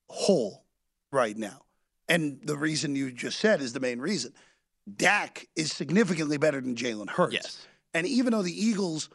whole 0.10 0.64
right 1.12 1.38
now. 1.38 1.62
And 2.10 2.40
the 2.44 2.58
reason 2.58 2.96
you 2.96 3.12
just 3.12 3.40
said 3.40 3.62
is 3.62 3.74
the 3.74 3.80
main 3.80 4.00
reason. 4.00 4.34
Dak 4.92 5.48
is 5.56 5.72
significantly 5.72 6.38
better 6.38 6.60
than 6.60 6.76
Jalen 6.76 7.10
Hurts. 7.10 7.34
Yes. 7.34 7.68
And 7.94 8.08
even 8.08 8.34
though 8.34 8.42
the 8.42 8.66
Eagles, 8.66 9.10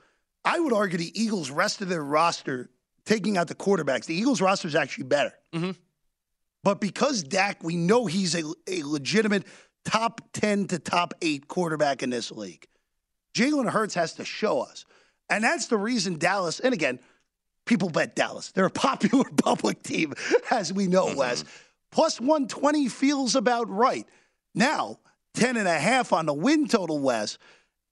I 0.44 0.60
would 0.60 0.72
argue 0.72 0.98
the 0.98 1.20
Eagles' 1.20 1.50
rest 1.50 1.80
of 1.80 1.88
their 1.88 2.02
roster, 2.02 2.70
taking 3.04 3.36
out 3.36 3.48
the 3.48 3.54
quarterbacks, 3.54 4.06
the 4.06 4.14
Eagles' 4.14 4.40
roster 4.40 4.68
is 4.68 4.74
actually 4.74 5.04
better. 5.04 5.32
Mm-hmm. 5.52 5.72
But 6.64 6.80
because 6.80 7.22
Dak, 7.22 7.62
we 7.62 7.76
know 7.76 8.06
he's 8.06 8.34
a, 8.34 8.42
a 8.66 8.82
legitimate 8.82 9.44
top 9.84 10.20
10 10.32 10.68
to 10.68 10.78
top 10.78 11.14
eight 11.22 11.48
quarterback 11.48 12.02
in 12.02 12.10
this 12.10 12.30
league. 12.30 12.66
Jalen 13.34 13.70
Hurts 13.70 13.94
has 13.94 14.14
to 14.14 14.24
show 14.24 14.60
us. 14.60 14.84
And 15.30 15.44
that's 15.44 15.66
the 15.66 15.76
reason 15.76 16.18
Dallas, 16.18 16.58
and 16.60 16.72
again, 16.72 16.98
people 17.66 17.90
bet 17.90 18.16
Dallas. 18.16 18.50
They're 18.52 18.66
a 18.66 18.70
popular 18.88 19.24
public 19.36 19.82
team, 19.82 20.14
as 20.50 20.72
we 20.72 20.86
know, 20.86 21.14
Wes. 21.14 21.44
Plus 21.90 22.20
120 22.20 22.88
feels 22.88 23.34
about 23.34 23.68
right. 23.70 24.06
Now, 24.54 24.98
10 25.34 25.56
and 25.56 25.68
a 25.68 25.78
half 25.78 26.12
on 26.12 26.26
the 26.26 26.34
win 26.34 26.66
total, 26.68 26.98
Wes. 26.98 27.38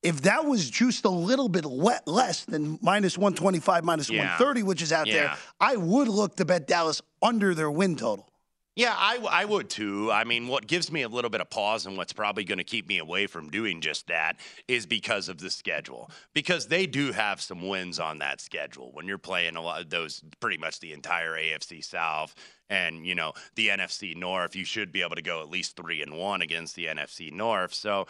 If 0.03 0.23
that 0.23 0.45
was 0.45 0.71
juiced 0.71 1.05
a 1.05 1.11
little 1.11 1.49
bit 1.49 1.65
le- 1.65 2.01
less 2.07 2.45
than 2.45 2.79
minus 2.83 3.19
125, 3.19 3.85
minus 3.85 4.09
Yeah. 4.09 4.19
130, 4.21 4.63
which 4.63 4.83
is 4.83 4.93
out 4.93 5.07
there, 5.07 5.37
I 5.59 5.77
would 5.77 6.09
look 6.09 6.37
to 6.37 6.45
bet 6.45 6.67
Dallas 6.67 7.03
under 7.23 7.55
their 7.55 7.71
win 7.71 7.97
total. 7.97 8.31
Yeah, 8.77 8.95
I, 8.95 9.19
I 9.31 9.45
would 9.47 9.71
too. 9.71 10.13
I 10.13 10.25
mean, 10.25 10.49
what 10.49 10.67
gives 10.67 10.93
me 10.93 11.01
a 11.01 11.09
little 11.09 11.31
bit 11.31 11.41
of 11.41 11.49
pause 11.49 11.87
and 11.87 11.97
what's 11.97 12.13
probably 12.13 12.45
going 12.45 12.59
to 12.59 12.65
keep 12.65 12.87
me 12.87 12.99
away 12.99 13.27
from 13.27 13.49
doing 13.49 13.81
just 13.81 14.07
that 14.09 14.37
is 14.69 14.85
because 14.85 15.31
of 15.31 15.39
the 15.39 15.51
schedule. 15.51 16.11
Because 16.35 16.67
they 16.69 16.87
do 16.87 17.11
have 17.13 17.41
some 17.41 17.67
wins 17.67 17.99
on 17.99 18.19
that 18.19 18.43
schedule 18.43 18.91
when 18.93 19.07
you're 19.09 19.17
playing 19.17 19.57
a 19.57 19.63
lot 19.63 19.81
of 19.81 19.89
those, 19.89 20.23
pretty 20.41 20.59
much 20.59 20.79
the 20.81 20.93
entire 20.93 21.33
AFC 21.33 21.83
South 21.83 22.35
and, 22.69 23.07
you 23.07 23.15
know, 23.15 23.33
the 23.55 23.69
NFC 23.69 24.17
North. 24.17 24.57
You 24.57 24.65
should 24.65 24.93
be 24.93 25.03
able 25.03 25.17
to 25.17 25.23
go 25.23 25.41
at 25.41 25.51
least 25.51 25.77
three 25.77 26.03
and 26.03 26.17
one 26.17 26.43
against 26.43 26.75
the 26.75 26.87
NFC 26.87 27.33
North. 27.33 27.75
So, 27.75 28.07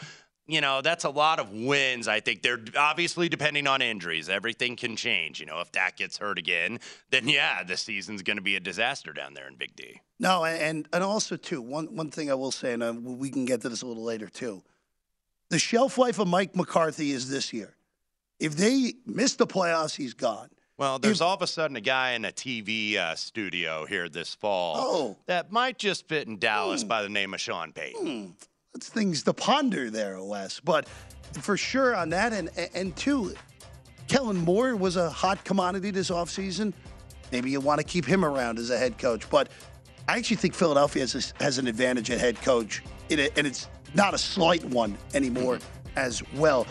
you 0.47 0.61
know, 0.61 0.81
that's 0.81 1.05
a 1.05 1.11
lot 1.11 1.41
of 1.41 1.51
wins. 1.53 2.07
I 2.07 2.21
think 2.21 2.43
they're 2.43 2.61
obviously 2.77 3.29
depending 3.29 3.67
on 3.67 3.83
injuries. 3.83 4.29
Everything 4.29 4.77
can 4.77 4.95
change. 4.97 5.41
You 5.41 5.47
know, 5.47 5.61
if 5.61 5.73
Dak 5.73 5.97
gets 5.97 6.19
hurt 6.19 6.39
again, 6.39 6.79
then 7.11 7.29
yeah, 7.29 7.65
the 7.65 7.77
season's 7.77 8.23
going 8.23 8.37
to 8.37 8.43
be 8.43 8.57
a 8.57 8.61
disaster 8.61 9.13
down 9.13 9.35
there 9.35 9.49
in 9.49 9.57
Big 9.57 9.75
D. 9.75 10.01
No, 10.21 10.45
and 10.45 10.89
and 10.93 11.03
also 11.03 11.37
too 11.37 11.61
one 11.61 11.95
one 11.97 12.11
thing 12.11 12.31
I 12.31 12.35
will 12.35 12.53
say, 12.53 12.73
and 12.73 12.83
uh, 12.83 12.95
we 12.95 13.31
can 13.31 13.45
get 13.45 13.63
to 13.63 13.69
this 13.69 13.83
a 13.83 13.87
little 13.87 14.05
later 14.05 14.29
too. 14.29 14.63
The 15.49 15.59
shelf 15.59 15.99
life 15.99 16.19
of 16.19 16.29
Mike 16.29 16.55
McCarthy 16.55 17.11
is 17.11 17.29
this 17.29 17.53
year. 17.53 17.77
If 18.39 18.57
they 18.57 18.95
miss 19.05 19.35
the 19.35 19.47
playoffs, 19.47 19.97
he's 19.97 20.15
gone. 20.15 20.49
Well, 20.79 20.99
there's 20.99 21.23
all 21.23 21.35
of 21.35 21.41
a 21.41 21.47
sudden 21.47 21.77
a 21.77 21.81
guy 21.81 22.13
in 22.13 22.25
a 22.27 22.33
TV 22.33 22.97
uh, 22.97 23.15
studio 23.15 23.87
here 23.87 24.09
this 24.11 24.35
fall 24.35 24.75
Oh. 24.77 25.17
that 25.27 25.51
might 25.51 25.79
just 25.79 26.07
fit 26.07 26.29
in 26.29 26.39
Dallas 26.39 26.83
hmm. 26.83 26.89
by 26.89 27.03
the 27.03 27.09
name 27.09 27.33
of 27.33 27.41
Sean 27.41 27.73
Payton. 27.73 28.07
Hmm. 28.07 28.31
That's 28.75 28.89
things 28.91 29.23
to 29.23 29.33
ponder 29.33 29.91
there, 29.91 30.23
Wes. 30.23 30.61
But 30.61 30.87
for 31.41 31.57
sure 31.57 31.97
on 31.97 32.11
that, 32.11 32.35
and 32.35 32.51
and, 32.75 32.95
two, 32.95 33.35
Kellen 34.07 34.37
Moore 34.37 34.77
was 34.77 34.97
a 34.97 35.09
hot 35.09 35.43
commodity 35.45 35.91
this 35.91 36.11
offseason. 36.11 36.75
Maybe 37.33 37.51
you 37.51 37.61
want 37.61 37.81
to 37.81 37.85
keep 37.85 38.05
him 38.05 38.23
around 38.23 38.59
as 38.59 38.69
a 38.69 38.77
head 38.77 38.99
coach, 38.99 39.29
but 39.31 39.49
I 40.09 40.19
actually 40.19 40.37
think 40.37 40.55
Philadelphia 40.55 41.03
has, 41.03 41.33
a, 41.41 41.43
has 41.43 41.59
an 41.59 41.67
advantage 41.67 42.11
at 42.11 42.21
head 42.21 42.41
coach, 42.43 42.83
and 43.11 43.19
it's 43.21 43.69
not 43.95 44.13
a 44.13 44.19
slight 44.19 44.65
one 44.65 44.97
anymore 45.15 45.57
mm-hmm. 45.57 45.99
as 45.99 46.23
well. 46.35 46.67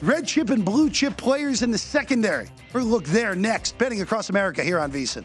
Red 0.00 0.28
chip 0.28 0.50
and 0.50 0.64
blue 0.64 0.90
chip 0.90 1.16
players 1.16 1.62
in 1.62 1.72
the 1.72 1.78
secondary. 1.78 2.48
We're 2.72 2.82
look 2.82 3.04
there 3.04 3.34
next. 3.34 3.76
Betting 3.78 4.00
across 4.00 4.30
America 4.30 4.62
here 4.62 4.78
on 4.78 4.92
VSiN. 4.92 5.24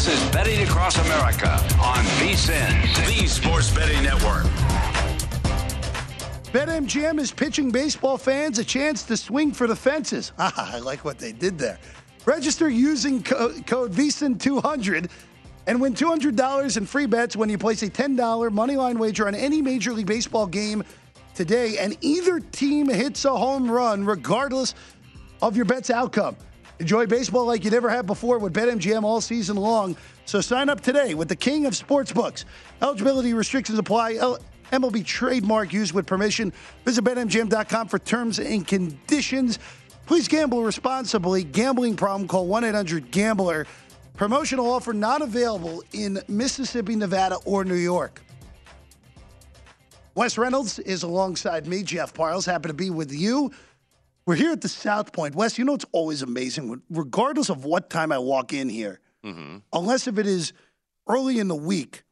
This 0.00 0.18
is 0.18 0.30
Betting 0.30 0.62
Across 0.62 0.96
America 1.04 1.50
on 1.78 2.02
VSIN, 2.16 3.06
the 3.06 3.26
Sports 3.26 3.70
Betting 3.70 4.02
Network. 4.02 4.44
BetMGM 6.54 7.20
is 7.20 7.30
pitching 7.30 7.70
baseball 7.70 8.16
fans 8.16 8.58
a 8.58 8.64
chance 8.64 9.02
to 9.02 9.16
swing 9.18 9.52
for 9.52 9.66
the 9.66 9.76
fences. 9.76 10.32
Ah, 10.38 10.74
I 10.74 10.78
like 10.78 11.04
what 11.04 11.18
they 11.18 11.32
did 11.32 11.58
there. 11.58 11.78
Register 12.24 12.70
using 12.70 13.22
co- 13.22 13.52
code 13.66 13.92
VSIN200 13.92 15.10
and 15.66 15.78
win 15.78 15.92
$200 15.92 16.76
in 16.78 16.86
free 16.86 17.04
bets 17.04 17.36
when 17.36 17.50
you 17.50 17.58
place 17.58 17.82
a 17.82 17.90
$10 17.90 18.16
moneyline 18.16 18.96
wager 18.96 19.26
on 19.26 19.34
any 19.34 19.60
Major 19.60 19.92
League 19.92 20.06
Baseball 20.06 20.46
game 20.46 20.82
today, 21.34 21.76
and 21.76 21.94
either 22.00 22.40
team 22.40 22.88
hits 22.88 23.26
a 23.26 23.36
home 23.36 23.70
run 23.70 24.06
regardless 24.06 24.74
of 25.42 25.56
your 25.56 25.66
bet's 25.66 25.90
outcome. 25.90 26.38
Enjoy 26.80 27.06
baseball 27.06 27.44
like 27.44 27.62
you 27.62 27.70
never 27.70 27.90
have 27.90 28.06
before 28.06 28.38
with 28.38 28.54
BetMGM 28.54 29.02
all 29.02 29.20
season 29.20 29.56
long. 29.56 29.98
So 30.24 30.40
sign 30.40 30.70
up 30.70 30.80
today 30.80 31.12
with 31.12 31.28
the 31.28 31.36
king 31.36 31.66
of 31.66 31.74
sportsbooks. 31.74 32.46
Eligibility 32.80 33.34
restrictions 33.34 33.78
apply. 33.78 34.14
L- 34.14 34.38
MLB 34.72 35.04
trademark 35.04 35.74
used 35.74 35.92
with 35.92 36.06
permission. 36.06 36.54
Visit 36.86 37.04
BetMGM.com 37.04 37.88
for 37.88 37.98
terms 37.98 38.38
and 38.38 38.66
conditions. 38.66 39.58
Please 40.06 40.26
gamble 40.26 40.62
responsibly. 40.62 41.44
Gambling 41.44 41.96
problem, 41.96 42.26
call 42.26 42.46
1 42.46 42.64
800 42.64 43.10
Gambler. 43.10 43.66
Promotional 44.16 44.70
offer 44.72 44.94
not 44.94 45.20
available 45.20 45.84
in 45.92 46.18
Mississippi, 46.28 46.96
Nevada, 46.96 47.36
or 47.44 47.62
New 47.62 47.74
York. 47.74 48.22
Wes 50.14 50.38
Reynolds 50.38 50.78
is 50.78 51.02
alongside 51.02 51.66
me, 51.66 51.82
Jeff 51.82 52.14
Parles. 52.14 52.46
Happy 52.46 52.68
to 52.68 52.74
be 52.74 52.88
with 52.88 53.12
you. 53.12 53.52
We're 54.26 54.36
here 54.36 54.52
at 54.52 54.60
the 54.60 54.68
South 54.68 55.12
Point. 55.12 55.34
Wes, 55.34 55.58
you 55.58 55.64
know 55.64 55.74
it's 55.74 55.86
always 55.92 56.22
amazing, 56.22 56.82
regardless 56.90 57.48
of 57.48 57.64
what 57.64 57.90
time 57.90 58.12
I 58.12 58.18
walk 58.18 58.52
in 58.52 58.68
here, 58.68 59.00
Mm-hmm. 59.24 59.58
unless 59.74 60.06
if 60.06 60.16
it 60.18 60.26
is 60.26 60.54
early 61.06 61.38
in 61.40 61.48
the 61.48 61.54
week, 61.54 62.04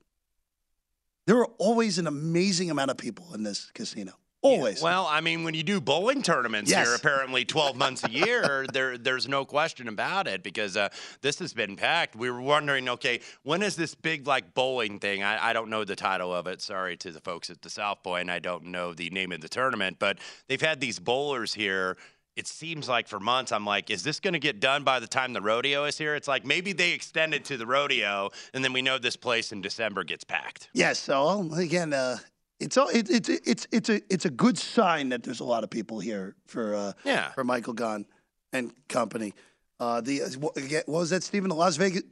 there 1.26 1.38
are 1.38 1.46
always 1.58 1.98
an 1.98 2.06
amazing 2.06 2.70
amount 2.70 2.90
of 2.90 2.98
people 2.98 3.32
in 3.34 3.42
this 3.44 3.70
casino. 3.72 4.12
Always. 4.40 4.80
Well, 4.80 5.06
I 5.10 5.20
mean, 5.20 5.42
when 5.42 5.54
you 5.54 5.64
do 5.64 5.80
bowling 5.80 6.22
tournaments 6.22 6.70
Yes. 6.70 6.86
here, 6.86 6.94
apparently 6.94 7.44
12 7.44 7.76
months 7.76 8.04
a 8.04 8.10
year, 8.10 8.66
there, 8.72 8.96
there's 8.96 9.26
no 9.26 9.44
question 9.44 9.88
about 9.88 10.28
it 10.28 10.44
because 10.44 10.76
uh, 10.76 10.90
this 11.22 11.40
has 11.40 11.52
been 11.52 11.74
packed. 11.74 12.14
We 12.14 12.30
were 12.30 12.40
wondering, 12.40 12.88
okay, 12.88 13.20
when 13.42 13.62
is 13.62 13.74
this 13.74 13.96
big 13.96 14.26
like 14.28 14.54
bowling 14.54 15.00
thing? 15.00 15.24
I, 15.24 15.48
I 15.50 15.52
don't 15.52 15.70
know 15.70 15.84
the 15.84 15.96
title 15.96 16.32
of 16.32 16.46
it. 16.46 16.60
Sorry 16.60 16.96
to 16.98 17.10
the 17.10 17.20
folks 17.20 17.50
at 17.50 17.62
the 17.62 17.70
South 17.70 18.02
Point. 18.04 18.30
I 18.30 18.38
don't 18.38 18.66
know 18.66 18.94
the 18.94 19.10
name 19.10 19.32
of 19.32 19.40
the 19.40 19.48
tournament, 19.48 19.96
but 19.98 20.18
they've 20.46 20.60
had 20.62 20.80
these 20.80 21.00
bowlers 21.00 21.54
here. 21.54 21.96
It 22.36 22.46
seems 22.46 22.88
like 22.88 23.08
for 23.08 23.18
months, 23.18 23.50
I'm 23.50 23.64
like, 23.66 23.90
is 23.90 24.04
this 24.04 24.20
going 24.20 24.34
to 24.34 24.38
get 24.38 24.60
done 24.60 24.84
by 24.84 25.00
the 25.00 25.08
time 25.08 25.32
the 25.32 25.40
rodeo 25.40 25.82
is 25.86 25.98
here? 25.98 26.14
It's 26.14 26.28
like 26.28 26.46
maybe 26.46 26.72
they 26.72 26.92
extend 26.92 27.34
it 27.34 27.44
to 27.46 27.56
the 27.56 27.66
rodeo, 27.66 28.30
and 28.54 28.62
then 28.62 28.72
we 28.72 28.80
know 28.82 28.96
this 28.98 29.16
place 29.16 29.50
in 29.50 29.60
December 29.60 30.04
gets 30.04 30.22
packed. 30.22 30.68
Yes. 30.72 31.00
So 31.00 31.50
again, 31.56 31.92
uh, 31.92 32.18
it's 32.60 32.76
all 32.76 32.88
it, 32.88 33.08
it's 33.10 33.28
it's 33.28 33.66
it's 33.72 33.88
a 33.88 34.00
it's 34.12 34.24
a 34.24 34.30
good 34.30 34.58
sign 34.58 35.10
that 35.10 35.22
there's 35.22 35.40
a 35.40 35.44
lot 35.44 35.64
of 35.64 35.70
people 35.70 36.00
here 36.00 36.34
for 36.46 36.74
uh, 36.74 36.92
Yeah. 37.04 37.30
for 37.32 37.44
Michael 37.44 37.74
Gaughan 37.74 38.04
and 38.52 38.72
company. 38.88 39.34
Uh, 39.80 40.00
the 40.00 40.20
what, 40.40 40.56
was 40.88 41.10
that, 41.10 41.22
Stephen? 41.22 41.48
The 41.48 41.54
Las 41.54 41.76
Vegas. 41.76 42.02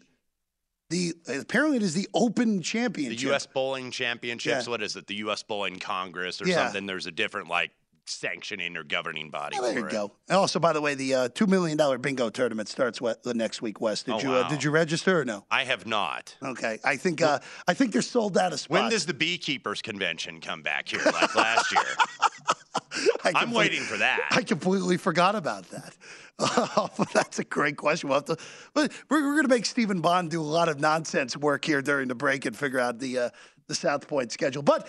The 0.88 1.14
apparently 1.28 1.78
it 1.78 1.82
is 1.82 1.94
the 1.94 2.09
Open 2.14 2.62
Championship, 2.62 3.18
The 3.18 3.26
U.S. 3.30 3.44
Bowling 3.47 3.90
Championships. 3.90 4.66
Yeah. 4.66 4.70
What 4.70 4.82
is 4.82 4.94
it? 4.94 5.09
The 5.09 5.16
U.S. 5.16 5.42
Bowling 5.42 5.80
Congress 5.80 6.40
or 6.40 6.47
Yeah. 6.47 6.64
something? 6.66 6.86
There's 6.86 7.07
a 7.07 7.11
different 7.11 7.49
like 7.49 7.72
sanctioning 8.09 8.77
or 8.77 8.85
governing 8.85 9.31
body. 9.31 9.57
Oh, 9.59 9.63
there 9.63 9.79
you 9.79 9.87
it. 9.87 9.91
go. 9.93 10.13
And 10.29 10.37
also, 10.37 10.59
by 10.59 10.73
the 10.73 10.81
way, 10.81 10.95
the 10.95 11.15
uh, 11.15 11.29
two 11.29 11.47
million 11.47 11.77
dollar 11.77 11.99
bingo 11.99 12.31
tournament 12.31 12.69
starts 12.69 13.01
we- 13.01 13.13
the 13.23 13.35
next 13.35 13.63
week. 13.63 13.81
West, 13.81 14.07
did 14.07 14.15
Oh, 14.15 14.19
you 14.21 14.33
uh, 14.33 14.49
did 14.49 14.63
you 14.63 14.71
register 14.71 15.21
or 15.21 15.25
no? 15.25 15.45
I 15.51 15.65
have 15.65 15.87
not. 15.87 16.35
Okay, 16.43 16.79
I 16.85 16.97
think 16.97 17.23
uh, 17.23 17.39
I 17.69 17.75
think 17.75 17.93
they're 17.93 18.03
sold 18.03 18.39
out 18.39 18.53
of 18.53 18.61
spots. 18.61 18.81
When 18.81 18.91
does 18.91 19.07
the 19.07 19.15
beekeepers 19.15 19.83
convention 19.83 20.41
come 20.41 20.63
back 20.63 20.89
here 20.89 21.01
like 21.05 21.35
last 21.35 21.73
year? 21.73 21.83
I 23.25 23.33
I'm 23.35 23.51
waiting 23.53 23.83
for 23.83 23.97
that. 23.97 24.29
I 24.31 24.43
completely 24.43 24.97
forgot 24.97 25.35
about 25.35 25.69
that. 25.71 25.97
Uh, 26.39 26.89
that's 27.15 27.39
a 27.39 27.45
great 27.45 27.77
question. 27.77 28.09
We'll 28.09 28.19
have 28.19 28.25
to, 28.27 28.37
we're, 28.75 28.89
we're 29.09 29.21
going 29.33 29.43
to 29.43 29.49
make 29.49 29.67
Stephen 29.67 30.01
Bond 30.01 30.31
do 30.31 30.41
a 30.41 30.45
lot 30.45 30.69
of 30.69 30.79
nonsense 30.81 31.37
work 31.37 31.65
here 31.65 31.83
during 31.83 32.09
the 32.09 32.15
break 32.15 32.45
and 32.47 32.57
figure 32.57 32.79
out 32.79 32.99
the 32.99 33.19
uh, 33.19 33.31
the 33.69 33.75
South 33.75 34.07
Point 34.07 34.31
schedule. 34.33 34.63
But 34.63 34.87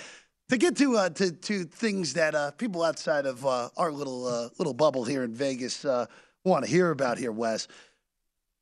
to 0.49 0.57
get 0.57 0.77
to 0.77 0.97
uh, 0.97 1.09
to, 1.09 1.31
to 1.31 1.65
things 1.65 2.13
that 2.13 2.35
uh, 2.35 2.51
people 2.51 2.83
outside 2.83 3.25
of 3.25 3.45
uh, 3.45 3.69
our 3.77 3.91
little 3.91 4.25
uh, 4.27 4.49
little 4.57 4.73
bubble 4.73 5.03
here 5.03 5.23
in 5.23 5.33
Vegas 5.33 5.83
uh, 5.85 6.05
want 6.43 6.63
to 6.65 6.71
hear 6.71 6.91
about 6.91 7.17
here, 7.17 7.31
Wes. 7.31 7.67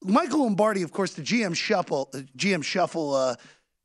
Michael 0.03 0.43
Lombardi, 0.43 0.81
of 0.83 0.91
course, 0.91 1.13
the 1.13 1.21
GM 1.21 1.55
shuffle, 1.55 2.09
uh, 2.13 2.19
GM 2.38 2.63
shuffle 2.63 3.36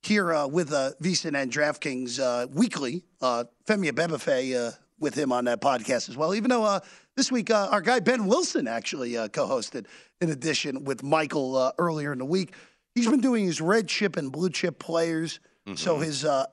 here 0.02 0.46
with 0.48 0.72
uh, 0.72 0.92
and 1.00 1.52
DraftKings 1.52 2.50
weekly. 2.54 3.04
Uh, 3.20 3.44
Femi 3.66 3.90
Abebefe 3.90 4.74
with 4.98 5.14
him 5.14 5.32
on 5.32 5.44
that 5.46 5.60
podcast 5.62 6.08
as 6.08 6.16
well. 6.16 6.34
Even 6.34 6.50
though 6.50 6.80
this 7.16 7.30
week 7.32 7.50
our 7.50 7.80
guy 7.80 8.00
Ben 8.00 8.26
Wilson 8.26 8.68
actually 8.68 9.14
co-hosted 9.28 9.86
in 10.20 10.30
addition 10.30 10.84
with 10.84 11.02
Michael 11.02 11.72
earlier 11.78 12.12
in 12.12 12.18
the 12.18 12.24
week. 12.24 12.54
He's 12.94 13.08
been 13.08 13.20
doing 13.20 13.44
his 13.44 13.60
red 13.60 13.88
chip 13.88 14.16
and 14.16 14.32
blue 14.32 14.50
chip 14.50 14.78
players, 14.78 15.38
so 15.76 15.98
his 15.98 16.24
uh, 16.24 16.46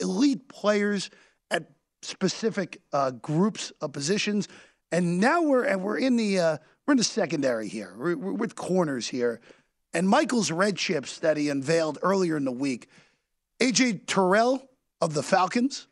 elite 0.00 0.48
players 0.48 1.10
at 1.50 1.70
specific 2.02 2.80
uh, 2.92 3.10
groups 3.12 3.72
of 3.80 3.92
positions. 3.92 4.48
And 4.92 5.20
now 5.20 5.42
we're 5.42 5.64
and 5.64 5.82
we're 5.82 5.98
in 5.98 6.16
the 6.16 6.38
uh, 6.38 6.56
we're 6.86 6.92
in 6.92 6.98
the 6.98 7.04
secondary 7.04 7.68
here. 7.68 7.94
We're, 7.96 8.16
we're 8.16 8.32
with 8.32 8.54
corners 8.54 9.08
here, 9.08 9.40
and 9.92 10.08
Michael's 10.08 10.50
red 10.50 10.76
chips 10.76 11.18
that 11.18 11.36
he 11.36 11.48
unveiled 11.48 11.98
earlier 12.02 12.36
in 12.36 12.44
the 12.44 12.52
week. 12.52 12.88
AJ 13.60 14.06
Terrell 14.06 14.68
of 15.00 15.14
the 15.14 15.22
Falcons, 15.22 15.88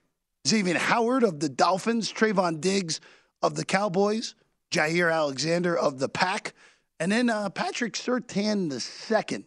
Xavier 0.46 0.78
Howard 0.78 1.22
of 1.24 1.40
the 1.40 1.48
Dolphins, 1.48 2.12
Trevon 2.12 2.60
Diggs 2.60 3.00
of 3.40 3.56
the 3.56 3.64
Cowboys, 3.64 4.34
Jaire 4.70 5.12
Alexander 5.12 5.76
of 5.76 5.98
the 5.98 6.08
Pack, 6.08 6.54
and 7.00 7.10
then 7.10 7.28
uh, 7.28 7.50
Patrick 7.50 7.94
Surtain 7.94 8.70
the 8.70 8.80
second 8.80 9.44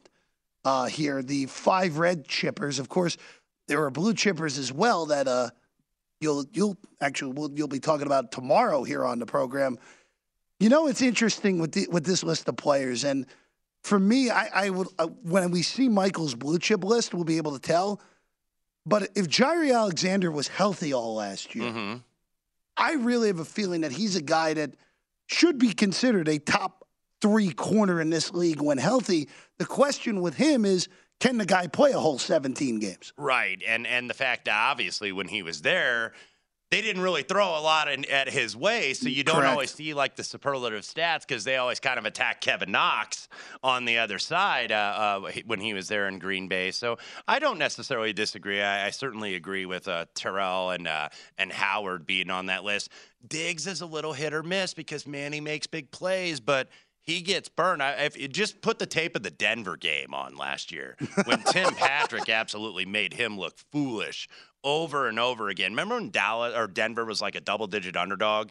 uh, 0.66 0.86
here. 0.86 1.22
The 1.22 1.46
five 1.46 1.98
red 1.98 2.28
chippers, 2.28 2.80
of 2.80 2.90
course, 2.90 3.16
there 3.68 3.84
are 3.84 3.92
blue 3.92 4.14
chippers 4.14 4.60
as 4.60 4.74
well 4.74 5.06
that 5.08 5.28
uh, 5.28 5.52
you'll 6.20 6.46
you'll 6.52 6.78
actually 7.00 7.34
we'll, 7.34 7.52
you'll 7.56 7.68
be 7.68 7.80
talking 7.80 8.08
about 8.08 8.32
tomorrow 8.32 8.84
here 8.84 9.06
on 9.06 9.20
the 9.20 9.26
program. 9.26 9.78
You 10.60 10.70
know, 10.70 10.88
it's 10.88 11.02
interesting 11.02 11.60
with 11.60 11.74
the, 11.74 11.88
with 11.90 12.06
this 12.06 12.24
list 12.24 12.48
of 12.50 12.58
players, 12.58 13.04
and 13.04 13.26
for 13.84 14.00
me, 14.00 14.30
I, 14.30 14.66
I 14.66 14.70
would 14.70 14.88
uh, 15.00 15.08
when 15.24 15.52
we 15.52 15.62
see 15.62 15.88
Michael's 15.88 16.36
blue 16.36 16.60
chip 16.60 16.84
list, 16.84 17.14
we'll 17.14 17.24
be 17.24 17.38
able 17.38 17.54
to 17.54 17.60
tell. 17.60 18.02
But 18.86 19.10
if 19.16 19.28
Jaire 19.28 19.74
Alexander 19.74 20.32
was 20.32 20.48
healthy 20.48 20.94
all 20.94 21.16
last 21.16 21.56
year, 21.56 21.72
Mm-hmm. 21.72 21.98
I 22.78 22.94
really 22.96 23.28
have 23.28 23.40
a 23.40 23.46
feeling 23.46 23.82
that 23.82 23.94
he's 23.94 24.16
a 24.16 24.22
guy 24.22 24.54
that 24.54 24.72
should 25.28 25.58
be 25.58 25.74
considered 25.74 26.28
a 26.28 26.40
top 26.40 26.85
three 27.26 27.52
corner 27.52 28.00
in 28.00 28.12
this 28.12 28.32
league 28.34 28.62
when 28.62 28.78
healthy. 28.78 29.28
The 29.58 29.66
question 29.66 30.22
with 30.22 30.36
him 30.36 30.64
is 30.64 30.88
can 31.20 31.40
the 31.40 31.46
guy 31.46 31.66
play 31.66 31.92
a 31.92 32.00
whole 32.00 32.20
17 32.20 32.78
games? 32.78 33.14
Right, 33.18 33.60
and 33.68 33.88
and 33.88 34.08
the 34.08 34.14
fact 34.14 34.46
that 34.46 34.56
obviously 34.70 35.12
when 35.12 35.28
he 35.28 35.42
was 35.42 35.64
there, 35.64 36.14
they 36.70 36.82
didn't 36.82 37.02
really 37.02 37.24
throw 37.24 37.58
a 37.58 37.62
lot 37.62 37.92
in, 37.92 38.06
at 38.12 38.30
his 38.30 38.56
way, 38.56 38.94
so 38.94 39.10
you 39.10 39.24
don't 39.24 39.38
Correct. 39.38 39.52
always 39.52 39.72
see 39.72 39.96
like 39.96 40.16
the 40.16 40.24
superlative 40.24 40.82
stats 40.82 41.22
because 41.22 41.44
they 41.44 41.58
always 41.58 41.80
kind 41.80 41.98
of 41.98 42.06
attack 42.06 42.42
Kevin 42.42 42.72
Knox 42.72 43.28
on 43.64 43.86
the 43.86 43.98
other 43.98 44.20
side 44.20 44.72
uh, 44.72 44.76
uh, 45.26 45.32
when 45.48 45.60
he 45.60 45.74
was 45.74 45.88
there 45.88 46.08
in 46.08 46.20
Green 46.20 46.48
Bay. 46.48 46.70
So 46.70 47.00
I 47.28 47.40
don't 47.40 47.58
necessarily 47.58 48.14
disagree. 48.14 48.62
I, 48.62 48.88
I 48.88 48.90
certainly 48.92 49.34
agree 49.34 49.66
with 49.66 49.88
uh, 49.88 50.06
Terrell 50.14 50.70
and 50.72 50.88
uh, 50.88 51.10
and 51.40 51.52
Howard 51.52 52.06
being 52.06 52.30
on 52.30 52.48
that 52.48 52.64
list. 52.64 52.90
Diggs 53.28 53.66
is 53.66 53.82
a 53.82 53.88
little 53.88 54.14
hit 54.14 54.34
or 54.34 54.44
miss 54.44 54.76
because 54.76 55.08
man, 55.08 55.34
he 55.34 55.42
makes 55.42 55.66
big 55.66 55.90
plays, 55.90 56.40
but 56.40 56.70
he 57.06 57.22
gets 57.22 57.50
burned. 57.50 57.84
I, 57.84 57.92
if 58.04 58.18
you 58.18 58.28
just 58.28 58.62
put 58.62 58.80
the 58.80 58.86
tape 58.86 59.16
of 59.16 59.24
the 59.24 59.32
Denver 59.32 59.78
game 59.78 60.14
on 60.14 60.36
last 60.36 60.72
year 60.72 60.98
when 61.26 61.40
Tim 61.52 61.74
Patrick 61.76 62.30
absolutely 62.30 62.86
made 62.86 63.14
him 63.14 63.38
look 63.38 63.58
foolish 63.72 64.28
over 64.64 65.08
and 65.08 65.20
over 65.20 65.50
again. 65.50 65.72
Remember 65.72 65.96
when 65.96 66.10
Dallas 66.10 66.56
or 66.56 66.68
Denver 66.68 67.06
was 67.06 67.22
like 67.22 67.36
a 67.36 67.42
double-digit 67.42 67.96
underdog 67.96 68.50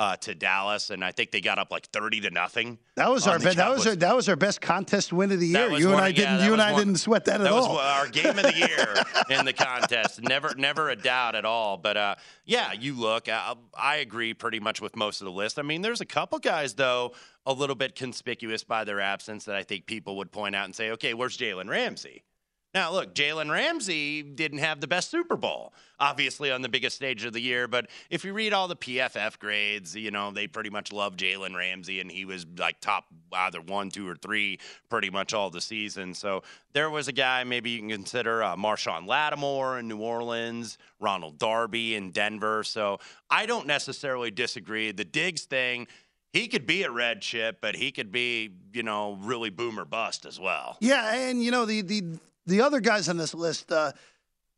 uh, 0.00 0.16
to 0.16 0.34
Dallas, 0.34 0.88
and 0.88 1.04
I 1.04 1.12
think 1.12 1.30
they 1.30 1.42
got 1.42 1.58
up 1.58 1.70
like 1.70 1.84
thirty 1.88 2.22
to 2.22 2.30
nothing. 2.30 2.78
That 2.96 3.10
was 3.10 3.26
our 3.28 3.38
be- 3.38 3.50
that 3.52 3.68
was 3.70 3.86
our, 3.86 3.94
that 3.96 4.16
was 4.16 4.30
our 4.30 4.34
best 4.36 4.62
contest 4.62 5.12
win 5.12 5.30
of 5.30 5.40
the 5.40 5.46
year. 5.46 5.68
You 5.72 5.92
and 5.92 6.00
I 6.00 6.08
yeah, 6.08 6.14
didn't 6.14 6.38
that 6.38 6.46
you 6.46 6.52
and 6.54 6.62
I 6.62 6.72
one- 6.72 6.80
didn't 6.86 6.98
sweat 7.00 7.26
that 7.26 7.42
at 7.42 7.44
that 7.44 7.52
was 7.52 7.66
all. 7.66 7.76
our 7.76 8.08
game 8.08 8.30
of 8.30 8.42
the 8.42 8.56
year 8.56 8.94
in 9.28 9.44
the 9.44 9.52
contest. 9.52 10.22
Never, 10.22 10.54
never 10.56 10.88
a 10.88 10.96
doubt 10.96 11.34
at 11.34 11.44
all. 11.44 11.76
But 11.76 11.98
uh, 11.98 12.14
yeah, 12.46 12.72
you 12.72 12.94
look. 12.94 13.28
Uh, 13.28 13.56
I 13.78 13.96
agree 13.96 14.32
pretty 14.32 14.58
much 14.58 14.80
with 14.80 14.96
most 14.96 15.20
of 15.20 15.26
the 15.26 15.32
list. 15.32 15.58
I 15.58 15.62
mean, 15.62 15.82
there's 15.82 16.00
a 16.00 16.06
couple 16.06 16.38
guys 16.38 16.72
though 16.72 17.12
a 17.44 17.52
little 17.52 17.76
bit 17.76 17.94
conspicuous 17.94 18.64
by 18.64 18.84
their 18.84 19.00
absence 19.00 19.44
that 19.44 19.56
I 19.56 19.64
think 19.64 19.84
people 19.84 20.16
would 20.16 20.32
point 20.32 20.54
out 20.54 20.64
and 20.64 20.74
say, 20.74 20.92
okay, 20.92 21.12
where's 21.12 21.36
Jalen 21.36 21.68
Ramsey? 21.68 22.22
Now, 22.72 22.92
look, 22.92 23.14
Jalen 23.14 23.50
Ramsey 23.50 24.22
didn't 24.22 24.58
have 24.58 24.80
the 24.80 24.86
best 24.86 25.10
Super 25.10 25.36
Bowl, 25.36 25.72
obviously, 25.98 26.52
on 26.52 26.62
the 26.62 26.68
biggest 26.68 26.94
stage 26.94 27.24
of 27.24 27.32
the 27.32 27.40
year. 27.40 27.66
But 27.66 27.88
if 28.10 28.24
you 28.24 28.32
read 28.32 28.52
all 28.52 28.68
the 28.68 28.76
PFF 28.76 29.40
grades, 29.40 29.96
you 29.96 30.12
know, 30.12 30.30
they 30.30 30.46
pretty 30.46 30.70
much 30.70 30.92
love 30.92 31.16
Jalen 31.16 31.56
Ramsey, 31.56 31.98
and 31.98 32.10
he 32.10 32.24
was 32.24 32.46
like 32.58 32.80
top 32.80 33.06
either 33.32 33.60
one, 33.60 33.90
two, 33.90 34.08
or 34.08 34.14
three 34.14 34.60
pretty 34.88 35.10
much 35.10 35.34
all 35.34 35.50
the 35.50 35.60
season. 35.60 36.14
So 36.14 36.44
there 36.72 36.90
was 36.90 37.08
a 37.08 37.12
guy 37.12 37.42
maybe 37.42 37.70
you 37.70 37.80
can 37.80 37.90
consider 37.90 38.40
uh, 38.40 38.54
Marshon 38.54 39.04
Lattimore 39.04 39.80
in 39.80 39.88
New 39.88 39.98
Orleans, 39.98 40.78
Ronald 41.00 41.38
Darby 41.38 41.96
in 41.96 42.12
Denver. 42.12 42.62
So 42.62 43.00
I 43.28 43.46
don't 43.46 43.66
necessarily 43.66 44.30
disagree. 44.30 44.92
The 44.92 45.04
Diggs 45.04 45.42
thing, 45.42 45.88
he 46.32 46.46
could 46.46 46.66
be 46.66 46.84
a 46.84 46.90
red 46.90 47.20
chip, 47.20 47.58
but 47.60 47.74
he 47.74 47.90
could 47.90 48.12
be, 48.12 48.50
you 48.72 48.84
know, 48.84 49.18
really 49.22 49.50
boomer 49.50 49.84
bust 49.84 50.24
as 50.24 50.38
well. 50.38 50.76
Yeah, 50.80 51.12
and 51.12 51.42
you 51.42 51.50
know 51.50 51.64
the 51.64 51.82
the 51.82 52.18
the 52.50 52.60
other 52.60 52.80
guys 52.80 53.08
on 53.08 53.16
this 53.16 53.34
list, 53.34 53.72
uh, 53.72 53.92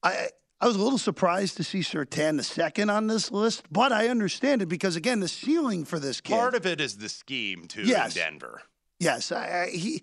I 0.03 0.29
I 0.61 0.67
was 0.67 0.77
a 0.77 0.83
little 0.83 0.99
surprised 0.99 1.57
to 1.57 1.65
see 1.65 1.81
Surtain 1.81 2.37
the 2.37 2.45
second 2.45 2.89
on 2.89 3.09
this 3.09 3.33
list, 3.33 3.65
but 3.71 3.91
I 3.93 4.09
understand 4.09 4.63
it 4.63 4.67
because 4.67 4.95
again, 4.97 5.19
the 5.21 5.29
ceiling 5.29 5.85
for 5.85 5.99
this 5.99 6.21
kid. 6.21 6.35
Part 6.35 6.55
of 6.55 6.67
it 6.67 6.81
is 6.81 6.99
the 6.99 7.09
scheme 7.09 7.67
too 7.67 7.83
Yes. 7.83 8.17
in 8.17 8.23
Denver. 8.23 8.63
Yes, 9.01 9.33
I, 9.33 9.65
I, 9.65 9.71
he. 9.71 10.03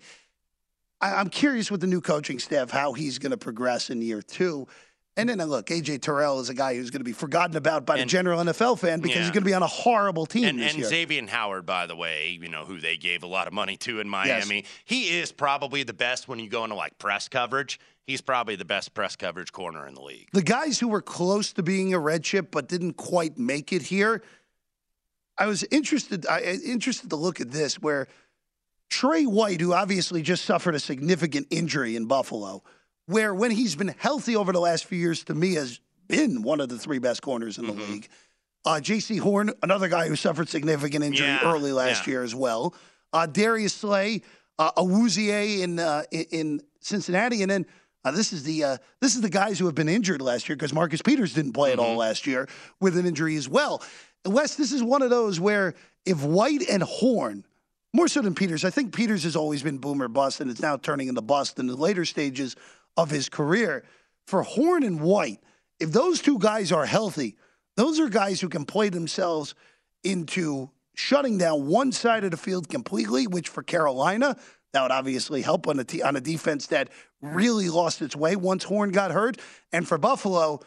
I, 1.00 1.14
I'm 1.14 1.30
curious 1.30 1.70
with 1.70 1.80
the 1.80 1.86
new 1.86 2.02
coaching 2.02 2.38
staff 2.38 2.70
how 2.70 2.92
he's 2.92 3.18
going 3.18 3.30
to 3.30 3.38
progress 3.38 3.88
in 3.88 4.02
year 4.02 4.20
two. 4.20 4.68
And 5.16 5.28
then 5.28 5.38
look, 5.38 5.66
AJ 5.66 6.02
Terrell 6.02 6.40
is 6.40 6.48
a 6.48 6.54
guy 6.54 6.74
who's 6.76 6.90
going 6.90 7.00
to 7.00 7.04
be 7.04 7.12
forgotten 7.12 7.56
about 7.56 7.84
by 7.84 7.98
the 7.98 8.06
general 8.06 8.40
NFL 8.40 8.78
fan 8.78 9.00
because 9.00 9.16
Yeah. 9.16 9.22
he's 9.22 9.30
going 9.32 9.42
to 9.42 9.48
be 9.48 9.54
on 9.54 9.62
a 9.62 9.66
horrible 9.66 10.24
team 10.24 10.44
And, 10.44 10.58
this 10.60 10.70
and 10.72 10.78
year. 10.80 10.88
Xavier 10.88 11.26
Howard, 11.26 11.66
by 11.66 11.86
the 11.86 11.96
way, 11.96 12.38
you 12.40 12.48
know, 12.48 12.64
who 12.64 12.78
they 12.80 12.96
gave 12.96 13.22
a 13.22 13.26
lot 13.26 13.46
of 13.46 13.52
money 13.52 13.76
to 13.78 14.00
in 14.00 14.08
Miami, 14.08 14.64
he 14.84 15.18
is 15.18 15.32
probably 15.32 15.82
the 15.82 15.92
best 15.92 16.28
when 16.28 16.38
you 16.38 16.48
go 16.48 16.62
into 16.64 16.76
like 16.76 16.96
press 16.98 17.28
coverage. 17.28 17.78
He's 18.06 18.20
probably 18.20 18.56
the 18.56 18.64
best 18.64 18.94
press 18.94 19.14
coverage 19.16 19.52
corner 19.52 19.86
in 19.86 19.94
the 19.94 20.00
league. 20.02 20.28
the 20.32 20.42
guys 20.42 20.78
who 20.78 20.88
were 20.88 21.02
close 21.02 21.52
to 21.54 21.62
being 21.62 21.92
a 21.92 21.98
red 21.98 22.22
chip 22.24 22.50
but 22.50 22.68
didn't 22.68 22.94
quite 22.94 23.36
make 23.38 23.72
it 23.72 23.82
here. 23.82 24.22
I 25.36 25.46
was 25.46 25.64
interested. 25.64 26.26
I- 26.26 26.40
interested 26.64 27.10
to 27.10 27.16
look 27.16 27.40
at 27.40 27.50
this 27.50 27.76
where 27.80 28.08
Trey 28.88 29.24
White, 29.24 29.60
who 29.60 29.72
obviously 29.72 30.22
just 30.22 30.44
suffered 30.44 30.74
a 30.74 30.80
significant 30.80 31.46
injury 31.50 31.94
in 31.96 32.06
Buffalo, 32.06 32.62
where 33.10 33.34
when 33.34 33.50
he's 33.50 33.74
been 33.76 33.94
healthy 33.98 34.36
over 34.36 34.52
the 34.52 34.60
last 34.60 34.84
few 34.86 34.98
years, 34.98 35.24
to 35.24 35.34
me 35.34 35.54
has 35.54 35.80
been 36.08 36.42
one 36.42 36.60
of 36.60 36.68
the 36.68 36.78
three 36.78 36.98
best 36.98 37.22
corners 37.22 37.58
in 37.58 37.66
the 37.66 37.72
Mm-hmm. 37.72 37.92
league. 37.92 38.08
Uh, 38.64 38.80
Jaycee 38.82 39.18
Horn, 39.20 39.52
another 39.62 39.88
guy 39.88 40.06
who 40.08 40.16
suffered 40.16 40.48
significant 40.48 41.02
injury 41.04 41.26
Yeah, 41.28 41.40
early 41.52 41.72
last 41.72 42.06
yeah. 42.06 42.10
year 42.12 42.22
as 42.22 42.34
well. 42.34 42.74
Uh, 43.12 43.26
Darius 43.26 43.72
Slay, 43.72 44.22
uh, 44.58 44.72
Awuzie 44.72 45.60
in, 45.62 45.78
uh, 45.78 46.02
in 46.10 46.24
in 46.30 46.60
Cincinnati, 46.80 47.40
and 47.42 47.50
then 47.50 47.64
uh, 48.04 48.10
this 48.10 48.32
is 48.34 48.42
the 48.42 48.64
uh, 48.64 48.76
this 49.00 49.14
is 49.14 49.22
the 49.22 49.30
guys 49.30 49.58
who 49.58 49.64
have 49.66 49.74
been 49.74 49.88
injured 49.88 50.20
last 50.20 50.48
year 50.48 50.56
because 50.56 50.72
Marcus 50.74 51.00
Peters 51.02 51.32
didn't 51.32 51.52
play 51.54 51.72
at 51.72 51.78
all 51.78 51.96
last 51.96 52.26
year 52.26 52.48
with 52.80 52.96
an 52.98 53.06
injury 53.06 53.36
as 53.36 53.48
well. 53.48 53.82
Wes, 54.26 54.56
this 54.56 54.72
is 54.72 54.82
one 54.82 55.00
of 55.02 55.08
those 55.10 55.40
where 55.40 55.74
if 56.04 56.22
White 56.22 56.68
and 56.68 56.82
Horn, 56.82 57.46
more 57.94 58.08
so 58.08 58.20
than 58.20 58.34
Peters, 58.34 58.64
I 58.64 58.70
think 58.70 58.94
Peters 58.94 59.24
has 59.24 59.36
always 59.36 59.62
been 59.62 59.78
boomer 59.78 60.08
bust, 60.08 60.40
and 60.42 60.50
it's 60.50 60.60
now 60.60 60.76
turning 60.76 61.08
into 61.08 61.22
bust 61.22 61.58
in 61.58 61.66
the 61.66 61.74
later 61.76 62.04
stages 62.04 62.56
of 63.02 63.10
his 63.10 63.28
career. 63.28 63.84
For 64.26 64.42
Horn 64.42 64.82
and 64.82 65.00
White, 65.00 65.40
if 65.78 65.92
those 65.92 66.20
two 66.20 66.38
guys 66.38 66.70
are 66.70 66.86
healthy, 66.86 67.36
those 67.76 67.98
are 67.98 68.08
guys 68.08 68.40
who 68.40 68.48
can 68.48 68.64
play 68.64 68.88
themselves 68.88 69.54
into 70.04 70.70
shutting 70.94 71.38
down 71.38 71.66
one 71.66 71.92
side 71.92 72.24
of 72.24 72.30
the 72.30 72.36
field 72.36 72.68
completely, 72.68 73.26
which 73.26 73.48
for 73.48 73.62
Carolina, 73.62 74.36
that 74.72 74.82
would 74.82 74.92
obviously 74.92 75.42
help 75.42 75.66
on 75.66 75.80
a, 75.80 75.84
t- 75.84 76.02
on 76.02 76.16
a 76.16 76.20
defense 76.20 76.66
that 76.68 76.90
really 77.20 77.68
lost 77.68 78.02
its 78.02 78.14
way 78.14 78.36
once 78.36 78.64
Horn 78.64 78.90
got 78.90 79.10
hurt. 79.10 79.38
And 79.72 79.86
for 79.86 79.98
Buffalo, 79.98 80.60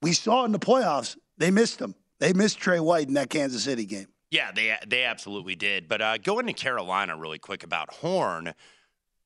we 0.00 0.12
saw 0.12 0.44
in 0.44 0.52
the 0.52 0.58
playoffs, 0.58 1.16
they 1.38 1.50
missed 1.50 1.80
him. 1.80 1.94
They 2.18 2.32
missed 2.32 2.58
Trey 2.58 2.80
White 2.80 3.08
in 3.08 3.14
that 3.14 3.30
Kansas 3.30 3.64
City 3.64 3.84
game. 3.84 4.06
Yeah, 4.30 4.50
they 4.52 4.74
they 4.86 5.04
absolutely 5.04 5.56
did. 5.56 5.88
But 5.88 6.00
uh, 6.00 6.18
going 6.18 6.46
to 6.46 6.52
Carolina 6.52 7.16
really 7.16 7.38
quick 7.38 7.64
about 7.64 7.92
Horn, 7.92 8.54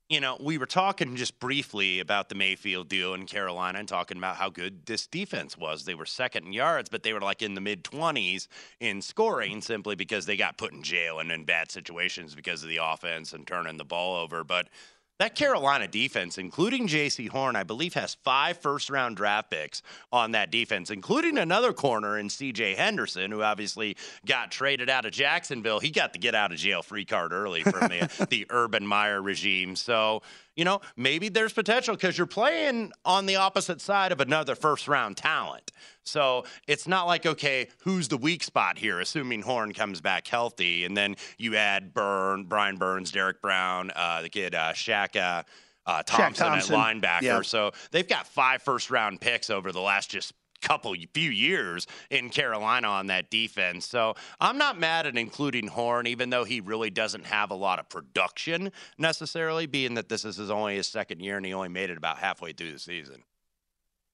you 0.09 0.21
know, 0.21 0.37
we 0.41 0.57
were 0.57 0.67
talking 0.67 1.17
just 1.17 1.41
briefly 1.41 1.99
about 1.99 2.29
the 2.29 2.37
Mayfield 2.37 2.89
deal 2.89 3.15
in 3.15 3.27
Carolina 3.27 3.81
and 3.81 3.89
talking 3.89 4.17
about 4.17 4.37
how 4.37 4.49
good 4.49 4.87
this 4.87 5.07
defense 5.07 5.59
was. 5.59 5.85
They 5.85 5.97
were 5.97 6.07
second 6.07 6.47
in 6.47 6.53
yards, 6.53 6.89
but 6.89 7.03
they 7.03 7.13
were 7.13 7.21
like 7.21 7.43
in 7.43 7.55
the 7.55 7.61
mid 7.61 7.83
20s 7.83 8.47
in 8.79 9.03
scoring 9.03 9.61
simply 9.61 9.97
because 9.97 10.25
they 10.25 10.37
got 10.37 10.59
put 10.59 10.73
in 10.73 10.83
jail 10.85 11.19
and 11.19 11.33
in 11.33 11.45
bad 11.45 11.73
situations 11.73 12.37
because 12.37 12.63
of 12.63 12.69
the 12.69 12.79
offense 12.81 13.33
and 13.33 13.47
turning 13.47 13.79
the 13.79 13.85
ball 13.85 14.23
over. 14.23 14.45
But 14.45 14.69
that 15.19 15.35
Carolina 15.35 15.89
defense, 15.89 16.37
including 16.39 16.89
Jaycee 16.89 17.29
Horn, 17.29 17.57
I 17.57 17.63
believe 17.63 17.95
has 17.95 18.15
five 18.15 18.59
first 18.59 18.91
round 18.91 19.17
draft 19.17 19.51
picks 19.51 19.83
on 20.13 20.33
that 20.33 20.51
defense, 20.51 20.91
including 20.91 21.39
another 21.39 21.73
corner 21.73 22.19
in 22.19 22.29
C.J. 22.29 22.75
Henderson, 22.75 23.31
who 23.31 23.43
obviously 23.43 23.97
got 24.27 24.51
traded 24.51 24.91
out 24.91 25.07
of 25.07 25.13
Jacksonville. 25.13 25.81
He 25.81 25.91
got 25.91 26.13
the 26.13 26.19
get 26.19 26.35
out 26.35 26.53
of 26.53 26.59
jail 26.59 26.83
free 26.83 27.05
card 27.05 27.33
early 27.33 27.63
from 27.63 27.89
the, 27.89 28.27
the 28.31 28.47
Urban 28.51 28.87
Meyer 28.87 29.23
regime. 29.23 29.75
So, 29.77 30.23
you 30.55 30.65
know, 30.65 30.81
maybe 30.97 31.29
there's 31.29 31.53
potential 31.53 31.95
because 31.95 32.19
you're 32.19 32.27
playing 32.27 32.93
on 33.05 33.27
the 33.27 33.37
opposite 33.37 33.81
side 33.81 34.13
of 34.13 34.21
another 34.21 34.55
first 34.55 34.87
round 34.89 35.17
talent. 35.17 35.73
So 36.07 36.45
it's 36.67 36.87
not 36.87 37.07
like, 37.07 37.27
okay, 37.27 37.69
who's 37.81 38.09
the 38.09 38.17
weak 38.17 38.43
spot 38.43 38.79
here, 38.79 39.01
assuming 39.01 39.43
Horn 39.43 39.73
comes 39.73 40.01
back 40.01 40.27
healthy. 40.27 40.85
And 40.85 40.97
then 40.97 41.17
you 41.37 41.57
add 41.57 41.93
Burn, 41.93 42.45
Brian 42.45 42.77
Burns, 42.77 43.11
Derrick 43.11 43.43
Brown, 43.43 43.91
uh, 43.95 44.23
the 44.23 44.29
kid 44.29 44.55
uh, 44.55 44.73
Shaq, 44.73 45.17
uh, 45.17 45.43
uh, 45.87 46.03
Thompson, 46.05 46.47
Thompson. 46.47 46.75
at 46.75 46.81
linebacker. 46.81 47.23
Yeah. 47.23 47.43
So 47.43 47.73
they've 47.91 48.09
got 48.09 48.27
five 48.27 48.63
first 48.63 48.91
round 48.91 49.21
picks 49.21 49.51
over 49.51 49.73
the 49.73 49.81
last 49.81 50.11
just 50.11 50.33
couple 50.61 50.95
few 51.15 51.31
years 51.31 51.87
in 52.11 52.31
Carolina 52.31 52.89
on 52.89 53.07
that 53.07 53.31
defense. 53.31 53.87
So 53.87 54.15
I'm 54.41 54.59
not 54.59 54.79
mad 54.79 55.07
at 55.07 55.17
including 55.17 55.69
Horn, 55.69 56.07
even 56.07 56.31
though 56.31 56.45
he 56.45 56.61
really 56.61 56.91
doesn't 56.91 57.27
have 57.27 57.51
a 57.51 57.55
lot 57.55 57.79
of 57.79 57.89
production 57.89 58.73
necessarily, 58.99 59.67
being 59.67 59.95
that 59.95 60.09
this 60.09 60.25
is 60.25 60.37
his 60.37 60.51
only 60.51 60.77
his 60.77 60.89
second 60.89 61.21
year 61.21 61.37
and 61.37 61.47
he 61.47 61.53
only 61.55 61.69
made 61.69 61.91
it 61.91 61.99
about 61.99 62.19
halfway 62.19 62.53
through 62.53 62.73
the 62.73 62.79
season. 62.79 63.23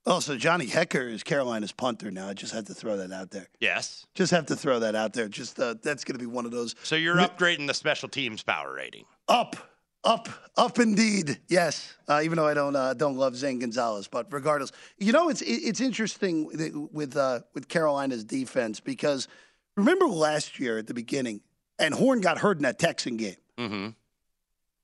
Also, 0.05 0.37
Johnny 0.37 0.67
Hekker 0.67 1.11
is 1.13 1.23
Carolina's 1.23 1.71
punter 1.71 2.11
now. 2.11 2.29
I 2.29 2.35
just 2.35 2.53
had 2.53 2.67
to 2.67 2.75
throw 2.75 2.97
that 2.97 3.13
out 3.13 3.31
there. 3.31 3.47
Yes. 3.61 4.05
Just 4.15 4.33
have 4.33 4.47
to 4.47 4.57
throw 4.57 4.81
that 4.81 4.97
out 4.97 5.13
there. 5.13 5.29
Just 5.29 5.61
uh, 5.61 5.75
that's 5.81 6.03
going 6.03 6.15
to 6.15 6.19
be 6.19 6.27
one 6.27 6.45
of 6.45 6.51
those 6.51 6.75
So 6.83 6.97
you're 6.97 7.17
upgrading 7.17 7.69
the 7.69 7.75
special 7.75 8.09
teams 8.09 8.43
power 8.43 8.75
rating. 8.75 9.05
up, 9.29 9.55
up, 10.03 10.29
up 10.57 10.81
indeed. 10.81 11.39
Yes, 11.49 11.95
uh, 12.09 12.21
even 12.25 12.37
though 12.37 12.49
I 12.49 12.55
don't 12.55 12.75
uh, 12.75 12.95
don't 12.95 13.17
love 13.17 13.37
Zane 13.37 13.61
Gonzalez, 13.61 14.09
but 14.09 14.27
regardless, 14.33 14.73
you 14.99 15.13
know 15.13 15.29
it's 15.29 15.43
it's 15.43 15.81
interesting 15.81 16.89
with 16.93 17.17
uh, 17.17 17.41
with 17.55 17.69
Carolina's 17.69 18.25
defense 18.25 18.81
because 18.81 19.29
remember 19.77 20.07
last 20.07 20.59
year 20.59 20.79
at 20.79 20.89
the 20.89 20.95
beginning, 20.95 21.41
and 21.79 21.95
Horn 21.95 22.21
got 22.21 22.39
hurt 22.39 22.57
in 22.57 22.65
that 22.65 22.81
Texan 22.81 23.17
game. 23.17 23.37
Mm-hmm. 23.57 23.89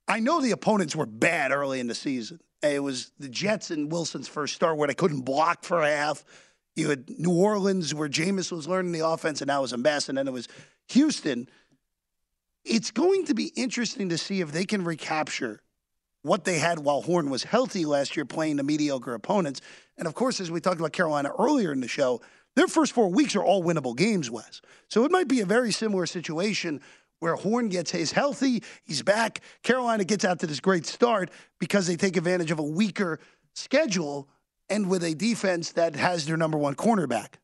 I 0.06 0.20
know 0.20 0.40
the 0.40 0.52
opponents 0.52 0.94
were 0.94 1.06
bad 1.06 1.50
early 1.50 1.80
in 1.80 1.88
the 1.88 1.94
season, 1.96 2.40
It 2.62 2.82
was 2.82 3.12
the 3.18 3.28
Jets 3.28 3.70
and 3.70 3.90
Wilson's 3.90 4.28
first 4.28 4.54
start 4.54 4.76
where 4.76 4.88
they 4.88 4.94
couldn't 4.94 5.20
block 5.20 5.64
for 5.64 5.82
a 5.82 5.90
half. 5.90 6.24
You 6.76 6.90
had 6.90 7.08
New 7.18 7.32
Orleans 7.32 7.94
where 7.94 8.08
Jameis 8.08 8.50
was 8.50 8.66
learning 8.68 8.92
the 8.92 9.06
offense 9.06 9.40
and 9.40 9.48
now 9.48 9.62
was 9.62 9.72
a 9.72 9.78
mess. 9.78 10.08
And 10.08 10.18
then 10.18 10.26
it 10.28 10.32
was 10.32 10.48
Houston. 10.88 11.48
It's 12.64 12.90
going 12.90 13.26
to 13.26 13.34
be 13.34 13.52
interesting 13.56 14.08
to 14.08 14.18
see 14.18 14.40
if 14.40 14.52
they 14.52 14.64
can 14.64 14.84
recapture 14.84 15.60
what 16.22 16.44
they 16.44 16.58
had 16.58 16.80
while 16.80 17.02
Horn 17.02 17.30
was 17.30 17.44
healthy 17.44 17.84
last 17.84 18.16
year 18.16 18.24
playing 18.24 18.56
the 18.56 18.64
mediocre 18.64 19.14
opponents. 19.14 19.60
And 19.96 20.06
of 20.06 20.14
course, 20.14 20.40
as 20.40 20.50
we 20.50 20.60
talked 20.60 20.80
about 20.80 20.92
Carolina 20.92 21.30
earlier 21.38 21.72
in 21.72 21.80
the 21.80 21.88
show, 21.88 22.20
their 22.56 22.68
first 22.68 22.92
four 22.92 23.08
weeks 23.08 23.36
are 23.36 23.44
all 23.44 23.62
winnable 23.62 23.96
games, 23.96 24.30
Wes. 24.30 24.60
So 24.88 25.04
it 25.04 25.12
might 25.12 25.28
be 25.28 25.40
a 25.40 25.46
very 25.46 25.70
similar 25.70 26.06
situation 26.06 26.80
where 27.20 27.34
Horn 27.34 27.68
gets 27.68 27.90
his 27.90 28.12
healthy, 28.12 28.62
he's 28.84 29.02
back. 29.02 29.40
Carolina 29.62 30.04
gets 30.04 30.24
out 30.24 30.38
to 30.40 30.46
this 30.46 30.60
great 30.60 30.86
start 30.86 31.30
because 31.58 31.86
they 31.86 31.96
take 31.96 32.16
advantage 32.16 32.50
of 32.50 32.58
a 32.58 32.62
weaker 32.64 33.18
schedule 33.54 34.28
and 34.70 34.88
with 34.88 35.02
a 35.02 35.14
defense 35.14 35.72
that 35.72 35.96
has 35.96 36.26
their 36.26 36.36
number 36.36 36.58
one 36.58 36.74
cornerback. 36.74 37.34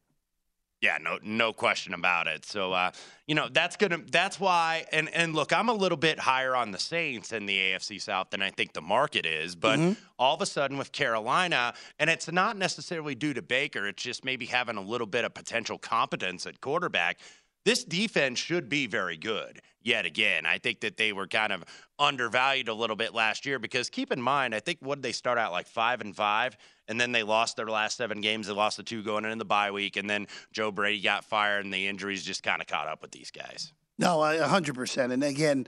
Yeah, 0.81 0.99
no, 1.01 1.19
no 1.23 1.55
question 1.55 1.95
about 1.95 2.27
it. 2.27 2.45
So, 2.45 2.75
uh, 2.75 2.91
you 3.27 3.35
know, 3.35 3.49
that's 3.51 3.75
gonna, 3.77 4.01
that's 4.13 4.39
why. 4.39 4.85
And 4.93 5.09
and 5.15 5.35
look, 5.35 5.51
I'm 5.51 5.71
a 5.71 5.73
little 5.73 5.97
bit 5.97 6.19
higher 6.19 6.55
on 6.55 6.73
the 6.73 6.79
Saints 6.79 7.33
in 7.33 7.47
the 7.47 7.57
AFC 7.57 7.99
South 8.03 8.29
than 8.29 8.43
I 8.43 8.51
think 8.51 8.75
the 8.75 8.83
market 8.83 9.25
is. 9.25 9.55
But 9.57 9.79
Mm-hmm. 9.79 9.93
all 10.19 10.35
of 10.35 10.43
a 10.43 10.47
sudden 10.47 10.77
with 10.77 10.93
Carolina, 10.93 11.73
and 11.99 12.11
it's 12.11 12.31
not 12.31 12.59
necessarily 12.59 13.15
due 13.15 13.33
to 13.33 13.41
Baker. 13.41 13.87
It's 13.89 14.03
just 14.03 14.27
maybe 14.27 14.45
having 14.45 14.77
a 14.77 14.83
little 14.83 15.07
bit 15.07 15.25
of 15.25 15.33
potential 15.33 15.79
competence 15.79 16.47
at 16.47 16.61
quarterback. 16.61 17.19
This 17.65 17.83
defense 17.85 18.39
should 18.39 18.69
be 18.69 18.87
very 18.87 19.17
good 19.17 19.61
yet 19.83 20.05
again. 20.07 20.45
I 20.47 20.59
think 20.59 20.81
that 20.81 20.97
they 20.97 21.13
were 21.13 21.27
kind 21.27 21.53
of 21.53 21.65
undervalued 21.99 22.69
a 22.69 22.75
little 22.75 22.97
bit 22.97 23.15
last 23.15 23.47
year 23.47 23.59
because 23.59 23.89
keep 23.89 24.13
in 24.13 24.21
mind, 24.21 24.55
I 24.55 24.61
think 24.61 24.79
what 24.81 24.97
did 24.97 25.03
they 25.03 25.13
start 25.13 25.39
out 25.39 25.53
like 25.53 25.67
five 25.67 26.01
and 26.01 26.15
five, 26.15 26.57
and 26.89 27.01
then 27.01 27.13
they 27.13 27.23
lost 27.23 27.57
their 27.57 27.67
last 27.69 27.97
seven 27.97 28.21
games. 28.21 28.47
They 28.47 28.53
lost 28.53 28.77
the 28.77 28.83
two 28.83 29.03
going 29.03 29.25
into 29.25 29.37
the 29.37 29.45
bye 29.47 29.71
week, 29.71 29.97
and 29.97 30.09
then 30.09 30.27
Joe 30.53 30.71
Brady 30.71 31.01
got 31.01 31.25
fired, 31.25 31.65
and 31.65 31.73
the 31.73 31.87
injuries 31.89 32.23
just 32.23 32.43
kind 32.43 32.61
of 32.61 32.67
caught 32.67 32.87
up 32.89 33.01
with 33.01 33.13
these 33.13 33.31
guys. 33.31 33.73
No, 33.99 34.21
I- 34.21 34.37
100%. 34.37 35.13
And 35.13 35.25
again, 35.25 35.67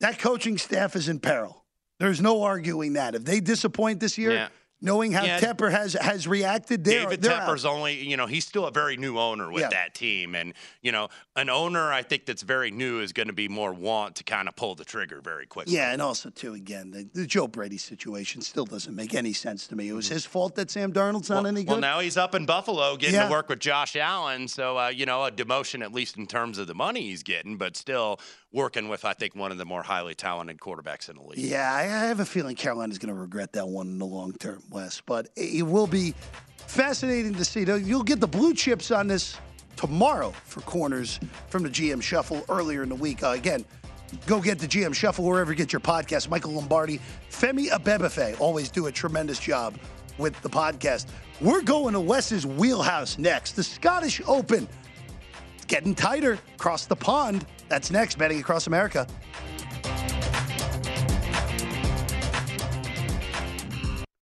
that 0.00 0.18
coaching 0.18 0.58
staff 0.58 0.96
is 0.96 1.08
in 1.08 1.20
peril. 1.20 1.64
There's 2.00 2.20
no 2.20 2.42
arguing 2.42 2.94
that. 2.94 3.14
If 3.14 3.24
they 3.24 3.38
disappoint 3.38 4.00
this 4.00 4.18
year, 4.18 4.32
Yeah. 4.32 4.48
Knowing 4.80 5.12
how 5.12 5.24
Yeah. 5.24 5.40
Tepper 5.40 5.70
has 5.70 5.94
has 5.94 6.26
reacted, 6.28 6.84
they're, 6.84 7.04
David 7.04 7.22
Tepper's 7.22 7.64
out. 7.64 7.72
only, 7.72 8.02
you 8.04 8.16
know, 8.16 8.26
he's 8.26 8.46
still 8.46 8.66
a 8.66 8.70
very 8.70 8.96
new 8.96 9.18
owner 9.18 9.50
with 9.50 9.62
Yeah. 9.62 9.68
that 9.70 9.94
team. 9.94 10.34
And, 10.34 10.52
you 10.82 10.92
know, 10.92 11.08
an 11.36 11.48
owner 11.48 11.92
I 11.92 12.02
think 12.02 12.26
that's 12.26 12.42
very 12.42 12.70
new 12.70 13.00
is 13.00 13.12
going 13.12 13.28
to 13.28 13.32
be 13.32 13.48
more 13.48 13.72
want 13.72 14.16
to 14.16 14.24
kind 14.24 14.46
of 14.48 14.56
pull 14.56 14.74
the 14.74 14.84
trigger 14.84 15.20
very 15.22 15.46
quickly. 15.46 15.74
Yeah, 15.74 15.92
and 15.92 16.02
also 16.02 16.28
too, 16.30 16.54
again, 16.54 16.90
the, 16.90 17.08
the 17.14 17.26
Joe 17.26 17.48
Brady 17.48 17.78
situation 17.78 18.42
still 18.42 18.66
doesn't 18.66 18.94
make 18.94 19.14
any 19.14 19.32
sense 19.32 19.66
to 19.68 19.76
me. 19.76 19.88
It 19.88 19.92
was 19.94 20.08
his 20.08 20.26
fault 20.26 20.54
that 20.56 20.70
Sam 20.70 20.92
Darnold's 20.92 21.30
not 21.30 21.46
any 21.46 21.64
good. 21.64 21.70
Well, 21.72 21.80
now 21.80 22.00
he's 22.00 22.16
up 22.16 22.34
in 22.34 22.44
Buffalo 22.46 22.96
getting 22.96 23.14
Yeah. 23.14 23.26
to 23.26 23.30
work 23.30 23.48
with 23.48 23.60
Josh 23.60 23.96
Allen. 23.96 24.48
So, 24.48 24.78
uh, 24.78 24.88
you 24.88 25.06
know, 25.06 25.24
a 25.24 25.30
demotion, 25.30 25.82
at 25.82 25.92
least 25.92 26.16
in 26.18 26.26
terms 26.26 26.58
of 26.58 26.66
the 26.66 26.74
money 26.74 27.02
he's 27.02 27.22
getting, 27.22 27.56
but 27.56 27.76
still 27.76 28.20
working 28.52 28.88
with, 28.88 29.04
I 29.04 29.14
think, 29.14 29.34
one 29.34 29.50
of 29.50 29.58
the 29.58 29.64
more 29.64 29.82
highly 29.82 30.14
talented 30.14 30.58
quarterbacks 30.58 31.08
in 31.08 31.16
the 31.16 31.22
league. 31.22 31.38
Yeah, 31.38 31.72
I 31.72 31.82
I 31.84 32.06
have 32.08 32.20
a 32.20 32.24
feeling 32.26 32.54
Carolina's 32.54 32.98
going 32.98 33.12
to 33.14 33.18
regret 33.20 33.52
that 33.54 33.66
one 33.68 33.86
in 33.88 33.98
the 33.98 34.06
long 34.06 34.32
term, 34.34 34.62
Wes. 34.70 35.00
But 35.04 35.28
it 35.36 35.66
will 35.66 35.86
be 35.86 36.14
fascinating 36.66 37.34
to 37.34 37.44
see. 37.44 37.64
You'll 37.64 38.02
get 38.02 38.20
the 38.20 38.26
blue 38.26 38.54
chips 38.54 38.90
on 38.90 39.06
this 39.06 39.36
tomorrow 39.76 40.30
for 40.44 40.60
corners 40.62 41.20
from 41.48 41.62
the 41.62 41.68
GM 41.68 42.02
Shuffle 42.02 42.44
earlier 42.48 42.82
in 42.82 42.88
the 42.88 42.94
week. 42.94 43.22
Uh, 43.22 43.28
again, 43.28 43.64
go 44.26 44.40
get 44.40 44.58
the 44.58 44.66
GM 44.66 44.94
Shuffle 44.94 45.24
wherever 45.24 45.52
you 45.52 45.56
get 45.56 45.72
your 45.72 45.80
podcast. 45.80 46.28
Michael 46.28 46.52
Lombardi, 46.52 47.00
Femi 47.30 47.68
Abebefe 47.68 48.40
always 48.40 48.68
do 48.70 48.86
a 48.86 48.92
tremendous 48.92 49.38
job 49.38 49.74
with 50.18 50.40
the 50.42 50.48
podcast. 50.48 51.06
We're 51.40 51.62
going 51.62 51.94
to 51.94 52.00
Wes's 52.00 52.46
wheelhouse 52.46 53.18
next. 53.18 53.52
The 53.52 53.62
Scottish 53.62 54.20
Open. 54.26 54.68
It's 55.56 55.64
getting 55.64 55.94
tighter 55.94 56.38
across 56.54 56.86
the 56.86 56.96
pond. 56.96 57.46
That's 57.68 57.90
next, 57.90 58.18
betting 58.18 58.38
across 58.38 58.66
America. 58.66 59.06